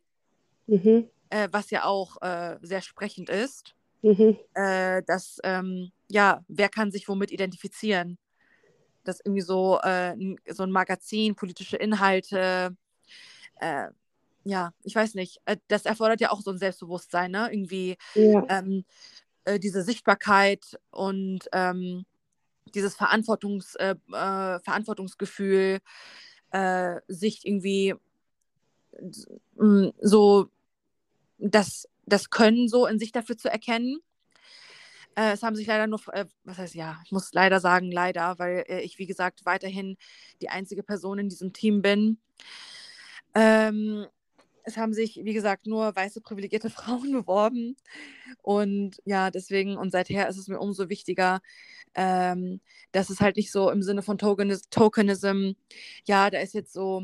mhm. 0.67 1.09
äh, 1.29 1.47
was 1.51 1.71
ja 1.71 1.85
auch 1.85 2.21
äh, 2.21 2.57
sehr 2.61 2.81
sprechend 2.81 3.29
ist. 3.29 3.75
Mhm. 4.01 4.37
Äh, 4.53 5.03
dass, 5.03 5.39
ähm, 5.43 5.91
ja, 6.07 6.43
wer 6.47 6.69
kann 6.69 6.91
sich 6.91 7.07
womit 7.07 7.31
identifizieren? 7.31 8.17
Dass 9.03 9.19
irgendwie 9.23 9.41
so, 9.41 9.79
äh, 9.81 10.15
so 10.47 10.63
ein 10.63 10.71
Magazin, 10.71 11.35
politische 11.35 11.77
Inhalte, 11.77 12.75
äh, 13.59 13.87
ja, 14.45 14.71
ich 14.83 14.95
weiß 14.95 15.15
nicht, 15.15 15.41
äh, 15.45 15.57
das 15.67 15.85
erfordert 15.85 16.21
ja 16.21 16.31
auch 16.31 16.41
so 16.41 16.51
ein 16.51 16.57
Selbstbewusstsein, 16.57 17.31
ne? 17.31 17.49
Irgendwie 17.51 17.97
ja. 18.15 18.45
ähm, 18.49 18.85
äh, 19.45 19.59
diese 19.59 19.83
Sichtbarkeit 19.83 20.79
und 20.91 21.49
ähm, 21.51 22.05
dieses 22.73 22.95
Verantwortungs, 22.95 23.75
äh, 23.75 23.95
Verantwortungsgefühl, 24.07 25.79
sich 27.07 27.45
irgendwie 27.45 27.93
so 30.01 30.49
das, 31.37 31.87
das 32.09 32.29
Können 32.29 32.67
so 32.67 32.85
in 32.85 32.99
sich 32.99 33.11
dafür 33.11 33.37
zu 33.37 33.49
erkennen. 33.49 33.99
es 35.15 35.43
haben 35.43 35.55
sich 35.55 35.67
leider 35.67 35.87
nur, 35.87 35.99
was 36.43 36.57
heißt 36.57 36.75
ja, 36.75 36.99
ich 37.05 37.11
muss 37.11 37.33
leider 37.33 37.59
sagen, 37.59 37.91
leider, 37.91 38.39
weil 38.39 38.63
ich, 38.83 38.99
wie 38.99 39.07
gesagt, 39.07 39.45
weiterhin 39.45 39.97
die 40.41 40.49
einzige 40.49 40.83
Person 40.83 41.19
in 41.19 41.29
diesem 41.29 41.51
Team 41.53 41.81
bin. 41.81 42.19
Ähm, 43.35 44.05
es 44.63 44.77
haben 44.77 44.93
sich, 44.93 45.19
wie 45.23 45.33
gesagt, 45.33 45.67
nur 45.67 45.95
weiße 45.95 46.21
privilegierte 46.21 46.69
Frauen 46.69 47.11
beworben. 47.11 47.75
Und 48.41 49.01
ja, 49.05 49.31
deswegen 49.31 49.77
und 49.77 49.91
seither 49.91 50.29
ist 50.29 50.37
es 50.37 50.47
mir 50.47 50.59
umso 50.59 50.89
wichtiger, 50.89 51.41
ähm, 51.95 52.61
dass 52.91 53.09
es 53.09 53.19
halt 53.19 53.35
nicht 53.35 53.51
so 53.51 53.69
im 53.71 53.81
Sinne 53.81 54.01
von 54.01 54.17
Tokenis 54.17 54.69
Tokenism, 54.69 55.51
ja, 56.05 56.29
da 56.29 56.39
ist 56.39 56.53
jetzt 56.53 56.73
so 56.73 57.03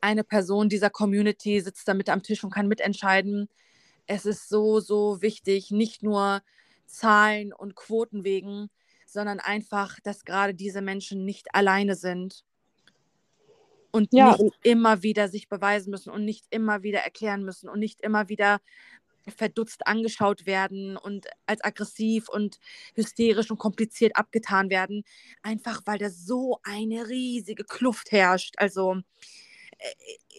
eine 0.00 0.24
Person 0.24 0.68
dieser 0.68 0.90
Community, 0.90 1.60
sitzt 1.60 1.88
da 1.88 1.94
mit 1.94 2.08
am 2.08 2.22
Tisch 2.22 2.44
und 2.44 2.52
kann 2.52 2.68
mitentscheiden. 2.68 3.48
Es 4.06 4.26
ist 4.26 4.48
so, 4.48 4.80
so 4.80 5.22
wichtig, 5.22 5.70
nicht 5.70 6.02
nur 6.02 6.42
Zahlen 6.86 7.52
und 7.52 7.74
Quoten 7.74 8.24
wegen, 8.24 8.70
sondern 9.06 9.40
einfach, 9.40 10.00
dass 10.00 10.24
gerade 10.24 10.54
diese 10.54 10.82
Menschen 10.82 11.24
nicht 11.24 11.54
alleine 11.54 11.94
sind 11.94 12.44
und 13.90 14.12
ja. 14.12 14.36
nicht 14.36 14.54
immer 14.62 15.02
wieder 15.02 15.28
sich 15.28 15.48
beweisen 15.48 15.90
müssen 15.90 16.10
und 16.10 16.24
nicht 16.24 16.46
immer 16.50 16.82
wieder 16.82 17.00
erklären 17.00 17.44
müssen 17.44 17.68
und 17.68 17.78
nicht 17.78 18.00
immer 18.00 18.28
wieder 18.28 18.60
verdutzt 19.28 19.86
angeschaut 19.86 20.46
werden 20.46 20.96
und 20.96 21.26
als 21.46 21.64
aggressiv 21.64 22.28
und 22.28 22.58
hysterisch 22.94 23.50
und 23.50 23.58
kompliziert 23.58 24.16
abgetan 24.16 24.68
werden, 24.68 25.04
einfach 25.42 25.80
weil 25.86 25.98
da 25.98 26.10
so 26.10 26.58
eine 26.62 27.08
riesige 27.08 27.64
Kluft 27.64 28.12
herrscht. 28.12 28.54
Also 28.58 29.00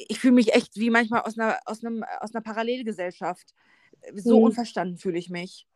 ich 0.08 0.20
fühle 0.20 0.34
mich 0.34 0.54
echt 0.54 0.76
wie 0.78 0.90
manchmal 0.90 1.22
aus 1.22 1.38
einer, 1.38 1.58
aus 1.66 1.84
einem, 1.84 2.04
aus 2.20 2.34
einer 2.34 2.44
Parallelgesellschaft. 2.44 3.54
So 4.14 4.40
mhm. 4.40 4.46
unverstanden 4.46 4.98
fühle 4.98 5.18
ich 5.18 5.30
mich. 5.30 5.68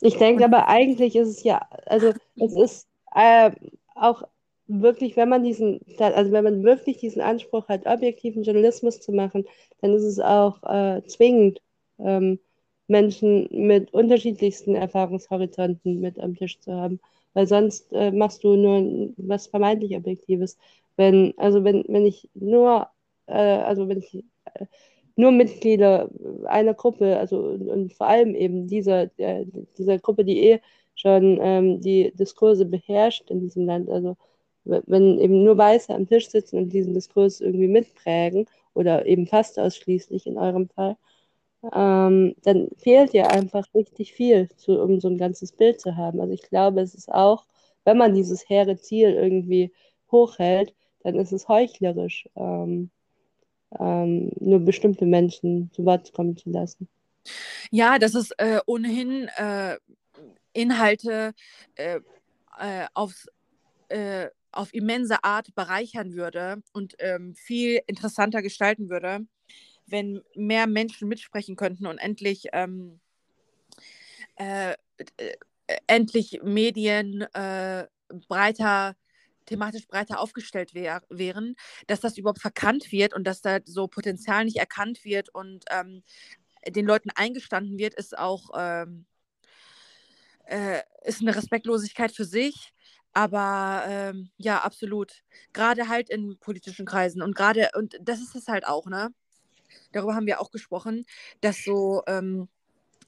Ich 0.00 0.16
denke 0.16 0.44
aber 0.44 0.68
eigentlich 0.68 1.16
ist 1.16 1.28
es 1.28 1.42
ja, 1.42 1.60
also 1.86 2.12
es 2.36 2.52
ist 2.54 2.88
äh, 3.14 3.50
auch 3.96 4.22
wirklich, 4.68 5.16
wenn 5.16 5.28
man 5.28 5.42
diesen, 5.42 5.80
also 5.98 6.30
wenn 6.30 6.44
man 6.44 6.62
wirklich 6.62 6.98
diesen 6.98 7.20
Anspruch 7.20 7.68
hat, 7.68 7.86
objektiven 7.86 8.42
Journalismus 8.44 9.00
zu 9.00 9.12
machen, 9.12 9.44
dann 9.80 9.94
ist 9.94 10.04
es 10.04 10.20
auch 10.20 10.62
äh, 10.62 11.02
zwingend, 11.06 11.60
ähm, 11.98 12.38
Menschen 12.86 13.48
mit 13.50 13.92
unterschiedlichsten 13.92 14.74
Erfahrungshorizonten 14.74 16.00
mit 16.00 16.18
am 16.18 16.34
Tisch 16.34 16.58
zu 16.60 16.72
haben. 16.72 17.00
Weil 17.34 17.46
sonst 17.46 17.92
äh, 17.92 18.10
machst 18.10 18.42
du 18.44 18.56
nur 18.56 19.12
was 19.16 19.46
vermeintlich 19.46 19.94
Objektives. 19.96 20.56
Wenn, 20.98 21.32
also 21.38 21.64
wenn, 21.64 21.84
wenn 21.88 22.06
ich 22.06 22.28
nur, 22.34 22.88
äh, 23.26 23.32
also 23.32 23.88
wenn 23.88 23.98
ich 24.00 24.24
äh, 24.54 24.66
nur 25.16 25.32
Mitglieder 25.32 26.10
einer 26.46 26.74
Gruppe, 26.74 27.18
also 27.18 27.38
und, 27.40 27.68
und 27.68 27.94
vor 27.94 28.08
allem 28.08 28.34
eben 28.34 28.68
dieser, 28.68 29.10
dieser 29.78 29.98
Gruppe, 29.98 30.24
die 30.24 30.38
eh 30.40 30.60
schon 30.94 31.38
ähm, 31.42 31.80
die 31.80 32.12
Diskurse 32.14 32.66
beherrscht 32.66 33.30
in 33.30 33.40
diesem 33.40 33.66
Land, 33.66 33.90
also 33.90 34.16
wenn 34.64 35.18
eben 35.18 35.44
nur 35.44 35.56
Weiße 35.56 35.94
am 35.94 36.06
Tisch 36.08 36.28
sitzen 36.28 36.58
und 36.58 36.72
diesen 36.72 36.94
Diskurs 36.94 37.40
irgendwie 37.40 37.68
mitprägen 37.68 38.46
oder 38.74 39.06
eben 39.06 39.26
fast 39.26 39.58
ausschließlich 39.58 40.26
in 40.26 40.38
eurem 40.38 40.68
Fall, 40.68 40.96
ähm, 41.74 42.34
dann 42.42 42.68
fehlt 42.76 43.12
ja 43.14 43.28
einfach 43.28 43.66
richtig 43.74 44.12
viel, 44.12 44.48
zu, 44.56 44.80
um 44.80 45.00
so 45.00 45.08
ein 45.08 45.18
ganzes 45.18 45.52
Bild 45.52 45.80
zu 45.80 45.96
haben. 45.96 46.20
Also 46.20 46.34
ich 46.34 46.42
glaube, 46.42 46.80
es 46.80 46.94
ist 46.94 47.12
auch, 47.12 47.46
wenn 47.84 47.98
man 47.98 48.14
dieses 48.14 48.48
hehre 48.48 48.76
Ziel 48.76 49.14
irgendwie 49.14 49.72
hochhält, 50.12 50.74
dann 51.08 51.18
ist 51.18 51.32
es 51.32 51.48
heuchlerisch, 51.48 52.28
ähm, 52.36 52.90
ähm, 53.78 54.30
nur 54.38 54.60
bestimmte 54.60 55.06
Menschen 55.06 55.70
zu 55.72 55.84
Wort 55.86 56.12
kommen 56.12 56.36
zu 56.36 56.50
lassen. 56.50 56.86
Ja, 57.70 57.98
das 57.98 58.14
ist 58.14 58.32
äh, 58.38 58.60
ohnehin 58.66 59.28
äh, 59.36 59.78
Inhalte 60.52 61.34
äh, 61.76 62.00
äh 62.58 62.86
aufs 62.94 63.26
äh, 63.88 64.28
auf 64.52 64.72
immense 64.74 65.22
Art 65.24 65.54
bereichern 65.54 66.14
würde 66.14 66.62
und 66.72 66.94
ähm, 66.98 67.34
viel 67.34 67.80
interessanter 67.86 68.42
gestalten 68.42 68.88
würde, 68.90 69.26
wenn 69.86 70.22
mehr 70.34 70.66
Menschen 70.66 71.08
mitsprechen 71.08 71.56
könnten 71.56 71.86
und 71.86 71.98
endlich 71.98 72.48
ähm, 72.52 73.00
äh, 74.36 74.74
endlich 75.86 76.40
Medien 76.42 77.26
breiter 78.28 78.96
thematisch 79.48 79.86
breiter 79.88 80.20
aufgestellt 80.20 80.74
wär, 80.74 81.02
wären, 81.08 81.56
dass 81.86 82.00
das 82.00 82.18
überhaupt 82.18 82.40
verkannt 82.40 82.92
wird 82.92 83.14
und 83.14 83.24
dass 83.24 83.40
da 83.40 83.58
so 83.64 83.88
Potenzial 83.88 84.44
nicht 84.44 84.56
erkannt 84.58 85.04
wird 85.04 85.34
und 85.34 85.64
ähm, 85.70 86.02
den 86.66 86.86
Leuten 86.86 87.10
eingestanden 87.10 87.78
wird, 87.78 87.94
ist 87.94 88.16
auch 88.18 88.50
ähm, 88.56 89.06
äh, 90.48 90.82
ist 91.04 91.20
eine 91.20 91.34
Respektlosigkeit 91.36 92.12
für 92.12 92.24
sich. 92.24 92.72
Aber 93.12 93.84
ähm, 93.88 94.30
ja, 94.36 94.60
absolut. 94.60 95.22
Gerade 95.52 95.88
halt 95.88 96.10
in 96.10 96.38
politischen 96.38 96.86
Kreisen 96.86 97.22
und 97.22 97.34
gerade, 97.34 97.70
und 97.74 97.98
das 98.02 98.20
ist 98.20 98.34
es 98.34 98.48
halt 98.48 98.66
auch, 98.66 98.86
ne? 98.86 99.10
Darüber 99.92 100.14
haben 100.14 100.26
wir 100.26 100.40
auch 100.40 100.50
gesprochen, 100.50 101.04
dass 101.40 101.64
so 101.64 102.02
ähm, 102.06 102.48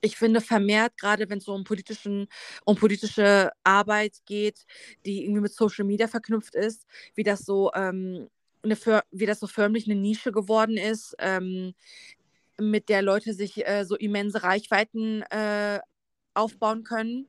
ich 0.01 0.17
finde 0.17 0.41
vermehrt, 0.41 0.97
gerade 0.97 1.29
wenn 1.29 1.39
es 1.39 1.45
so 1.45 1.53
um, 1.53 1.65
politischen, 1.65 2.29
um 2.65 2.77
politische 2.77 3.51
Arbeit 3.65 4.19
geht, 4.27 4.67
die 5.05 5.25
irgendwie 5.25 5.43
mit 5.43 5.53
Social 5.53 5.85
Media 5.85 6.09
verknüpft 6.09 6.55
ist, 6.55 6.87
wie 7.15 7.23
das 7.23 7.41
so, 7.41 7.71
ähm, 7.75 8.29
eine, 8.63 8.77
wie 9.11 9.27
das 9.27 9.41
so 9.41 9.47
förmlich 9.47 9.87
eine 9.87 10.01
Nische 10.01 10.33
geworden 10.33 10.77
ist, 10.77 11.15
ähm, 11.19 11.75
mit 12.59 12.89
der 12.89 13.03
Leute 13.03 13.35
sich 13.35 13.67
äh, 13.67 13.85
so 13.85 13.97
immense 13.97 14.43
Reichweiten 14.43 15.23
äh, 15.31 15.81
aufbauen 16.35 16.85
können. 16.85 17.29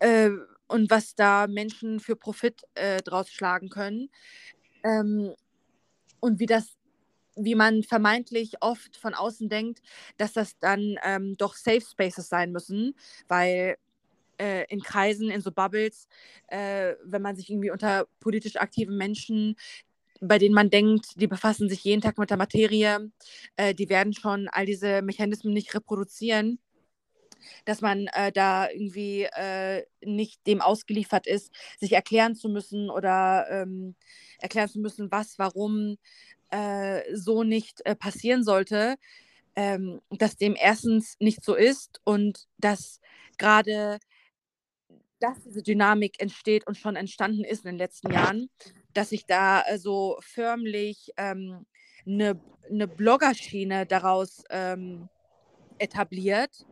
Äh, 0.00 0.30
und 0.68 0.90
was 0.90 1.14
da 1.14 1.46
Menschen 1.46 1.98
für 1.98 2.14
Profit 2.14 2.62
äh, 2.74 3.02
draus 3.02 3.30
schlagen 3.30 3.70
können. 3.70 4.10
Ähm, 4.84 5.34
und 6.20 6.40
wie 6.40 6.46
das 6.46 6.77
wie 7.38 7.54
man 7.54 7.82
vermeintlich 7.82 8.62
oft 8.62 8.96
von 8.96 9.14
außen 9.14 9.48
denkt, 9.48 9.80
dass 10.16 10.32
das 10.32 10.58
dann 10.58 10.96
ähm, 11.04 11.36
doch 11.36 11.54
Safe 11.54 11.80
Spaces 11.80 12.28
sein 12.28 12.52
müssen, 12.52 12.94
weil 13.28 13.76
äh, 14.38 14.64
in 14.68 14.80
Kreisen, 14.80 15.30
in 15.30 15.40
so 15.40 15.52
Bubbles, 15.52 16.08
äh, 16.48 16.94
wenn 17.04 17.22
man 17.22 17.36
sich 17.36 17.50
irgendwie 17.50 17.70
unter 17.70 18.06
politisch 18.20 18.56
aktiven 18.56 18.96
Menschen, 18.96 19.56
bei 20.20 20.38
denen 20.38 20.54
man 20.54 20.70
denkt, 20.70 21.20
die 21.20 21.28
befassen 21.28 21.68
sich 21.68 21.84
jeden 21.84 22.02
Tag 22.02 22.18
mit 22.18 22.30
der 22.30 22.36
Materie, 22.36 23.10
äh, 23.56 23.74
die 23.74 23.88
werden 23.88 24.12
schon 24.12 24.48
all 24.48 24.66
diese 24.66 25.02
Mechanismen 25.02 25.54
nicht 25.54 25.74
reproduzieren 25.74 26.58
dass 27.64 27.80
man 27.80 28.08
äh, 28.08 28.32
da 28.32 28.68
irgendwie 28.70 29.22
äh, 29.22 29.84
nicht 30.04 30.46
dem 30.46 30.60
ausgeliefert 30.60 31.26
ist, 31.26 31.52
sich 31.78 31.92
erklären 31.92 32.34
zu 32.34 32.48
müssen 32.48 32.90
oder 32.90 33.46
ähm, 33.50 33.94
erklären 34.38 34.68
zu 34.68 34.80
müssen, 34.80 35.10
was, 35.10 35.38
warum, 35.38 35.96
äh, 36.50 37.02
so 37.14 37.42
nicht 37.44 37.84
äh, 37.84 37.94
passieren 37.94 38.42
sollte, 38.42 38.96
ähm, 39.56 40.00
dass 40.10 40.36
dem 40.36 40.56
erstens 40.56 41.16
nicht 41.20 41.44
so 41.44 41.54
ist 41.54 42.00
und 42.04 42.46
dass 42.58 43.00
gerade 43.38 43.98
dass 45.20 45.42
diese 45.42 45.62
Dynamik 45.62 46.20
entsteht 46.20 46.66
und 46.66 46.76
schon 46.76 46.96
entstanden 46.96 47.44
ist 47.44 47.64
in 47.64 47.72
den 47.72 47.78
letzten 47.78 48.12
Jahren, 48.12 48.48
dass 48.94 49.10
sich 49.10 49.26
da 49.26 49.62
äh, 49.62 49.78
so 49.78 50.16
förmlich 50.20 51.12
ähm, 51.16 51.66
eine, 52.06 52.40
eine 52.70 52.88
Bloggerschiene 52.88 53.86
daraus 53.86 54.44
ähm, 54.50 55.08
etabliert. 55.78 56.66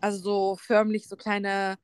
Also 0.00 0.18
so 0.18 0.56
förmlich 0.56 1.06
so 1.06 1.16
kleine 1.16 1.76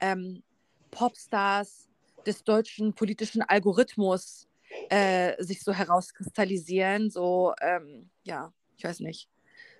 ähm, 0.00 0.42
Popstars 0.90 1.88
des 2.26 2.44
deutschen 2.44 2.94
politischen 2.94 3.42
Algorithmus 3.42 4.46
äh, 4.90 5.42
sich 5.42 5.62
so 5.62 5.72
herauskristallisieren, 5.72 7.10
so, 7.10 7.54
ähm, 7.60 8.10
ja, 8.24 8.52
ich 8.76 8.84
weiß 8.84 9.00
nicht, 9.00 9.28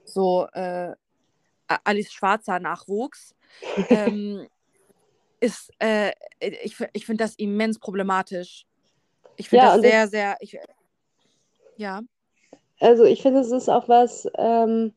so 0.04 0.46
äh, 0.52 0.94
Alice 1.84 2.12
Schwarzer 2.12 2.61
Nachwuchs, 2.61 3.34
ähm, 3.90 4.46
ist, 5.40 5.70
äh, 5.78 6.12
ich, 6.40 6.76
ich 6.92 7.07
finde 7.07 7.24
das 7.24 7.34
immens 7.36 7.78
problematisch. 7.78 8.66
Ich 9.36 9.48
finde 9.48 9.66
ja, 9.66 9.72
das 9.72 9.82
sehr, 9.82 10.09
sehr, 10.09 10.36
ich, 10.40 10.59
ja. 11.76 12.00
Also 12.80 13.04
ich 13.04 13.22
finde, 13.22 13.40
es 13.40 13.50
ist 13.50 13.68
auch 13.68 13.88
was, 13.88 14.28
ähm, 14.38 14.94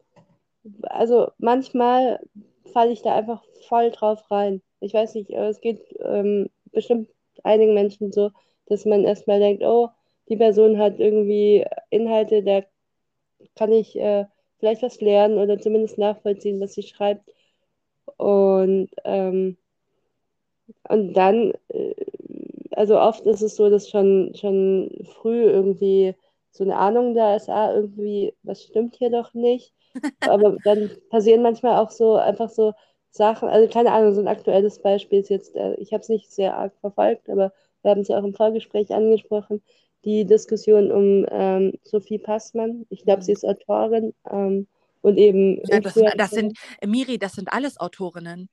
also 0.84 1.32
manchmal 1.38 2.20
falle 2.72 2.92
ich 2.92 3.02
da 3.02 3.16
einfach 3.16 3.44
voll 3.68 3.92
drauf 3.92 4.30
rein. 4.32 4.62
Ich 4.80 4.94
weiß 4.94 5.16
nicht, 5.16 5.30
es 5.32 5.60
geht 5.62 5.82
ähm, 6.02 6.50
bestimmt 6.72 7.10
einigen 7.44 7.74
Menschen 7.74 8.12
so, 8.12 8.32
dass 8.68 8.86
man 8.86 9.04
erstmal 9.04 9.40
denkt, 9.40 9.64
oh, 9.64 9.90
die 10.30 10.38
Person 10.38 10.78
hat 10.80 11.00
irgendwie 11.00 11.66
Inhalte, 11.90 12.44
da 12.44 12.64
kann 13.56 13.72
ich 13.72 13.98
äh, 13.98 14.26
vielleicht 14.60 14.82
was 14.84 15.02
lernen 15.02 15.38
oder 15.38 15.60
zumindest 15.60 15.98
nachvollziehen, 15.98 16.60
was 16.62 16.74
sie 16.74 16.84
schreibt. 16.84 17.30
Und, 18.18 18.90
ähm, 19.06 19.58
und 20.88 21.14
dann, 21.14 21.54
äh, 21.70 21.96
also 22.72 23.00
oft 23.00 23.26
ist 23.26 23.42
es 23.42 23.56
so, 23.56 23.70
dass 23.70 23.90
schon, 23.90 24.34
schon 24.36 24.92
früh 25.16 25.44
irgendwie 25.44 26.16
so 26.52 26.64
eine 26.64 26.78
Ahnung 26.78 27.16
da 27.16 27.36
ist, 27.36 27.50
ah, 27.50 27.74
irgendwie, 27.74 28.34
was 28.44 28.64
stimmt 28.64 28.96
hier 28.96 29.10
doch 29.10 29.34
nicht. 29.34 29.74
Aber 30.22 30.58
dann 30.64 30.92
passieren 31.10 31.42
manchmal 31.42 31.78
auch 31.80 31.92
so 31.92 32.16
einfach 32.16 32.50
so 32.50 32.74
Sachen, 33.12 33.50
also 33.50 33.68
keine 33.72 33.92
Ahnung, 33.92 34.14
so 34.14 34.22
ein 34.22 34.28
aktuelles 34.28 34.80
Beispiel 34.82 35.20
ist 35.20 35.30
jetzt, 35.30 35.56
äh, 35.56 35.74
ich 35.76 35.94
habe 35.94 36.02
es 36.02 36.10
nicht 36.10 36.32
sehr 36.32 36.56
arg 36.56 36.74
verfolgt, 36.80 37.30
aber 37.30 37.52
wir 37.82 37.92
haben 37.92 38.02
es 38.02 38.08
ja 38.08 38.20
auch 38.20 38.24
im 38.24 38.36
Vorgespräch 38.36 38.94
angesprochen, 38.94 39.64
die 40.06 40.26
Diskussion 40.26 40.92
um 40.92 41.26
ähm, 41.30 41.74
Sophie 41.84 42.20
Passmann. 42.20 42.86
Ich 42.90 43.04
glaube, 43.04 43.22
sie 43.22 43.34
ist 43.34 43.46
Autorin 43.46 44.14
ähm, 44.30 44.68
und 45.02 45.18
eben. 45.18 45.62
Ja, 45.66 45.80
das, 45.80 46.00
das 46.18 46.32
sind, 46.32 46.58
Miri, 46.86 47.18
das 47.18 47.34
sind 47.34 47.52
alles 47.52 47.80
Autorinnen. 47.80 48.50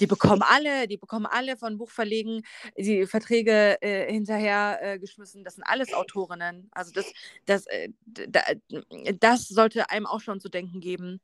Die 0.00 0.06
bekommen 0.06 0.42
alle, 0.42 0.88
die 0.88 0.96
bekommen 0.96 1.26
alle 1.26 1.56
von 1.56 1.78
Buchverlegen 1.78 2.42
die 2.76 3.06
Verträge 3.06 3.80
äh, 3.80 4.10
hinterher 4.12 4.78
äh, 4.82 4.98
geschmissen. 4.98 5.44
Das 5.44 5.54
sind 5.54 5.64
alles 5.64 5.92
Autorinnen. 5.92 6.68
Also 6.72 6.92
das, 6.92 7.12
das, 7.46 7.66
äh, 7.66 7.90
das 9.20 9.48
sollte 9.48 9.90
einem 9.90 10.06
auch 10.06 10.20
schon 10.20 10.40
zu 10.40 10.48
denken 10.48 10.80
geben. 10.80 11.20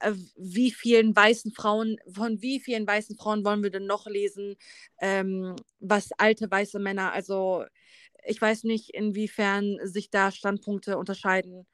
Äh, 0.00 0.12
wie 0.36 0.70
vielen 0.70 1.14
weißen 1.14 1.52
Frauen, 1.52 1.96
von 2.12 2.42
wie 2.42 2.60
vielen 2.60 2.86
weißen 2.86 3.16
Frauen 3.16 3.44
wollen 3.44 3.62
wir 3.62 3.70
denn 3.70 3.86
noch 3.86 4.06
lesen, 4.06 4.56
ähm, 5.00 5.56
was 5.78 6.10
alte 6.18 6.50
weiße 6.50 6.78
Männer, 6.78 7.12
also 7.12 7.64
ich 8.24 8.40
weiß 8.40 8.64
nicht, 8.64 8.90
inwiefern 8.90 9.78
sich 9.82 10.10
da 10.10 10.30
Standpunkte 10.30 10.98
unterscheiden. 10.98 11.66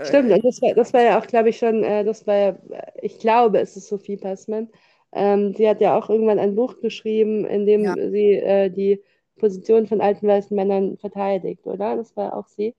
Stimmt, 0.00 0.32
und 0.32 0.44
das 0.44 0.60
war, 0.60 0.74
das 0.74 0.92
war 0.92 1.02
ja 1.02 1.20
auch, 1.20 1.26
glaube 1.26 1.50
ich, 1.50 1.58
schon, 1.58 1.84
äh, 1.84 2.04
das 2.04 2.26
war 2.26 2.34
ja, 2.34 2.58
ich 3.00 3.18
glaube, 3.18 3.60
es 3.60 3.76
ist 3.76 3.88
Sophie 3.88 4.16
Passmann. 4.16 4.68
Ähm, 5.12 5.54
sie 5.54 5.68
hat 5.68 5.80
ja 5.80 5.98
auch 5.98 6.10
irgendwann 6.10 6.38
ein 6.38 6.54
Buch 6.54 6.80
geschrieben, 6.80 7.44
in 7.46 7.66
dem 7.66 7.84
ja. 7.84 7.94
sie 7.94 8.34
äh, 8.34 8.70
die 8.70 9.02
Position 9.38 9.86
von 9.86 10.00
alten 10.00 10.26
weißen 10.26 10.54
Männern 10.54 10.98
verteidigt, 10.98 11.66
oder? 11.66 11.96
Das 11.96 12.16
war 12.16 12.36
auch 12.36 12.48
sie. 12.48 12.74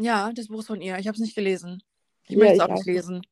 Ja, 0.00 0.32
das 0.34 0.48
Buch 0.48 0.60
ist 0.60 0.66
von 0.66 0.80
ihr. 0.80 0.98
Ich 0.98 1.06
habe 1.06 1.14
es 1.14 1.20
nicht 1.20 1.36
gelesen. 1.36 1.82
Ich 2.28 2.36
möchte 2.36 2.54
es 2.54 2.60
auch 2.60 2.68
nicht 2.68 2.86
lesen. 2.86 3.22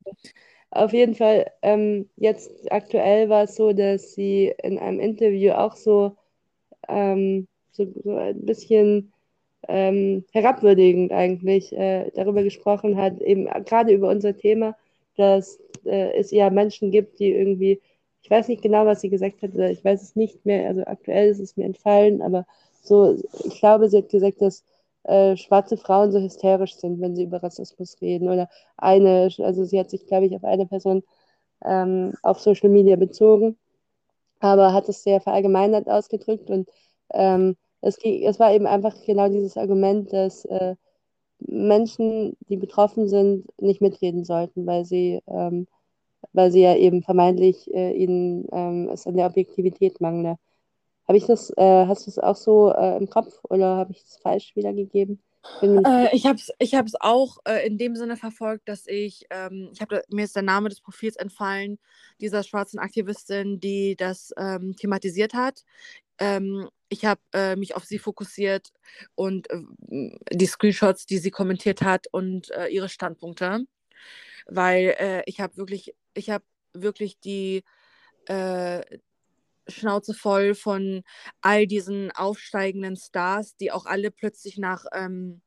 Auf 0.70 0.93
jeden 0.93 1.16
Fall, 1.16 1.51
ähm, 1.62 2.09
jetzt 2.16 2.70
aktuell 2.70 3.28
war 3.28 3.45
es 3.45 3.57
so, 3.57 3.72
dass 3.72 4.14
sie 4.14 4.55
in 4.62 4.78
einem 4.78 5.01
Interview 5.01 5.53
auch 5.53 5.74
so, 5.74 6.16
ähm, 6.88 7.49
so, 7.72 7.93
so, 8.05 8.16
ein 8.16 8.45
bisschen 8.45 9.12
ähm, 9.68 10.24
herabwürdigend 10.32 11.12
eigentlich 11.12 11.72
äh, 11.72 12.11
darüber 12.14 12.45
gesprochen 12.45 12.97
hat, 12.97 13.20
eben 13.20 13.47
gerade 13.64 13.93
über 13.93 14.09
unser 14.11 14.36
Thema, 14.36 14.76
dass 15.16 15.59
äh, 15.87 16.12
es 16.18 16.31
ja 16.31 16.51
Menschen 16.51 16.91
gibt, 16.91 17.18
die 17.18 17.33
irgendwie, 17.33 17.81
ich 18.22 18.31
weiß 18.31 18.49
nicht 18.49 18.62
genau, 18.62 18.87
was 18.87 19.01
sie 19.01 19.11
gesagt 19.11 19.43
hat, 19.43 19.55
ich 19.55 19.85
weiß 19.85 20.03
es 20.03 20.16
nicht 20.16 20.45
mehr, 20.47 20.68
also 20.68 20.83
aktuell 20.85 21.31
ist 21.31 21.41
es 21.41 21.57
mir 21.57 21.66
entfallen, 21.66 22.22
aber 22.22 22.47
so, 22.83 23.16
ich 23.45 23.59
glaube, 23.61 23.89
sie 23.89 23.99
hat 23.99 24.09
gesagt, 24.09 24.41
dass 24.43 24.64
äh, 25.05 25.37
schwarze 25.37 25.76
Frauen 25.76 26.12
so 26.12 26.20
hysterisch 26.20 26.76
sind, 26.76 27.01
wenn 27.01 27.16
sie 27.16 27.24
über 27.24 27.43
Rassismus 27.43 28.01
reden. 28.01 28.28
Oder 28.28 28.49
eine, 28.76 29.31
also 29.39 29.64
sie 29.64 29.78
hat 29.78 29.91
sich, 29.91 30.07
glaube 30.07 30.26
ich, 30.26 30.35
auf 30.37 30.45
eine 30.45 30.66
Person 30.66 31.03
ähm, 31.64 32.14
auf 32.22 32.41
Social 32.41 32.70
Media 32.70 32.97
bezogen, 32.97 33.59
aber 34.41 34.72
hat 34.74 34.89
es 34.89 35.03
sehr 35.03 35.20
verallgemeinert 35.20 35.89
ausgedrückt 35.89 36.51
und 36.51 36.68
ähm, 37.12 37.57
es, 37.83 37.99
es 38.05 38.39
war 38.41 38.53
eben 38.55 38.66
einfach 38.66 38.95
genau 39.07 39.28
dieses 39.28 39.57
Argument, 39.57 40.12
dass 40.12 40.45
äh, 40.47 40.76
Menschen, 41.47 42.36
die 42.49 42.57
betroffen 42.57 43.09
sind, 43.09 43.47
nicht 43.61 43.80
mitreden 43.80 44.24
sollten, 44.24 44.66
weil 44.66 44.84
sie, 44.84 45.20
ähm, 45.26 45.66
weil 46.32 46.51
sie 46.53 46.62
ja 46.62 46.76
eben 46.76 47.03
vermeintlich 47.03 47.72
äh, 47.74 47.93
ihnen 47.93 48.47
ähm, 48.53 48.88
es 48.93 49.07
an 49.07 49.16
der 49.16 49.26
Objektivität 49.26 50.01
mangle. 50.01 50.36
Habe 51.09 51.18
ich 51.18 51.26
das, 51.26 51.51
äh, 51.57 51.86
hast 51.86 52.07
du 52.07 52.11
es 52.11 52.18
auch 52.18 52.36
so 52.36 52.72
äh, 52.72 52.97
im 52.97 53.11
Kopf 53.11 53.41
oder 53.49 53.76
habe 53.76 53.93
ich 53.93 54.03
es 54.03 54.16
falsch 54.18 54.55
wiedergegeben? 54.55 55.20
Äh, 55.62 56.14
ich 56.14 56.26
habe 56.26 56.36
es 56.36 56.53
ich 56.59 56.74
auch 57.01 57.38
äh, 57.45 57.66
in 57.66 57.78
dem 57.78 57.97
Sinne 57.97 58.16
verfolgt, 58.16 58.68
dass 58.68 58.86
ich, 58.86 59.26
ähm, 59.30 59.70
ich 59.72 59.80
habe 59.80 60.03
mir 60.11 60.24
ist 60.24 60.36
der 60.36 60.43
Name 60.43 60.68
des 60.68 60.80
Profils 60.80 61.16
entfallen, 61.16 61.78
dieser 62.20 62.43
schwarzen 62.43 62.78
Aktivistin, 62.78 63.59
die 63.59 63.97
das 63.97 64.32
ähm, 64.36 64.76
thematisiert 64.76 65.34
hat. 65.34 65.64
Ähm, 66.18 66.68
ich 66.91 67.05
habe 67.07 67.20
äh, 67.32 67.57
mich 67.57 67.74
auf 67.76 67.84
sie 67.84 67.99
fokussiert 67.99 68.72
und 69.14 69.49
äh, 69.51 69.62
die 70.32 70.47
Screenshots, 70.47 71.07
die 71.07 71.18
sie 71.18 71.30
kommentiert 71.30 71.82
hat 71.82 72.07
und 72.12 72.51
äh, 72.51 72.66
ihre 72.66 72.88
Standpunkte, 72.88 73.64
weil 74.47 74.97
äh, 74.99 75.22
ich 75.26 75.41
habe 75.41 75.57
wirklich 75.57 75.95
ich 76.14 76.28
habe 76.30 76.45
wirklich 76.74 77.18
die 77.20 77.64
äh, 78.26 78.82
Schnauze 79.68 80.14
voll 80.14 80.55
von 80.55 81.03
all 81.41 81.66
diesen 81.66 82.11
aufsteigenden 82.11 82.97
Stars, 82.97 83.57
die 83.57 83.72
auch 83.72 83.86
alle 83.86 84.11
plötzlich 84.11 84.59
nach, 84.59 84.84
ähm, 84.93 85.41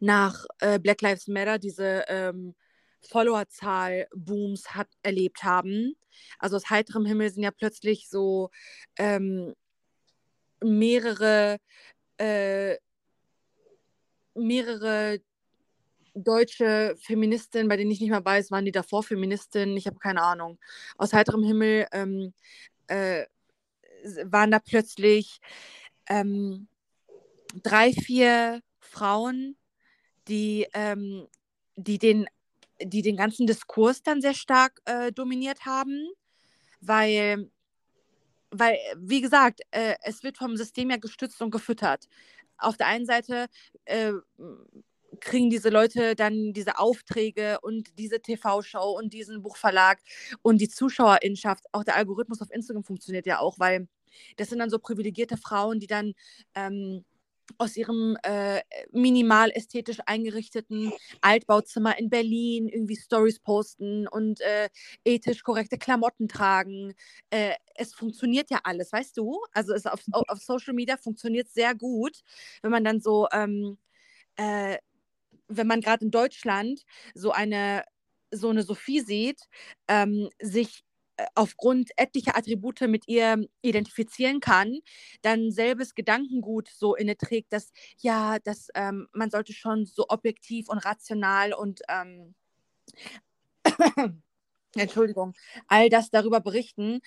nach 0.00 0.46
äh, 0.60 0.78
Black 0.78 1.02
Lives 1.02 1.28
Matter 1.28 1.58
diese 1.58 2.04
ähm, 2.08 2.54
Followerzahl-Booms 3.02 4.74
hat, 4.74 4.88
erlebt 5.02 5.44
haben. 5.44 5.96
Also 6.38 6.56
aus 6.56 6.70
heiterem 6.70 7.06
Himmel 7.06 7.30
sind 7.30 7.42
ja 7.42 7.50
plötzlich 7.50 8.08
so 8.08 8.50
ähm, 8.96 9.54
mehrere, 10.62 11.58
äh, 12.18 12.76
mehrere 14.34 15.20
deutsche 16.14 16.96
Feministinnen, 17.00 17.68
bei 17.68 17.76
denen 17.76 17.90
ich 17.90 18.00
nicht 18.00 18.10
mehr 18.10 18.24
weiß, 18.24 18.50
waren 18.50 18.64
die 18.64 18.72
davor 18.72 19.02
Feministinnen, 19.02 19.76
ich 19.76 19.86
habe 19.86 19.98
keine 19.98 20.22
Ahnung. 20.22 20.58
Aus 20.96 21.12
heiterem 21.12 21.44
Himmel 21.44 21.86
ähm, 21.92 22.32
äh, 22.88 23.26
waren 24.24 24.50
da 24.50 24.58
plötzlich 24.58 25.40
ähm, 26.08 26.68
drei, 27.62 27.92
vier 27.92 28.60
Frauen, 28.80 29.56
die, 30.28 30.66
ähm, 30.74 31.26
die, 31.76 31.98
den, 31.98 32.26
die 32.82 33.02
den 33.02 33.16
ganzen 33.16 33.46
Diskurs 33.46 34.02
dann 34.02 34.20
sehr 34.20 34.34
stark 34.34 34.80
äh, 34.84 35.12
dominiert 35.12 35.64
haben, 35.64 36.08
weil, 36.80 37.50
weil 38.50 38.78
wie 38.96 39.20
gesagt, 39.20 39.60
äh, 39.70 39.94
es 40.02 40.22
wird 40.22 40.38
vom 40.38 40.56
System 40.56 40.90
ja 40.90 40.96
gestützt 40.96 41.40
und 41.42 41.50
gefüttert. 41.50 42.08
Auf 42.58 42.76
der 42.76 42.88
einen 42.88 43.06
Seite 43.06 43.46
äh, 43.86 44.12
kriegen 45.20 45.50
diese 45.50 45.70
Leute 45.70 46.14
dann 46.14 46.52
diese 46.52 46.78
Aufträge 46.78 47.58
und 47.62 47.98
diese 47.98 48.20
TV-Show 48.20 48.96
und 48.98 49.12
diesen 49.12 49.42
Buchverlag 49.42 49.98
und 50.42 50.60
die 50.60 50.68
Zuschauerinschaft, 50.68 51.64
auch 51.72 51.84
der 51.84 51.96
Algorithmus 51.96 52.40
auf 52.42 52.50
Instagram 52.50 52.84
funktioniert 52.84 53.26
ja 53.26 53.40
auch, 53.40 53.58
weil 53.58 53.88
das 54.36 54.48
sind 54.48 54.58
dann 54.58 54.70
so 54.70 54.78
privilegierte 54.78 55.36
Frauen, 55.36 55.80
die 55.80 55.86
dann 55.86 56.14
ähm, 56.54 57.04
aus 57.58 57.76
ihrem 57.76 58.16
äh, 58.22 58.60
minimal 58.92 59.50
ästhetisch 59.50 59.98
eingerichteten 60.06 60.92
Altbauzimmer 61.20 61.98
in 61.98 62.10
Berlin 62.10 62.68
irgendwie 62.68 62.96
Stories 62.96 63.40
posten 63.40 64.06
und 64.08 64.40
äh, 64.40 64.68
ethisch 65.04 65.42
korrekte 65.42 65.78
Klamotten 65.78 66.28
tragen. 66.28 66.94
Äh, 67.30 67.54
es 67.74 67.94
funktioniert 67.94 68.50
ja 68.50 68.60
alles, 68.64 68.92
weißt 68.92 69.16
du? 69.16 69.40
Also 69.52 69.72
es 69.74 69.86
auf, 69.86 70.00
auf 70.12 70.38
Social 70.40 70.74
Media 70.74 70.96
funktioniert 70.96 71.48
sehr 71.48 71.74
gut, 71.74 72.20
wenn 72.62 72.70
man 72.70 72.84
dann 72.84 73.00
so 73.00 73.28
ähm, 73.32 73.78
äh, 74.36 74.78
wenn 75.48 75.66
man 75.66 75.80
gerade 75.80 76.04
in 76.04 76.10
Deutschland 76.10 76.84
so 77.14 77.32
eine, 77.32 77.84
so 78.30 78.48
eine 78.50 78.62
Sophie 78.62 79.00
sieht, 79.00 79.42
ähm, 79.88 80.30
sich 80.40 80.84
aufgrund 81.34 81.90
etlicher 81.96 82.36
Attribute 82.36 82.80
mit 82.82 83.08
ihr 83.08 83.46
identifizieren 83.62 84.40
kann, 84.40 84.80
dann 85.22 85.50
selbes 85.52 85.94
Gedankengut 85.94 86.68
so 86.68 86.94
inne 86.94 87.16
trägt, 87.16 87.52
dass 87.52 87.72
ja, 87.98 88.38
dass 88.38 88.68
ähm, 88.74 89.08
man 89.12 89.30
sollte 89.30 89.52
schon 89.52 89.86
so 89.86 90.06
objektiv 90.08 90.68
und 90.68 90.78
rational 90.78 91.52
und 91.52 91.82
ähm, 91.88 92.34
Entschuldigung, 94.74 95.34
all 95.68 95.88
das 95.88 96.10
darüber 96.10 96.40
berichten. 96.40 97.00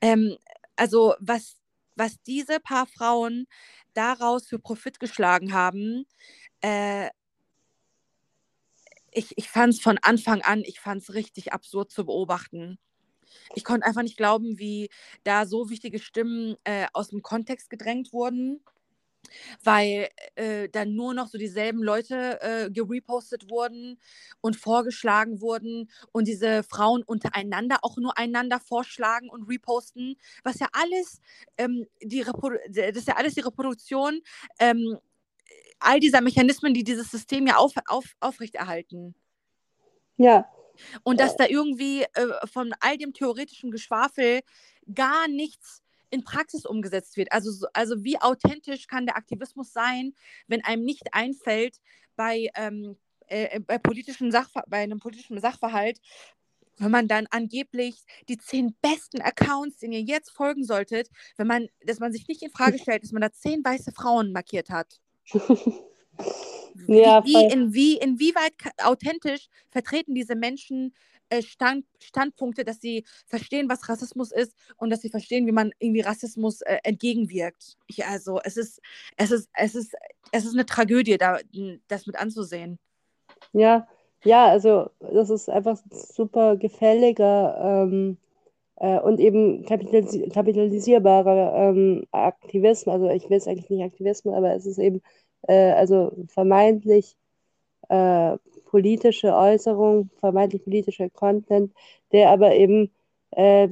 Ähm, 0.00 0.36
also 0.76 1.14
was, 1.20 1.56
was 1.96 2.20
diese 2.22 2.60
paar 2.60 2.86
Frauen 2.86 3.46
daraus 3.94 4.46
für 4.48 4.58
Profit 4.58 5.00
geschlagen 5.00 5.52
haben, 5.52 6.06
äh, 6.62 7.10
ich, 9.12 9.36
ich 9.36 9.48
fand 9.48 9.74
es 9.74 9.80
von 9.80 9.98
Anfang 9.98 10.42
an, 10.42 10.62
ich 10.64 10.80
fand 10.80 11.02
es 11.02 11.14
richtig 11.14 11.52
absurd 11.52 11.90
zu 11.90 12.06
beobachten. 12.06 12.78
Ich 13.54 13.64
konnte 13.64 13.86
einfach 13.86 14.02
nicht 14.02 14.16
glauben, 14.16 14.58
wie 14.58 14.90
da 15.24 15.46
so 15.46 15.70
wichtige 15.70 15.98
Stimmen 15.98 16.56
äh, 16.64 16.86
aus 16.92 17.08
dem 17.08 17.22
Kontext 17.22 17.70
gedrängt 17.70 18.12
wurden, 18.12 18.62
weil 19.62 20.08
äh, 20.36 20.68
dann 20.68 20.94
nur 20.94 21.14
noch 21.14 21.28
so 21.28 21.36
dieselben 21.36 21.82
Leute 21.82 22.40
äh, 22.40 22.70
gerepostet 22.70 23.50
wurden 23.50 24.00
und 24.40 24.56
vorgeschlagen 24.56 25.40
wurden 25.40 25.90
und 26.12 26.28
diese 26.28 26.62
Frauen 26.62 27.02
untereinander 27.02 27.78
auch 27.82 27.96
nur 27.96 28.16
einander 28.18 28.60
vorschlagen 28.60 29.28
und 29.28 29.48
reposten, 29.48 30.16
was 30.44 30.58
ja 30.58 30.68
alles, 30.72 31.20
ähm, 31.58 31.86
die 32.02 32.24
das 32.24 32.96
ist 32.96 33.08
ja 33.08 33.16
alles 33.16 33.34
die 33.34 33.40
Reproduktion 33.40 34.20
ähm, 34.58 34.98
all 35.80 35.98
dieser 35.98 36.20
Mechanismen, 36.20 36.74
die 36.74 36.84
dieses 36.84 37.10
System 37.10 37.46
ja 37.46 37.56
auf, 37.56 37.72
auf, 37.86 38.04
aufrechterhalten. 38.20 39.14
Ja. 40.16 40.46
Und 41.02 41.20
dass 41.20 41.36
da 41.36 41.46
irgendwie 41.46 42.02
äh, 42.02 42.46
von 42.46 42.72
all 42.80 42.98
dem 42.98 43.12
theoretischen 43.12 43.70
Geschwafel 43.70 44.40
gar 44.94 45.28
nichts 45.28 45.82
in 46.10 46.24
Praxis 46.24 46.66
umgesetzt 46.66 47.16
wird. 47.16 47.32
Also, 47.32 47.66
also 47.72 48.02
wie 48.04 48.20
authentisch 48.20 48.86
kann 48.86 49.06
der 49.06 49.16
Aktivismus 49.16 49.72
sein, 49.72 50.12
wenn 50.48 50.64
einem 50.64 50.84
nicht 50.84 51.14
einfällt, 51.14 51.80
bei, 52.16 52.50
ähm, 52.56 52.96
äh, 53.28 53.60
bei, 53.60 53.78
politischen 53.78 54.32
Sachver 54.32 54.64
bei 54.66 54.78
einem 54.78 54.98
politischen 54.98 55.40
Sachverhalt, 55.40 56.00
wenn 56.78 56.90
man 56.90 57.08
dann 57.08 57.26
angeblich 57.30 58.02
die 58.28 58.38
zehn 58.38 58.74
besten 58.80 59.20
Accounts, 59.20 59.78
denen 59.78 59.92
ihr 59.92 60.02
jetzt 60.02 60.30
folgen 60.30 60.64
solltet, 60.64 61.10
wenn 61.36 61.46
man, 61.46 61.68
dass 61.84 62.00
man 62.00 62.12
sich 62.12 62.26
nicht 62.26 62.42
in 62.42 62.50
Frage 62.50 62.78
stellt, 62.78 63.02
dass 63.02 63.12
man 63.12 63.22
da 63.22 63.30
zehn 63.32 63.64
weiße 63.64 63.92
Frauen 63.92 64.32
markiert 64.32 64.70
hat. 64.70 65.00
ja, 66.86 67.24
wie, 67.24 67.44
in, 67.52 67.72
wie, 67.72 67.96
inwieweit 67.98 68.54
authentisch 68.82 69.48
vertreten 69.70 70.14
diese 70.14 70.34
Menschen 70.34 70.92
äh, 71.30 71.42
Stand, 71.42 71.86
Standpunkte, 72.00 72.64
dass 72.64 72.80
sie 72.80 73.04
verstehen, 73.26 73.68
was 73.68 73.88
Rassismus 73.88 74.32
ist 74.32 74.54
und 74.76 74.90
dass 74.90 75.00
sie 75.00 75.10
verstehen, 75.10 75.46
wie 75.46 75.52
man 75.52 75.72
irgendwie 75.78 76.00
Rassismus 76.00 76.60
äh, 76.62 76.78
entgegenwirkt. 76.82 77.76
Ich, 77.86 78.04
also 78.04 78.40
es 78.42 78.56
ist, 78.56 78.80
es 79.16 79.30
ist, 79.30 79.48
es 79.54 79.74
ist, 79.74 79.94
es 80.32 80.44
ist 80.44 80.54
eine 80.54 80.66
Tragödie, 80.66 81.18
da, 81.18 81.38
das 81.88 82.06
mit 82.06 82.16
anzusehen. 82.16 82.78
Ja, 83.52 83.86
ja, 84.24 84.46
also 84.46 84.90
das 84.98 85.30
ist 85.30 85.48
einfach 85.48 85.78
super 85.90 86.56
gefälliger 86.56 87.86
ähm, 87.86 88.18
äh, 88.76 88.98
und 88.98 89.18
eben 89.20 89.64
kapitalis 89.64 90.18
kapitalisierbarer 90.32 91.70
ähm, 91.70 92.06
Aktivismus. 92.10 92.92
Also 92.92 93.08
ich 93.08 93.30
will 93.30 93.38
es 93.38 93.46
eigentlich 93.46 93.70
nicht 93.70 93.84
Aktivismus, 93.84 94.34
aber 94.34 94.54
es 94.54 94.66
ist 94.66 94.78
eben 94.78 95.00
äh, 95.42 95.72
also 95.72 96.12
vermeintlich 96.28 97.16
äh, 97.88 98.36
politische 98.66 99.34
Äußerung, 99.34 100.10
vermeintlich 100.20 100.64
politischer 100.64 101.10
Content, 101.10 101.72
der 102.12 102.30
aber 102.30 102.54
eben 102.54 102.90
äh, 103.32 103.68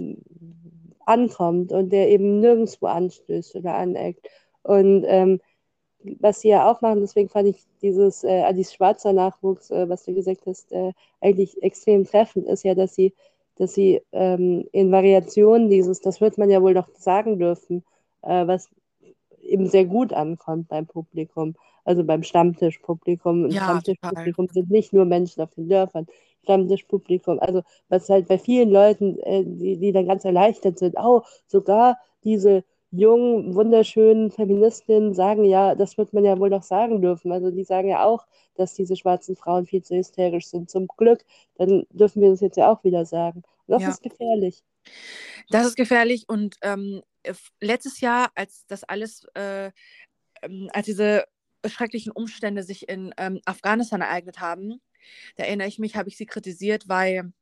ankommt 1.07 1.73
und 1.73 1.91
der 1.91 2.11
eben 2.11 2.41
nirgendwo 2.41 2.87
anstößt 2.87 3.57
oder 3.57 3.75
aneckt. 3.75 4.29
Und 4.63 5.05
ähm, 5.07 5.41
was 6.21 6.41
sie 6.41 6.49
ja 6.49 6.71
auch 6.71 6.81
machen, 6.81 7.01
deswegen 7.01 7.29
fand 7.29 7.49
ich 7.49 7.65
dieses 7.83 8.25
äh, 8.25 8.43
Alice 8.43 8.75
Schwarzer 8.75 9.13
Nachwuchs, 9.13 9.71
äh, 9.71 9.89
was 9.89 10.05
du 10.05 10.15
gesagt 10.15 10.47
hast, 10.47 10.73
äh, 10.73 10.93
eigentlich 11.21 11.63
extrem 11.63 12.05
treffend, 12.05 12.47
ist 12.47 12.65
ja, 12.65 12.75
dass 12.75 12.95
sie, 12.95 13.15
dass 13.57 13.75
sie 13.75 14.03
ähm, 14.13 14.69
in 14.73 14.93
Variationen 14.93 15.69
dieses, 15.71 16.01
das 16.01 16.21
wird 16.21 16.39
man 16.39 16.51
ja 16.51 16.63
wohl 16.63 16.75
noch 16.75 16.89
sagen 16.97 17.39
dürfen, 17.39 17.85
äh, 18.23 18.47
was 18.47 18.69
eben 19.49 19.67
sehr 19.67 19.85
gut 19.85 20.13
ankommt 20.13 20.69
beim 20.69 20.87
Publikum, 20.87 21.55
also 21.85 22.05
beim 22.05 22.23
Stammtischpublikum. 22.23 23.45
Und 23.45 23.51
ja, 23.53 23.63
Stammtischpublikum 23.63 24.49
sind 24.49 24.71
nicht 24.71 24.93
nur 24.93 25.05
Menschen 25.05 25.43
auf 25.43 25.51
den 25.55 25.69
Dörfern, 25.69 26.07
Stammtischpublikum, 26.45 27.39
also 27.41 27.63
was 27.89 28.09
halt 28.09 28.29
bei 28.29 28.39
vielen 28.39 28.71
Leuten, 28.71 29.19
äh, 29.21 29.45
die, 29.45 29.77
die 29.77 29.93
dann 29.93 30.07
ganz 30.07 30.25
erleichtert 30.25 30.79
sind, 30.79 30.97
oh, 30.99 31.23
sogar 31.47 31.99
diese 32.25 32.65
jungen, 32.91 33.55
wunderschönen 33.55 34.31
Feministinnen 34.31 35.13
sagen 35.13 35.45
ja, 35.45 35.75
das 35.75 35.99
wird 35.99 36.13
man 36.15 36.25
ja 36.25 36.39
wohl 36.39 36.49
noch 36.51 36.63
sagen 36.63 37.03
dürfen. 37.03 37.33
Also 37.33 37.51
die 37.51 37.65
sagen 37.65 37.89
ja 37.89 38.05
auch, 38.05 38.27
dass 38.55 38.75
diese 38.75 38.97
schwarzen 38.97 39.37
Frauen 39.37 39.67
viel 39.67 39.83
zu 39.83 39.95
hysterisch 39.97 40.47
sind. 40.47 40.71
Zum 40.71 40.87
Glück, 40.97 41.25
dann 41.57 41.87
dürfen 41.91 42.23
wir 42.23 42.31
das 42.31 42.41
jetzt 42.41 42.57
ja 42.57 42.73
auch 42.73 42.83
wieder 42.85 43.05
sagen. 43.05 43.43
Und 43.67 43.75
das 43.75 43.83
ja. 43.83 43.91
ist 43.91 44.03
gefährlich. 44.03 44.63
Das 45.51 45.67
ist 45.67 45.77
gefährlich 45.77 46.25
und 46.29 46.57
ähm, 46.63 47.03
letztes 47.61 48.01
Jahr, 48.01 48.31
als 48.35 48.67
das 48.67 48.85
alles, 48.85 49.25
äh, 49.35 49.71
ähm, 50.43 50.69
als 50.73 50.87
diese 50.87 51.25
schrecklichen 51.67 52.13
Umstände 52.13 52.63
sich 52.63 52.89
in 52.89 53.13
ähm, 53.17 53.41
Afghanistan 53.45 54.01
ereignet 54.01 54.41
haben, 54.41 54.81
da 55.37 55.45
erinnere 55.45 55.69
ich 55.69 55.79
mich, 55.79 55.97
habe 55.97 56.09
ich 56.09 56.17
sie 56.17 56.27
kritisiert, 56.27 56.89
weil 56.89 57.33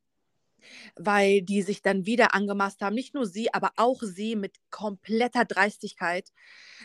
weil 0.96 1.42
die 1.42 1.62
sich 1.62 1.82
dann 1.82 2.07
wieder 2.07 2.34
angemaßt 2.34 2.80
haben, 2.80 2.94
nicht 2.94 3.14
nur 3.14 3.26
sie, 3.26 3.52
aber 3.52 3.72
auch 3.76 4.02
sie 4.02 4.36
mit 4.36 4.57
kompletter 4.70 5.44
Dreistigkeit 5.44 6.30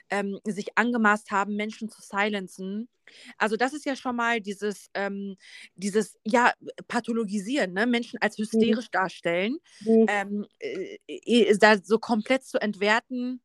ähm, 0.09 0.39
sich 0.45 0.77
angemaßt 0.77 1.31
haben, 1.31 1.55
Menschen 1.55 1.89
zu 1.89 2.01
silenzen. 2.01 2.89
Also 3.37 3.57
das 3.57 3.73
ist 3.73 3.85
ja 3.85 3.95
schon 3.95 4.15
mal 4.15 4.39
dieses, 4.39 4.89
ähm, 4.93 5.35
dieses 5.75 6.17
ja, 6.23 6.53
Pathologisieren, 6.87 7.73
ne? 7.73 7.85
Menschen 7.85 8.21
als 8.21 8.37
mhm. 8.37 8.43
hysterisch 8.43 8.87
mhm. 8.87 8.91
darstellen, 8.91 9.57
mhm. 9.81 10.05
Ähm, 10.07 10.45
äh, 10.59 11.57
da 11.57 11.77
so 11.77 11.99
komplett 11.99 12.43
zu 12.43 12.61
entwerten 12.61 13.41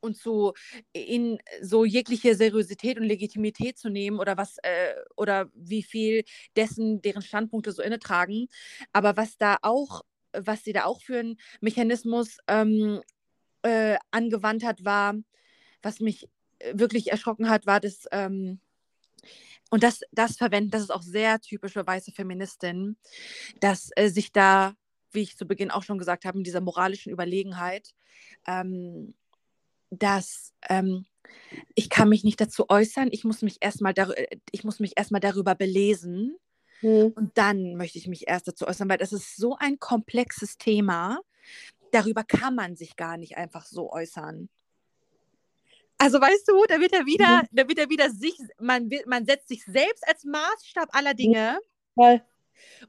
und 0.00 0.16
zu 0.16 0.52
in 0.92 1.38
so 1.62 1.84
jegliche 1.84 2.34
Seriosität 2.34 2.98
und 2.98 3.04
Legitimität 3.04 3.78
zu 3.78 3.88
nehmen 3.88 4.18
oder 4.18 4.36
was 4.36 4.58
äh, 4.62 4.94
oder 5.16 5.50
wie 5.54 5.82
viel 5.82 6.24
dessen 6.56 7.02
deren 7.02 7.22
Standpunkte 7.22 7.72
so 7.72 7.82
inne 7.82 7.98
tragen. 7.98 8.48
Aber 8.92 9.16
was 9.16 9.36
da 9.36 9.58
auch, 9.62 10.02
was 10.32 10.64
sie 10.64 10.72
da 10.72 10.84
auch 10.84 11.00
für 11.00 11.18
einen 11.18 11.40
Mechanismus 11.60 12.38
ähm, 12.48 13.00
äh, 13.62 13.96
angewandt 14.10 14.64
hat, 14.64 14.84
war, 14.84 15.14
was 15.82 16.00
mich 16.00 16.28
wirklich 16.72 17.10
erschrocken 17.10 17.48
hat, 17.48 17.66
war 17.66 17.80
das 17.80 18.04
ähm, 18.12 18.60
und 19.70 19.84
das, 19.84 20.00
das 20.10 20.36
verwenden, 20.36 20.70
das 20.70 20.82
ist 20.82 20.90
auch 20.90 21.02
sehr 21.02 21.40
typische 21.40 21.86
weiße 21.86 22.10
Feministin, 22.10 22.96
dass 23.60 23.90
äh, 23.94 24.08
sich 24.08 24.32
da, 24.32 24.74
wie 25.12 25.22
ich 25.22 25.36
zu 25.36 25.46
Beginn 25.46 25.70
auch 25.70 25.84
schon 25.84 25.98
gesagt 25.98 26.24
habe, 26.24 26.38
in 26.38 26.44
dieser 26.44 26.60
moralischen 26.60 27.12
Überlegenheit, 27.12 27.94
ähm, 28.46 29.14
dass 29.90 30.52
ähm, 30.68 31.06
ich 31.74 31.90
kann 31.90 32.08
mich 32.08 32.24
nicht 32.24 32.40
dazu 32.40 32.66
äußern, 32.68 33.08
ich 33.10 33.24
muss 33.24 33.42
mich 33.42 33.58
erstmal 33.60 33.94
ich 34.52 34.64
muss 34.64 34.80
mich 34.80 34.92
erstmal 34.96 35.20
darüber 35.20 35.54
belesen 35.54 36.36
hm. 36.80 37.12
und 37.14 37.36
dann 37.36 37.76
möchte 37.76 37.98
ich 37.98 38.06
mich 38.06 38.28
erst 38.28 38.48
dazu 38.48 38.66
äußern, 38.66 38.88
weil 38.88 38.98
das 38.98 39.12
ist 39.12 39.36
so 39.36 39.56
ein 39.56 39.78
komplexes 39.78 40.58
Thema, 40.58 41.20
darüber 41.92 42.24
kann 42.24 42.54
man 42.54 42.76
sich 42.76 42.96
gar 42.96 43.16
nicht 43.16 43.36
einfach 43.36 43.66
so 43.66 43.92
äußern. 43.92 44.48
Also 45.98 46.18
weißt 46.18 46.48
du, 46.48 46.64
da 46.66 46.80
wird 46.80 46.94
er 46.94 47.04
wieder, 47.04 47.42
mhm. 47.42 47.48
da 47.52 47.68
wird 47.68 47.78
er 47.78 47.90
wieder 47.90 48.08
sich, 48.08 48.34
man, 48.58 48.88
man 49.04 49.26
setzt 49.26 49.48
sich 49.48 49.64
selbst 49.64 50.08
als 50.08 50.24
Maßstab 50.24 50.88
aller 50.92 51.12
Dinge. 51.12 51.58
Ja. 51.96 52.20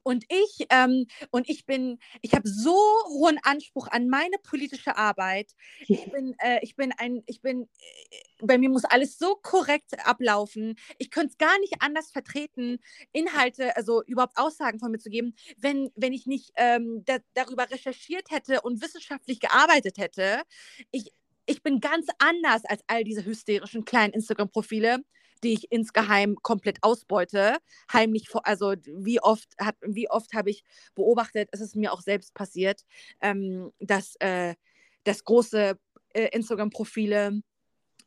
Und 0.04 0.26
ich, 0.30 0.68
ähm, 0.70 1.06
und 1.32 1.50
ich 1.50 1.66
bin, 1.66 2.00
ich 2.22 2.34
habe 2.34 2.48
so 2.48 2.76
hohen 3.08 3.40
Anspruch 3.44 3.88
an 3.88 4.08
meine 4.08 4.38
politische 4.44 4.98
Arbeit. 4.98 5.52
Ich 5.88 6.12
bin, 6.12 6.36
äh, 6.40 6.60
ich 6.62 6.76
bin 6.76 6.92
ein, 6.98 7.24
ich 7.26 7.42
bin, 7.42 7.64
äh, 7.64 8.46
bei 8.46 8.58
mir 8.58 8.70
muss 8.70 8.86
alles 8.86 9.18
so 9.18 9.36
korrekt 9.36 9.98
ablaufen. 10.06 10.76
Ich 10.98 11.12
könnte 11.12 11.32
es 11.32 11.38
gar 11.38 11.58
nicht 11.60 11.76
anders 11.80 12.12
vertreten, 12.12 12.80
Inhalte, 13.12 13.76
also 13.76 14.04
überhaupt 14.04 14.38
Aussagen 14.38 14.80
von 14.80 14.92
mir 14.92 15.00
zu 15.00 15.10
geben, 15.10 15.36
wenn, 15.58 15.92
wenn 15.96 16.14
ich 16.14 16.26
nicht 16.26 16.52
ähm, 16.56 17.04
da, 17.06 17.18
darüber 17.34 17.70
recherchiert 17.70 18.32
hätte 18.32 18.62
und 18.62 18.82
wissenschaftlich 18.82 19.40
gearbeitet 19.40 19.98
hätte. 19.98 20.42
Ich, 20.92 21.12
ich 21.46 21.64
bin 21.64 21.80
ganz 21.80 22.08
anders 22.20 22.64
als 22.66 22.84
all 22.88 23.04
diese 23.04 23.26
hysterischen 23.26 23.86
kleinen 23.86 24.14
Instagram-Profile, 24.14 25.04
die 25.44 25.54
ich 25.54 25.72
insgeheim 25.72 26.36
komplett 26.42 26.78
ausbeute. 26.82 27.58
Heimlich, 27.92 28.28
also 28.44 28.74
wie 28.86 29.22
oft, 29.22 29.50
hat, 29.60 29.76
wie 29.82 30.10
oft 30.10 30.34
habe 30.34 30.50
ich 30.50 30.64
beobachtet, 30.96 31.50
es 31.52 31.62
ist 31.62 31.76
mir 31.76 31.94
auch 31.94 32.02
selbst 32.02 32.34
passiert, 32.34 32.86
ähm, 33.22 33.72
dass, 33.80 34.16
äh, 34.20 34.56
dass 35.04 35.24
große 35.24 35.78
äh, 36.14 36.28
Instagram-Profile 36.32 37.42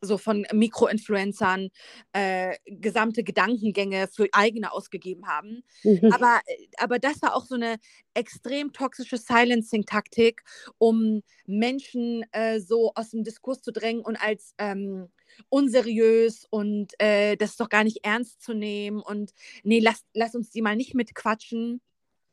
so 0.01 0.17
von 0.17 0.45
Mikroinfluencern 0.51 1.69
äh, 2.13 2.55
gesamte 2.65 3.23
Gedankengänge 3.23 4.07
für 4.07 4.27
eigene 4.31 4.71
ausgegeben 4.71 5.27
haben. 5.27 5.63
Mhm. 5.83 6.11
Aber, 6.11 6.41
äh, 6.45 6.67
aber 6.77 6.99
das 6.99 7.21
war 7.21 7.35
auch 7.35 7.45
so 7.45 7.55
eine 7.55 7.77
extrem 8.13 8.73
toxische 8.73 9.17
Silencing-Taktik, 9.17 10.43
um 10.77 11.21
Menschen 11.45 12.25
äh, 12.31 12.59
so 12.59 12.91
aus 12.95 13.11
dem 13.11 13.23
Diskurs 13.23 13.61
zu 13.61 13.71
drängen 13.71 14.03
und 14.03 14.15
als 14.15 14.53
ähm, 14.57 15.09
unseriös 15.49 16.45
und 16.49 16.93
äh, 16.99 17.35
das 17.35 17.51
ist 17.51 17.59
doch 17.59 17.69
gar 17.69 17.83
nicht 17.83 18.03
ernst 18.03 18.41
zu 18.41 18.53
nehmen 18.53 18.99
und 18.99 19.31
nee, 19.63 19.79
lass, 19.79 20.03
lass 20.13 20.35
uns 20.35 20.49
die 20.49 20.61
mal 20.61 20.75
nicht 20.75 20.93
mitquatschen, 20.93 21.81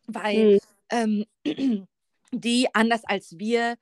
weil 0.06 0.60
mhm. 0.90 1.26
ähm, 1.44 1.86
die, 2.32 2.68
anders 2.72 3.04
als 3.04 3.38
wir, 3.38 3.76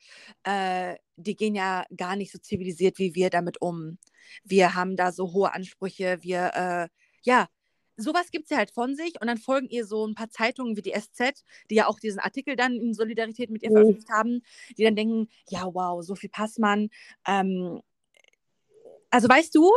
äh, 0.44 0.96
die 1.16 1.36
gehen 1.36 1.54
ja 1.54 1.84
gar 1.96 2.16
nicht 2.16 2.32
so 2.32 2.38
zivilisiert 2.38 2.98
wie 2.98 3.14
wir 3.14 3.30
damit 3.30 3.60
um. 3.60 3.98
Wir 4.44 4.74
haben 4.74 4.96
da 4.96 5.12
so 5.12 5.32
hohe 5.32 5.52
Ansprüche, 5.52 6.18
wir, 6.22 6.52
äh, 6.54 6.88
ja, 7.22 7.48
sowas 8.00 8.30
gibt 8.30 8.48
sie 8.48 8.56
halt 8.56 8.70
von 8.70 8.96
sich 8.96 9.20
und 9.20 9.26
dann 9.26 9.38
folgen 9.38 9.68
ihr 9.68 9.86
so 9.86 10.06
ein 10.06 10.14
paar 10.14 10.30
Zeitungen 10.30 10.76
wie 10.76 10.82
die 10.82 10.92
SZ, 10.92 11.44
die 11.70 11.76
ja 11.76 11.86
auch 11.86 12.00
diesen 12.00 12.18
Artikel 12.18 12.56
dann 12.56 12.74
in 12.74 12.94
Solidarität 12.94 13.50
mit 13.50 13.62
ihr 13.62 13.70
mhm. 13.70 13.74
veröffentlicht 13.74 14.10
haben, 14.10 14.42
die 14.76 14.84
dann 14.84 14.96
denken, 14.96 15.28
ja, 15.48 15.66
wow, 15.72 16.02
so 16.02 16.14
viel 16.14 16.30
Passmann. 16.30 16.88
Ähm, 17.26 17.80
also 19.10 19.28
weißt 19.28 19.54
du, 19.54 19.70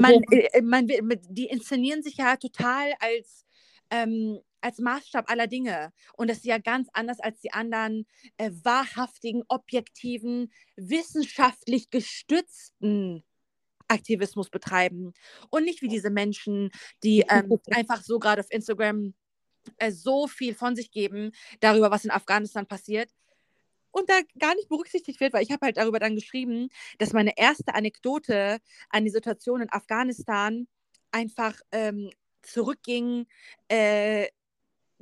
man, 0.00 0.22
äh, 0.30 0.62
man, 0.62 0.88
die 1.28 1.46
inszenieren 1.46 2.02
sich 2.02 2.16
ja 2.16 2.36
total 2.36 2.92
als 3.00 3.44
ähm, 3.90 4.40
als 4.60 4.78
Maßstab 4.78 5.30
aller 5.30 5.46
Dinge. 5.46 5.92
Und 6.16 6.28
das 6.28 6.38
ist 6.38 6.46
ja 6.46 6.58
ganz 6.58 6.88
anders 6.92 7.20
als 7.20 7.40
die 7.40 7.52
anderen 7.52 8.06
äh, 8.36 8.50
wahrhaftigen, 8.64 9.44
objektiven, 9.46 10.52
wissenschaftlich 10.76 11.90
gestützten 11.90 13.22
Aktivismus 13.86 14.50
betreiben. 14.50 15.12
Und 15.50 15.64
nicht 15.64 15.82
wie 15.82 15.88
diese 15.88 16.10
Menschen, 16.10 16.70
die 17.04 17.24
ähm, 17.28 17.60
einfach 17.70 18.02
so 18.02 18.18
gerade 18.18 18.40
auf 18.40 18.50
Instagram 18.50 19.14
äh, 19.78 19.92
so 19.92 20.26
viel 20.26 20.54
von 20.54 20.74
sich 20.74 20.90
geben 20.90 21.30
darüber, 21.60 21.90
was 21.90 22.04
in 22.04 22.10
Afghanistan 22.10 22.66
passiert. 22.66 23.10
Und 23.96 24.10
da 24.10 24.20
gar 24.38 24.54
nicht 24.54 24.68
berücksichtigt 24.68 25.20
wird, 25.20 25.32
weil 25.32 25.42
ich 25.42 25.50
habe 25.50 25.64
halt 25.64 25.78
darüber 25.78 25.98
dann 25.98 26.16
geschrieben, 26.16 26.68
dass 26.98 27.14
meine 27.14 27.38
erste 27.38 27.74
Anekdote 27.74 28.58
an 28.90 29.04
die 29.04 29.10
Situation 29.10 29.62
in 29.62 29.72
Afghanistan 29.72 30.68
einfach 31.12 31.54
ähm, 31.72 32.10
zurückging 32.42 33.26
äh, 33.68 34.26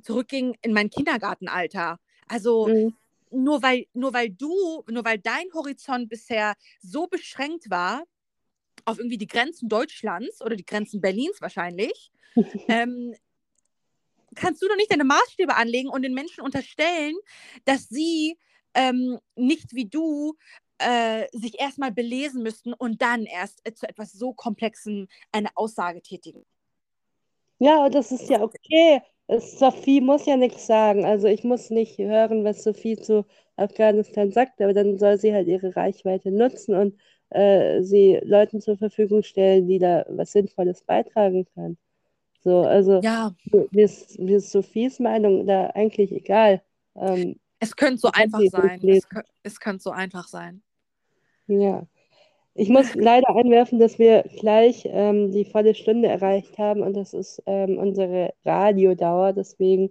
zurückging 0.00 0.56
in 0.62 0.72
mein 0.72 0.90
Kindergartenalter. 0.90 1.98
Also 2.28 2.68
mhm. 2.68 2.94
nur 3.30 3.62
weil, 3.62 3.86
nur 3.94 4.12
weil 4.12 4.30
du, 4.30 4.84
nur 4.88 5.04
weil 5.04 5.18
dein 5.18 5.52
Horizont 5.54 6.08
bisher 6.08 6.54
so 6.80 7.08
beschränkt 7.08 7.70
war 7.70 8.04
auf 8.84 8.98
irgendwie 8.98 9.18
die 9.18 9.26
Grenzen 9.26 9.68
Deutschlands 9.68 10.40
oder 10.40 10.54
die 10.54 10.66
Grenzen 10.66 11.00
Berlins 11.00 11.40
wahrscheinlich, 11.40 12.12
ähm, 12.68 13.14
kannst 14.36 14.62
du 14.62 14.68
doch 14.68 14.76
nicht 14.76 14.92
deine 14.92 15.04
Maßstäbe 15.04 15.56
anlegen 15.56 15.88
und 15.88 16.02
den 16.02 16.14
Menschen 16.14 16.42
unterstellen, 16.42 17.14
dass 17.64 17.88
sie 17.88 18.38
ähm, 18.74 19.18
nicht 19.36 19.74
wie 19.74 19.86
du 19.86 20.34
äh, 20.78 21.26
sich 21.32 21.60
erstmal 21.60 21.92
belesen 21.92 22.42
müssten 22.42 22.72
und 22.72 23.00
dann 23.02 23.24
erst 23.24 23.60
äh, 23.66 23.72
zu 23.72 23.88
etwas 23.88 24.12
so 24.12 24.32
Komplexem 24.32 25.08
eine 25.32 25.48
Aussage 25.54 26.02
tätigen. 26.02 26.44
Ja, 27.58 27.88
das 27.88 28.12
ist 28.12 28.28
ja 28.28 28.42
okay. 28.42 29.00
Sophie 29.28 30.00
muss 30.00 30.26
ja 30.26 30.36
nichts 30.36 30.66
sagen. 30.66 31.04
Also 31.04 31.28
ich 31.28 31.44
muss 31.44 31.70
nicht 31.70 31.98
hören, 31.98 32.44
was 32.44 32.62
Sophie 32.62 32.96
zu 32.96 33.24
Afghanistan 33.56 34.32
sagt, 34.32 34.60
aber 34.60 34.74
dann 34.74 34.98
soll 34.98 35.18
sie 35.18 35.32
halt 35.32 35.48
ihre 35.48 35.74
Reichweite 35.74 36.30
nutzen 36.30 36.74
und 36.74 36.98
äh, 37.30 37.82
sie 37.82 38.20
Leuten 38.22 38.60
zur 38.60 38.76
Verfügung 38.76 39.22
stellen, 39.22 39.66
die 39.66 39.78
da 39.78 40.04
was 40.08 40.32
Sinnvolles 40.32 40.82
beitragen 40.82 41.46
können. 41.54 41.78
So, 42.42 42.60
also 42.60 43.00
ja. 43.00 43.34
mir, 43.70 43.84
ist, 43.84 44.18
mir 44.18 44.36
ist 44.36 44.50
Sophies 44.50 44.98
Meinung 44.98 45.46
da 45.46 45.68
eigentlich 45.68 46.12
egal. 46.12 46.60
Ähm, 46.96 47.40
es 47.64 47.76
könnte 47.76 47.98
so 47.98 48.10
einfach 48.12 48.40
sein. 48.50 48.80
Es, 48.86 49.06
es 49.42 49.60
könnte 49.60 49.82
so 49.82 49.90
einfach 49.90 50.28
sein. 50.28 50.62
Ja. 51.46 51.86
Ich 52.54 52.68
muss 52.68 52.94
leider 52.94 53.34
einwerfen, 53.34 53.80
dass 53.80 53.98
wir 53.98 54.22
gleich 54.38 54.86
ähm, 54.88 55.32
die 55.32 55.44
volle 55.44 55.74
Stunde 55.74 56.08
erreicht 56.08 56.56
haben 56.58 56.82
und 56.82 56.94
das 56.94 57.12
ist 57.12 57.42
ähm, 57.46 57.78
unsere 57.78 58.32
Radiodauer. 58.44 59.32
Deswegen 59.32 59.90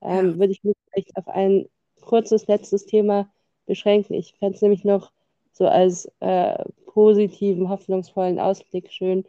ähm, 0.00 0.32
ja. 0.32 0.38
würde 0.38 0.52
ich 0.52 0.62
mich 0.62 0.76
vielleicht 0.90 1.16
auf 1.16 1.28
ein 1.28 1.66
kurzes 2.00 2.46
letztes 2.46 2.86
Thema 2.86 3.28
beschränken. 3.66 4.14
Ich 4.14 4.34
fände 4.34 4.54
es 4.54 4.62
nämlich 4.62 4.84
noch 4.84 5.10
so 5.52 5.66
als 5.66 6.08
äh, 6.20 6.64
positiven, 6.86 7.68
hoffnungsvollen 7.68 8.38
Ausblick 8.38 8.92
schön, 8.92 9.24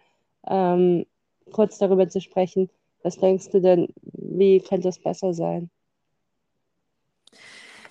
ähm, 0.48 1.06
kurz 1.52 1.80
darüber 1.80 2.08
zu 2.08 2.22
sprechen. 2.22 2.70
Was 3.02 3.18
denkst 3.18 3.50
du 3.50 3.62
denn, 3.62 3.88
wie 4.04 4.60
könnte 4.60 4.90
es 4.90 5.00
besser 5.00 5.34
sein? 5.34 5.70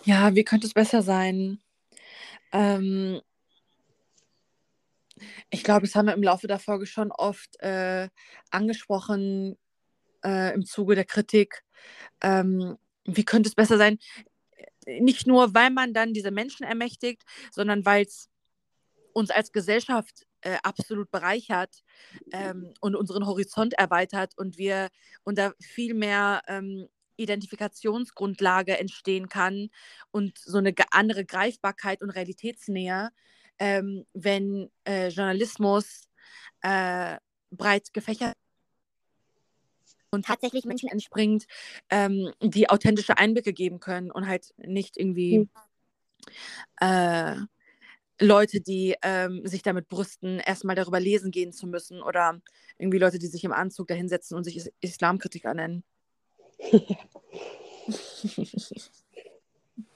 Ja, 0.05 0.34
wie 0.34 0.44
könnte 0.44 0.66
es 0.66 0.74
besser 0.74 1.02
sein? 1.02 1.61
Ähm, 2.52 3.20
ich 5.50 5.64
glaube, 5.64 5.86
das 5.86 5.94
haben 5.94 6.07
wir 6.07 6.14
im 6.14 6.22
Laufe 6.22 6.46
der 6.46 6.59
Folge 6.59 6.86
schon 6.86 7.11
oft 7.11 7.59
äh, 7.61 8.09
angesprochen 8.50 9.57
äh, 10.22 10.52
im 10.55 10.66
Zuge 10.66 10.94
der 10.94 11.07
Kritik. 11.07 11.62
Ähm, 12.22 12.76
wie 13.07 13.24
könnte 13.24 13.48
es 13.48 13.55
besser 13.55 13.78
sein? 13.78 13.98
Nicht 14.86 15.26
nur, 15.26 15.55
weil 15.55 15.70
man 15.70 15.94
dann 15.94 16.12
diese 16.12 16.30
Menschen 16.30 16.64
ermächtigt, 16.64 17.22
sondern 17.50 17.86
weil 17.86 18.05
es 18.05 18.28
uns 19.14 19.30
als 19.30 19.52
Gesellschaft 19.52 20.26
äh, 20.42 20.59
absolut 20.62 21.11
bereichert 21.11 21.82
ähm, 22.32 22.74
und 22.80 22.94
unseren 22.94 23.26
Horizont 23.26 23.72
erweitert 23.74 24.36
und 24.36 24.59
wir 24.59 24.90
da 25.24 25.55
viel 25.61 25.94
mehr 25.94 26.42
ähm, 26.46 26.88
Identifikationsgrundlage 27.16 28.78
entstehen 28.78 29.28
kann 29.28 29.70
und 30.10 30.38
so 30.38 30.58
eine 30.58 30.74
andere 30.90 31.24
Greifbarkeit 31.24 32.02
und 32.02 32.10
Realitätsnähe, 32.10 33.10
ähm, 33.58 34.04
wenn 34.12 34.70
äh, 34.84 35.08
Journalismus 35.08 36.08
äh, 36.62 37.16
breit 37.50 37.92
gefächert 37.92 38.34
und 40.10 40.24
tatsächlich 40.24 40.64
Menschen 40.64 40.88
entspringt, 40.88 41.46
ähm, 41.90 42.32
die 42.40 42.70
authentische 42.70 43.18
Einblicke 43.18 43.52
geben 43.52 43.80
können 43.80 44.10
und 44.10 44.26
halt 44.26 44.54
nicht 44.56 44.96
irgendwie 44.96 45.40
mhm. 45.40 45.48
äh, 46.80 47.36
Leute, 48.20 48.60
die 48.60 48.94
ähm, 49.02 49.44
sich 49.44 49.62
damit 49.62 49.88
brüsten, 49.88 50.38
erstmal 50.38 50.76
darüber 50.76 51.00
lesen 51.00 51.30
gehen 51.30 51.52
zu 51.52 51.66
müssen 51.66 52.00
oder 52.00 52.40
irgendwie 52.78 52.98
Leute, 52.98 53.18
die 53.18 53.26
sich 53.26 53.44
im 53.44 53.52
Anzug 53.52 53.88
dahinsetzen 53.88 54.36
und 54.36 54.44
sich 54.44 54.56
Is 54.56 54.70
Islamkritiker 54.80 55.52
nennen. 55.52 55.82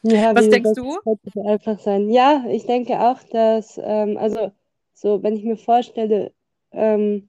Ja, 0.02 0.34
Was 0.34 0.48
denkst 0.48 0.74
du? 0.74 0.98
einfach 1.44 1.78
sein. 1.78 2.11
Ja, 2.11 2.44
ich 2.50 2.66
denke 2.66 3.00
auch, 3.00 3.22
dass, 3.30 3.80
ähm, 3.82 4.16
also 4.16 4.52
so, 4.94 5.22
wenn 5.22 5.36
ich 5.36 5.44
mir 5.44 5.56
vorstelle, 5.56 6.32
ähm, 6.72 7.28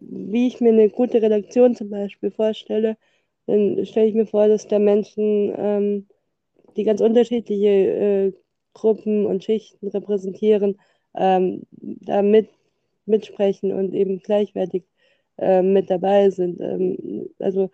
wie 0.00 0.46
ich 0.48 0.60
mir 0.60 0.70
eine 0.70 0.88
gute 0.90 1.22
Redaktion 1.22 1.74
zum 1.74 1.90
Beispiel 1.90 2.30
vorstelle, 2.30 2.96
dann 3.46 3.84
stelle 3.86 4.06
ich 4.06 4.14
mir 4.14 4.26
vor, 4.26 4.48
dass 4.48 4.66
da 4.66 4.78
Menschen, 4.78 5.52
ähm, 5.56 6.06
die 6.76 6.84
ganz 6.84 7.00
unterschiedliche 7.00 7.68
äh, 7.68 8.32
Gruppen 8.74 9.26
und 9.26 9.44
Schichten 9.44 9.88
repräsentieren, 9.88 10.78
ähm, 11.14 11.62
da 11.72 12.22
mit, 12.22 12.48
mitsprechen 13.06 13.72
und 13.72 13.94
eben 13.94 14.18
gleichwertig 14.20 14.84
äh, 15.38 15.62
mit 15.62 15.90
dabei 15.90 16.30
sind. 16.30 16.60
Ähm, 16.60 17.30
also, 17.38 17.70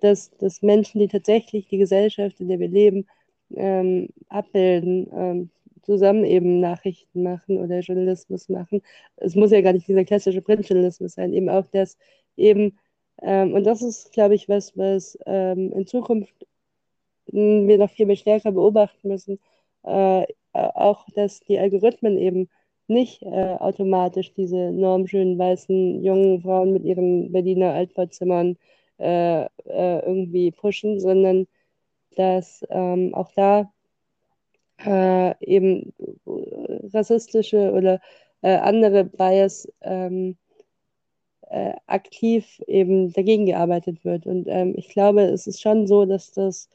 dass, 0.00 0.30
dass 0.38 0.62
Menschen, 0.62 1.00
die 1.00 1.08
tatsächlich 1.08 1.68
die 1.68 1.78
Gesellschaft, 1.78 2.40
in 2.40 2.48
der 2.48 2.58
wir 2.58 2.68
leben, 2.68 3.06
ähm, 3.56 4.08
abbilden, 4.28 5.08
ähm, 5.12 5.50
zusammen 5.82 6.24
eben 6.24 6.60
Nachrichten 6.60 7.22
machen 7.22 7.58
oder 7.58 7.80
Journalismus 7.80 8.48
machen. 8.48 8.82
Es 9.16 9.34
muss 9.34 9.50
ja 9.50 9.60
gar 9.60 9.72
nicht 9.72 9.88
dieser 9.88 10.04
klassische 10.04 10.42
Printjournalismus 10.42 11.14
sein, 11.14 11.32
eben 11.32 11.48
auch 11.48 11.66
das 11.72 11.96
eben, 12.36 12.78
ähm, 13.22 13.54
und 13.54 13.64
das 13.64 13.82
ist, 13.82 14.12
glaube 14.12 14.34
ich, 14.34 14.48
was, 14.48 14.76
was 14.76 15.18
ähm, 15.26 15.72
in 15.72 15.86
Zukunft 15.86 16.46
wir 17.32 17.78
noch 17.78 17.90
viel 17.90 18.06
mehr 18.06 18.16
stärker 18.16 18.52
beobachten 18.52 19.08
müssen, 19.08 19.38
äh, 19.84 20.26
auch, 20.52 21.06
dass 21.14 21.40
die 21.40 21.58
Algorithmen 21.58 22.18
eben 22.18 22.48
nicht 22.88 23.22
äh, 23.22 23.26
automatisch 23.58 24.32
diese 24.34 24.72
normschönen 24.72 25.38
weißen 25.38 26.02
jungen 26.02 26.42
Frauen 26.42 26.72
mit 26.72 26.84
ihren 26.84 27.30
Berliner 27.30 27.72
Altbauzimmern 27.72 28.52
äh, 28.52 28.56
äh, 29.00 29.48
irgendwie 29.64 30.50
pushen, 30.50 31.00
sondern 31.00 31.46
dass 32.16 32.64
ähm, 32.70 33.14
auch 33.14 33.32
da 33.32 33.72
äh, 34.84 35.34
eben 35.44 35.92
rassistische 36.92 37.72
oder 37.72 38.00
äh, 38.42 38.56
andere 38.56 39.04
Bias 39.04 39.68
ähm, 39.82 40.36
äh, 41.50 41.74
aktiv 41.86 42.60
eben 42.66 43.12
dagegen 43.12 43.46
gearbeitet 43.46 44.04
wird. 44.04 44.26
Und 44.26 44.46
ähm, 44.48 44.74
ich 44.76 44.88
glaube, 44.88 45.22
es 45.22 45.46
ist 45.46 45.60
schon 45.60 45.86
so, 45.86 46.06
dass 46.06 46.32
das 46.32 46.68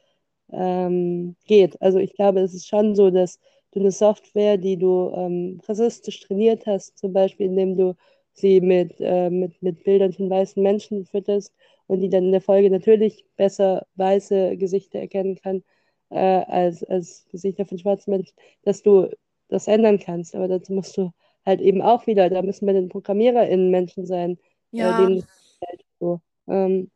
ähm, 0.51 1.35
geht. 1.47 1.81
Also 1.81 1.99
ich 1.99 2.13
glaube, 2.13 2.41
es 2.41 2.53
ist 2.53 2.67
schon 2.67 2.95
so, 2.95 3.09
dass 3.09 3.39
du 3.71 3.79
eine 3.79 3.91
Software, 3.91 4.57
die 4.57 4.77
du 4.77 5.11
ähm, 5.15 5.61
rassistisch 5.67 6.21
trainiert 6.21 6.65
hast, 6.65 6.97
zum 6.97 7.13
Beispiel 7.13 7.47
indem 7.47 7.77
du 7.77 7.95
sie 8.33 8.61
mit, 8.61 8.95
äh, 8.99 9.29
mit, 9.29 9.61
mit 9.61 9.83
Bildern 9.83 10.13
von 10.13 10.29
weißen 10.29 10.61
Menschen 10.61 11.05
fütterst 11.05 11.53
und 11.87 12.01
die 12.01 12.09
dann 12.09 12.25
in 12.25 12.31
der 12.31 12.41
Folge 12.41 12.69
natürlich 12.69 13.25
besser 13.35 13.85
weiße 13.95 14.57
Gesichter 14.57 14.99
erkennen 14.99 15.35
kann 15.35 15.63
äh, 16.09 16.17
als, 16.17 16.83
als 16.83 17.25
Gesichter 17.31 17.65
von 17.65 17.77
schwarzen 17.77 18.11
Menschen, 18.11 18.35
dass 18.63 18.81
du 18.81 19.09
das 19.49 19.67
ändern 19.67 19.99
kannst. 19.99 20.35
Aber 20.35 20.47
dazu 20.47 20.73
musst 20.73 20.97
du 20.97 21.11
halt 21.45 21.61
eben 21.61 21.81
auch 21.81 22.07
wieder, 22.07 22.29
da 22.29 22.41
müssen 22.41 22.65
wir 22.65 22.73
den 22.73 22.89
ProgrammiererInnen 22.89 23.69
Menschen 23.69 24.05
sein, 24.05 24.37
äh, 24.73 24.77
Ja, 24.79 24.97
denen 24.97 25.23
halt 25.65 25.85
so. 25.99 26.21
Ähm, 26.47 26.89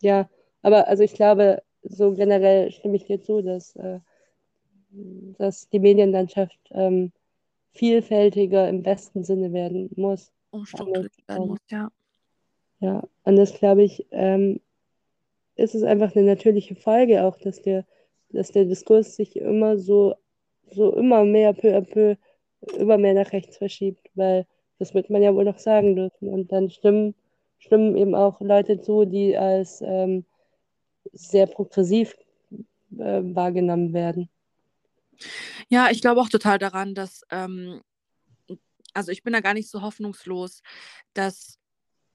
ja, 0.00 0.28
aber 0.62 0.88
also 0.88 1.02
ich 1.02 1.14
glaube, 1.14 1.62
so 1.82 2.12
generell 2.12 2.70
stimme 2.70 2.96
ich 2.96 3.04
dir 3.04 3.20
zu, 3.20 3.42
dass, 3.42 3.74
äh, 3.76 4.00
dass 5.38 5.68
die 5.68 5.78
Medienlandschaft 5.78 6.58
ähm, 6.70 7.12
vielfältiger 7.72 8.68
im 8.68 8.82
besten 8.82 9.24
Sinne 9.24 9.52
werden 9.52 9.90
muss. 9.96 10.32
umstrukturiert 10.50 11.12
werden 11.28 11.42
ähm, 11.42 11.48
muss, 11.48 11.58
ja. 11.68 11.90
Ja, 12.80 13.02
und 13.24 13.36
das 13.36 13.54
glaube 13.54 13.82
ich, 13.82 14.06
ähm, 14.12 14.60
ist 15.56 15.74
es 15.74 15.82
einfach 15.82 16.14
eine 16.14 16.24
natürliche 16.24 16.76
Folge 16.76 17.24
auch, 17.24 17.36
dass 17.38 17.60
der, 17.62 17.84
dass 18.30 18.52
der 18.52 18.64
Diskurs 18.64 19.16
sich 19.16 19.36
immer 19.36 19.78
so, 19.78 20.14
so 20.70 20.94
immer 20.94 21.24
mehr 21.24 21.52
peu 21.52 21.76
à 21.76 21.80
peu, 21.80 22.14
immer 22.78 22.98
mehr 22.98 23.14
nach 23.14 23.32
rechts 23.32 23.56
verschiebt, 23.56 24.08
weil 24.14 24.46
das 24.78 24.94
wird 24.94 25.10
man 25.10 25.22
ja 25.22 25.34
wohl 25.34 25.44
noch 25.44 25.58
sagen 25.58 25.96
dürfen. 25.96 26.28
Und 26.28 26.52
dann 26.52 26.70
stimmen, 26.70 27.14
stimmen 27.58 27.96
eben 27.96 28.14
auch 28.14 28.40
Leute 28.40 28.80
zu, 28.80 29.04
die 29.04 29.36
als 29.36 29.82
ähm, 29.84 30.24
sehr 31.12 31.46
progressiv 31.46 32.16
äh, 32.96 33.22
wahrgenommen 33.22 33.92
werden. 33.92 34.28
Ja, 35.68 35.88
ich 35.90 36.00
glaube 36.00 36.20
auch 36.20 36.28
total 36.28 36.58
daran, 36.58 36.94
dass, 36.94 37.22
ähm, 37.30 37.82
also 38.94 39.10
ich 39.10 39.24
bin 39.24 39.32
da 39.32 39.40
gar 39.40 39.54
nicht 39.54 39.68
so 39.68 39.82
hoffnungslos, 39.82 40.62
dass 41.14 41.58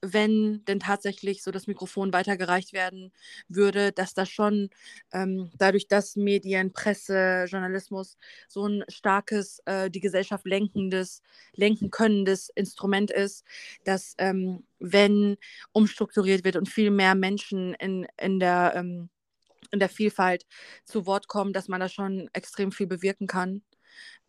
wenn 0.04 0.64
denn 0.66 0.80
tatsächlich 0.80 1.44
so 1.44 1.52
das 1.52 1.68
Mikrofon 1.68 2.12
weitergereicht 2.12 2.74
werden 2.74 3.12
würde, 3.48 3.92
dass 3.94 4.14
das 4.14 4.30
schon 4.30 4.70
ähm, 5.14 5.50
dadurch, 5.58 5.88
dass 5.88 6.16
Medien, 6.16 6.74
Presse, 6.74 7.46
Journalismus 7.48 8.18
so 8.48 8.68
ein 8.68 8.84
starkes, 8.90 9.60
äh, 9.66 9.90
die 9.90 10.02
Gesellschaft 10.02 10.46
lenkendes, 10.46 11.22
lenken 11.56 11.90
könnendes 11.90 12.50
Instrument 12.50 13.12
ist, 13.12 13.46
dass 13.86 14.14
ähm, 14.18 14.66
wenn 14.80 15.38
umstrukturiert 15.72 16.44
wird 16.44 16.58
und 16.58 16.68
viel 16.68 16.92
mehr 16.92 17.16
Menschen 17.16 17.74
in, 17.76 18.06
in 18.20 18.40
der 18.40 18.74
ähm, 18.76 19.10
in 19.72 19.80
der 19.80 19.90
Vielfalt 19.90 20.46
zu 20.86 21.06
Wort 21.08 21.28
kommen, 21.28 21.52
dass 21.52 21.68
man 21.68 21.80
da 21.80 21.90
schon 21.90 22.30
extrem 22.34 22.72
viel 22.72 22.86
bewirken 22.86 23.26
kann. 23.28 23.64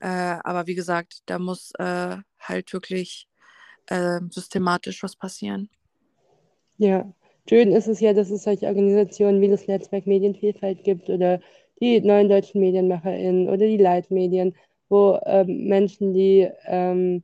Äh, 0.01 0.09
aber 0.09 0.67
wie 0.67 0.75
gesagt, 0.75 1.19
da 1.27 1.39
muss 1.39 1.73
äh, 1.79 2.17
halt 2.39 2.73
wirklich 2.73 3.29
äh, 3.89 4.21
systematisch 4.31 5.03
was 5.03 5.17
passieren. 5.17 5.69
Ja, 6.79 7.13
schön 7.49 7.73
ist 7.73 7.89
es 7.89 8.01
ja, 8.01 8.13
dass 8.13 8.31
es 8.31 8.45
solche 8.45 8.67
Organisationen 8.67 9.41
wie 9.41 9.49
das 9.49 9.67
Netzwerk 9.67 10.07
Medienvielfalt 10.07 10.85
gibt 10.85 11.09
oder 11.09 11.41
die 11.81 12.01
neuen 12.01 12.29
deutschen 12.29 12.61
MedienmacherInnen 12.61 13.49
oder 13.49 13.67
die 13.67 13.77
Leitmedien, 13.77 14.55
wo 14.89 15.19
ähm, 15.25 15.67
Menschen, 15.67 16.13
die 16.13 16.49
ähm, 16.67 17.23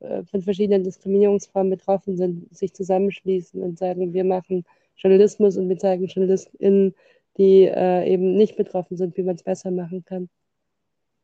äh, 0.00 0.24
von 0.24 0.42
verschiedenen 0.42 0.84
Diskriminierungsformen 0.84 1.70
betroffen 1.70 2.16
sind, 2.16 2.54
sich 2.54 2.74
zusammenschließen 2.74 3.62
und 3.62 3.78
sagen, 3.78 4.12
wir 4.12 4.24
machen 4.24 4.64
Journalismus 4.96 5.56
und 5.56 5.68
wir 5.68 5.78
zeigen 5.78 6.06
JournalistInnen, 6.06 6.94
die 7.38 7.64
äh, 7.64 8.12
eben 8.12 8.36
nicht 8.36 8.56
betroffen 8.56 8.96
sind, 8.96 9.16
wie 9.16 9.22
man 9.22 9.36
es 9.36 9.42
besser 9.42 9.70
machen 9.70 10.04
kann. 10.04 10.28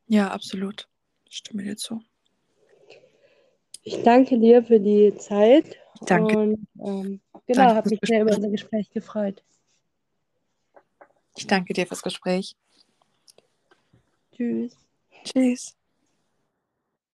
Ja, 0.07 0.29
absolut. 0.29 0.87
Ich 1.29 1.37
stimme 1.37 1.63
dir 1.63 1.77
zu. 1.77 2.01
Ich 3.83 4.03
danke 4.03 4.39
dir 4.39 4.63
für 4.63 4.79
die 4.79 5.15
Zeit 5.15 5.77
Danke. 6.05 6.37
und 6.37 6.67
ähm, 6.83 7.21
genau, 7.47 7.75
habe 7.75 7.89
mich 7.89 7.99
sehr 8.03 8.21
über 8.21 8.35
unser 8.35 8.49
Gespräch 8.49 8.89
gefreut. 8.91 9.43
Ich 11.35 11.47
danke 11.47 11.73
dir 11.73 11.87
fürs 11.87 12.01
Gespräch. 12.01 12.55
Tschüss. 14.35 14.75
Tschüss. 15.23 15.75